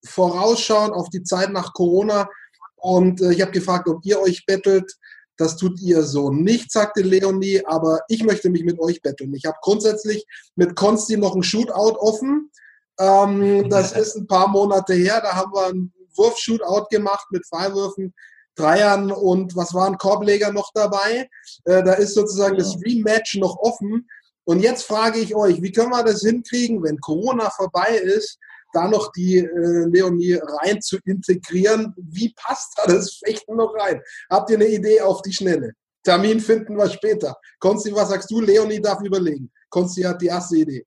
vorausschauen 0.05 0.92
auf 0.92 1.09
die 1.11 1.22
Zeit 1.22 1.51
nach 1.51 1.72
Corona. 1.72 2.28
Und 2.76 3.20
äh, 3.20 3.32
ich 3.32 3.40
habe 3.40 3.53
gefragt, 3.53 3.88
ob 3.88 4.05
ihr 4.05 4.20
euch 4.20 4.46
bettelt. 4.46 4.96
Das 5.36 5.57
tut 5.57 5.80
ihr 5.80 6.03
so 6.03 6.32
nicht, 6.32 6.72
sagte 6.72 7.01
Leonie, 7.01 7.62
aber 7.64 8.01
ich 8.09 8.24
möchte 8.24 8.51
mich 8.51 8.64
mit 8.64 8.80
euch 8.80 9.01
betteln. 9.03 9.32
Ich 9.34 9.44
habe 9.44 9.57
grundsätzlich 9.62 10.26
mit 10.57 10.74
Konsti 10.74 11.16
noch 11.16 11.36
ein 11.36 11.44
Shootout 11.44 11.96
offen. 11.99 12.51
Ähm, 12.99 13.68
das 13.70 13.92
ist 13.92 14.16
ein 14.16 14.26
paar 14.26 14.49
Monate 14.49 14.94
her. 14.94 15.20
Da 15.22 15.36
haben 15.36 15.53
wir 15.53 15.66
ein 15.68 15.92
Wurf-Shootout 16.16 16.86
gemacht 16.90 17.28
mit 17.30 17.46
Freiwürfen, 17.46 18.12
Dreiern 18.57 19.12
und 19.12 19.55
was 19.55 19.72
war 19.72 19.86
ein 19.86 19.99
Korbleger 19.99 20.53
noch 20.53 20.72
dabei. 20.74 21.30
Äh, 21.64 21.84
da 21.84 21.92
ist 21.92 22.14
sozusagen 22.14 22.57
ja. 22.57 22.64
das 22.64 22.76
Rematch 22.84 23.36
noch 23.36 23.57
offen. 23.59 24.09
Und 24.44 24.61
jetzt 24.61 24.82
frage 24.82 25.20
ich 25.20 25.36
euch, 25.36 25.62
wie 25.62 25.70
können 25.70 25.90
wir 25.90 26.03
das 26.03 26.22
hinkriegen, 26.22 26.82
wenn 26.82 26.99
Corona 27.01 27.51
vorbei 27.51 27.96
ist, 27.99 28.38
da 28.72 28.88
noch 28.88 29.12
die 29.12 29.38
äh, 29.38 29.86
Leonie 29.90 30.38
rein 30.62 30.80
zu 30.80 30.98
integrieren? 31.04 31.94
Wie 31.96 32.32
passt 32.36 32.74
da 32.76 32.92
das 32.92 33.20
Fechten 33.24 33.56
noch 33.56 33.74
rein? 33.74 34.00
Habt 34.30 34.50
ihr 34.50 34.56
eine 34.56 34.68
Idee 34.68 35.00
auf 35.00 35.22
die 35.22 35.32
Schnelle? 35.32 35.72
Termin 36.04 36.40
finden 36.40 36.76
wir 36.76 36.88
später. 36.88 37.36
Konsti, 37.58 37.94
was 37.94 38.08
sagst 38.08 38.30
du? 38.30 38.40
Leonie 38.40 38.80
darf 38.80 39.02
überlegen. 39.02 39.50
Konsti 39.68 40.02
hat 40.02 40.22
die 40.22 40.26
erste 40.26 40.56
Idee. 40.56 40.86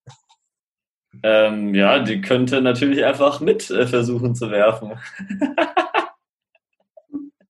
Ähm, 1.23 1.75
ja, 1.75 1.99
die 1.99 2.21
könnte 2.21 2.61
natürlich 2.61 3.03
einfach 3.03 3.41
mit 3.41 3.69
äh, 3.69 3.85
versuchen 3.85 4.33
zu 4.33 4.49
werfen. 4.49 4.97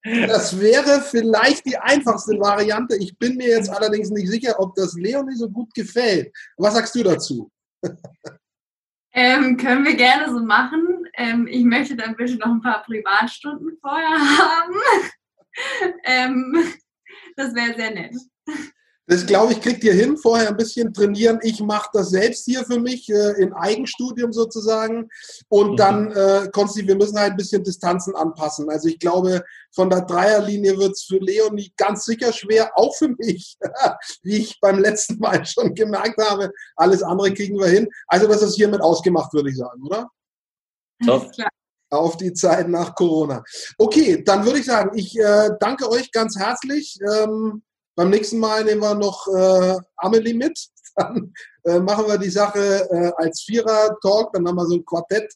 das 0.03 0.59
wäre 0.59 1.01
vielleicht 1.01 1.65
die 1.65 1.77
einfachste 1.77 2.39
Variante. 2.39 2.97
Ich 2.97 3.17
bin 3.17 3.37
mir 3.37 3.49
jetzt 3.49 3.69
allerdings 3.69 4.09
nicht 4.09 4.29
sicher, 4.29 4.59
ob 4.59 4.75
das 4.75 4.93
Leonie 4.95 5.35
so 5.35 5.47
gut 5.47 5.73
gefällt. 5.73 6.33
Was 6.57 6.73
sagst 6.73 6.95
du 6.95 7.03
dazu? 7.03 7.51
Ähm, 9.13 9.57
können 9.57 9.85
wir 9.85 9.95
gerne 9.95 10.31
so 10.31 10.39
machen. 10.43 11.05
Ähm, 11.15 11.47
ich 11.47 11.65
möchte 11.65 11.95
dann 11.95 12.15
bitte 12.15 12.37
noch 12.37 12.47
ein 12.47 12.61
paar 12.61 12.83
Privatstunden 12.83 13.77
vorher 13.81 14.09
haben. 14.19 14.75
ähm, 16.05 16.73
das 17.35 17.53
wäre 17.53 17.75
sehr 17.75 17.91
nett. 17.91 18.15
Das 19.07 19.25
glaube 19.25 19.53
ich, 19.53 19.61
kriegt 19.61 19.83
ihr 19.83 19.93
hin, 19.93 20.15
vorher 20.15 20.49
ein 20.49 20.57
bisschen 20.57 20.93
trainieren. 20.93 21.39
Ich 21.41 21.59
mache 21.59 21.89
das 21.91 22.11
selbst 22.11 22.45
hier 22.45 22.63
für 22.63 22.79
mich 22.79 23.09
äh, 23.09 23.41
in 23.41 23.51
Eigenstudium 23.51 24.31
sozusagen. 24.31 25.09
Und 25.49 25.71
mhm. 25.71 25.75
dann, 25.75 26.11
äh, 26.11 26.49
Konsti, 26.51 26.87
wir 26.87 26.95
müssen 26.95 27.19
halt 27.19 27.31
ein 27.31 27.37
bisschen 27.37 27.63
Distanzen 27.63 28.15
anpassen. 28.15 28.69
Also 28.69 28.87
ich 28.87 28.99
glaube, 28.99 29.43
von 29.73 29.89
der 29.89 30.01
Dreierlinie 30.01 30.77
wird 30.77 30.91
es 30.91 31.03
für 31.03 31.17
Leonie 31.17 31.73
ganz 31.77 32.05
sicher 32.05 32.31
schwer, 32.31 32.71
auch 32.75 32.95
für 32.95 33.09
mich, 33.09 33.57
wie 34.23 34.37
ich 34.37 34.59
beim 34.61 34.79
letzten 34.79 35.17
Mal 35.17 35.45
schon 35.45 35.73
gemerkt 35.73 36.21
habe. 36.21 36.51
Alles 36.75 37.01
andere 37.01 37.33
kriegen 37.33 37.57
wir 37.57 37.67
hin. 37.67 37.89
Also 38.07 38.27
das 38.27 38.43
ist 38.43 38.55
hiermit 38.55 38.81
ausgemacht, 38.81 39.33
würde 39.33 39.49
ich 39.49 39.57
sagen, 39.57 39.83
oder? 39.83 40.09
Top. 41.03 41.31
Auf 41.89 42.15
die 42.15 42.31
Zeit 42.31 42.69
nach 42.69 42.95
Corona. 42.95 43.43
Okay, 43.77 44.23
dann 44.23 44.45
würde 44.45 44.59
ich 44.59 44.65
sagen, 44.65 44.97
ich 44.97 45.19
äh, 45.19 45.49
danke 45.59 45.89
euch 45.89 46.11
ganz 46.11 46.37
herzlich. 46.37 46.97
Ähm, 47.01 47.63
beim 47.95 48.09
nächsten 48.09 48.39
Mal 48.39 48.63
nehmen 48.63 48.81
wir 48.81 48.95
noch 48.95 49.27
äh, 49.27 49.77
Amelie 49.97 50.33
mit. 50.33 50.57
Dann 50.95 51.33
äh, 51.63 51.79
machen 51.79 52.05
wir 52.07 52.17
die 52.17 52.29
Sache 52.29 52.87
äh, 52.89 53.11
als 53.15 53.43
Vierer-Talk. 53.43 54.33
Dann 54.33 54.47
haben 54.47 54.55
wir 54.55 54.65
so 54.65 54.75
ein 54.75 54.85
Quartett. 54.85 55.31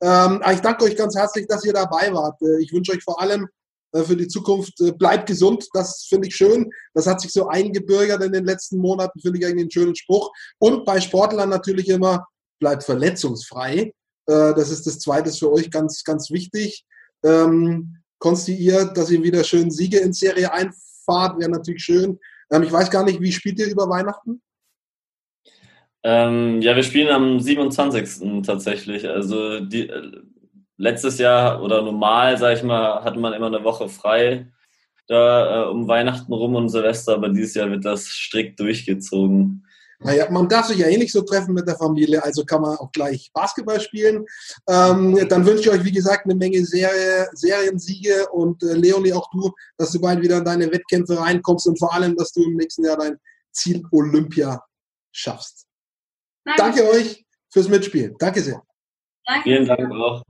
Ähm, 0.00 0.42
ich 0.50 0.60
danke 0.60 0.84
euch 0.84 0.96
ganz 0.96 1.14
herzlich, 1.16 1.46
dass 1.46 1.64
ihr 1.64 1.72
dabei 1.72 2.12
wart. 2.12 2.40
Äh, 2.42 2.62
ich 2.62 2.72
wünsche 2.72 2.92
euch 2.92 3.02
vor 3.02 3.20
allem 3.20 3.48
äh, 3.92 4.02
für 4.02 4.16
die 4.16 4.28
Zukunft, 4.28 4.80
äh, 4.80 4.92
bleibt 4.92 5.26
gesund. 5.26 5.66
Das 5.74 6.06
finde 6.08 6.28
ich 6.28 6.36
schön. 6.36 6.70
Das 6.94 7.06
hat 7.06 7.20
sich 7.20 7.32
so 7.32 7.48
eingebürgert 7.48 8.22
in 8.22 8.32
den 8.32 8.44
letzten 8.44 8.78
Monaten. 8.78 9.20
Finde 9.20 9.38
ich 9.38 9.46
eigentlich 9.46 9.64
einen 9.64 9.70
schönen 9.70 9.96
Spruch. 9.96 10.30
Und 10.58 10.84
bei 10.84 11.00
Sportlern 11.00 11.50
natürlich 11.50 11.88
immer, 11.88 12.26
bleibt 12.60 12.84
verletzungsfrei. 12.84 13.92
das 14.26 14.70
ist 14.70 14.86
das 14.86 15.00
Zweite 15.00 15.30
für 15.32 15.52
euch 15.52 15.70
ganz, 15.70 16.02
ganz 16.02 16.30
wichtig. 16.30 16.86
Ähm, 17.22 17.96
konstruiert, 18.18 18.96
dass 18.96 19.10
ihr 19.10 19.22
wieder 19.22 19.44
schön 19.44 19.70
Siege 19.70 19.98
in 19.98 20.14
Serie 20.14 20.50
einfällt 20.50 20.93
Fahrt 21.04 21.38
wäre 21.38 21.50
natürlich 21.50 21.84
schön. 21.84 22.18
Ähm, 22.50 22.62
ich 22.62 22.72
weiß 22.72 22.90
gar 22.90 23.04
nicht, 23.04 23.20
wie 23.20 23.32
spielt 23.32 23.58
ihr 23.58 23.70
über 23.70 23.88
Weihnachten? 23.88 24.42
Ähm, 26.02 26.60
ja, 26.60 26.76
wir 26.76 26.82
spielen 26.82 27.08
am 27.08 27.40
27. 27.40 28.42
tatsächlich. 28.42 29.08
Also 29.08 29.60
die, 29.60 29.88
äh, 29.88 30.22
letztes 30.76 31.18
Jahr 31.18 31.62
oder 31.62 31.82
normal, 31.82 32.36
sag 32.36 32.56
ich 32.56 32.62
mal, 32.62 33.02
hatte 33.04 33.18
man 33.18 33.32
immer 33.32 33.46
eine 33.46 33.64
Woche 33.64 33.88
frei 33.88 34.48
da 35.06 35.64
äh, 35.64 35.68
um 35.68 35.86
Weihnachten 35.88 36.32
rum 36.32 36.54
und 36.54 36.68
Silvester, 36.68 37.14
aber 37.14 37.28
dieses 37.28 37.54
Jahr 37.54 37.70
wird 37.70 37.84
das 37.84 38.06
strikt 38.06 38.58
durchgezogen. 38.60 39.66
Naja, 40.04 40.30
man 40.30 40.48
darf 40.48 40.66
sich 40.66 40.78
ja 40.78 40.86
eh 40.86 40.98
nicht 40.98 41.12
so 41.12 41.22
treffen 41.22 41.54
mit 41.54 41.66
der 41.66 41.76
Familie, 41.76 42.22
also 42.22 42.44
kann 42.44 42.60
man 42.60 42.76
auch 42.76 42.92
gleich 42.92 43.30
Basketball 43.32 43.80
spielen. 43.80 44.26
Ähm, 44.68 45.26
dann 45.30 45.46
wünsche 45.46 45.62
ich 45.62 45.70
euch, 45.70 45.84
wie 45.84 45.92
gesagt, 45.92 46.26
eine 46.26 46.34
Menge 46.34 46.62
Serie, 46.64 47.26
Seriensiege 47.32 48.28
und 48.30 48.62
äh, 48.62 48.74
Leonie, 48.74 49.14
auch 49.14 49.30
du, 49.30 49.50
dass 49.78 49.92
du 49.92 50.00
bald 50.00 50.20
wieder 50.20 50.38
in 50.38 50.44
deine 50.44 50.70
Wettkämpfe 50.70 51.18
reinkommst 51.18 51.66
und 51.66 51.78
vor 51.78 51.94
allem, 51.94 52.16
dass 52.16 52.32
du 52.32 52.44
im 52.44 52.56
nächsten 52.56 52.84
Jahr 52.84 52.98
dein 52.98 53.16
Ziel 53.50 53.82
Olympia 53.92 54.62
schaffst. 55.10 55.66
Danke, 56.44 56.82
Danke 56.82 56.90
euch 56.90 57.24
fürs 57.50 57.68
Mitspielen. 57.68 58.14
Danke 58.18 58.42
sehr. 58.42 58.62
Danke. 59.24 59.42
Vielen 59.44 59.66
Dank 59.66 59.90
auch. 59.90 60.22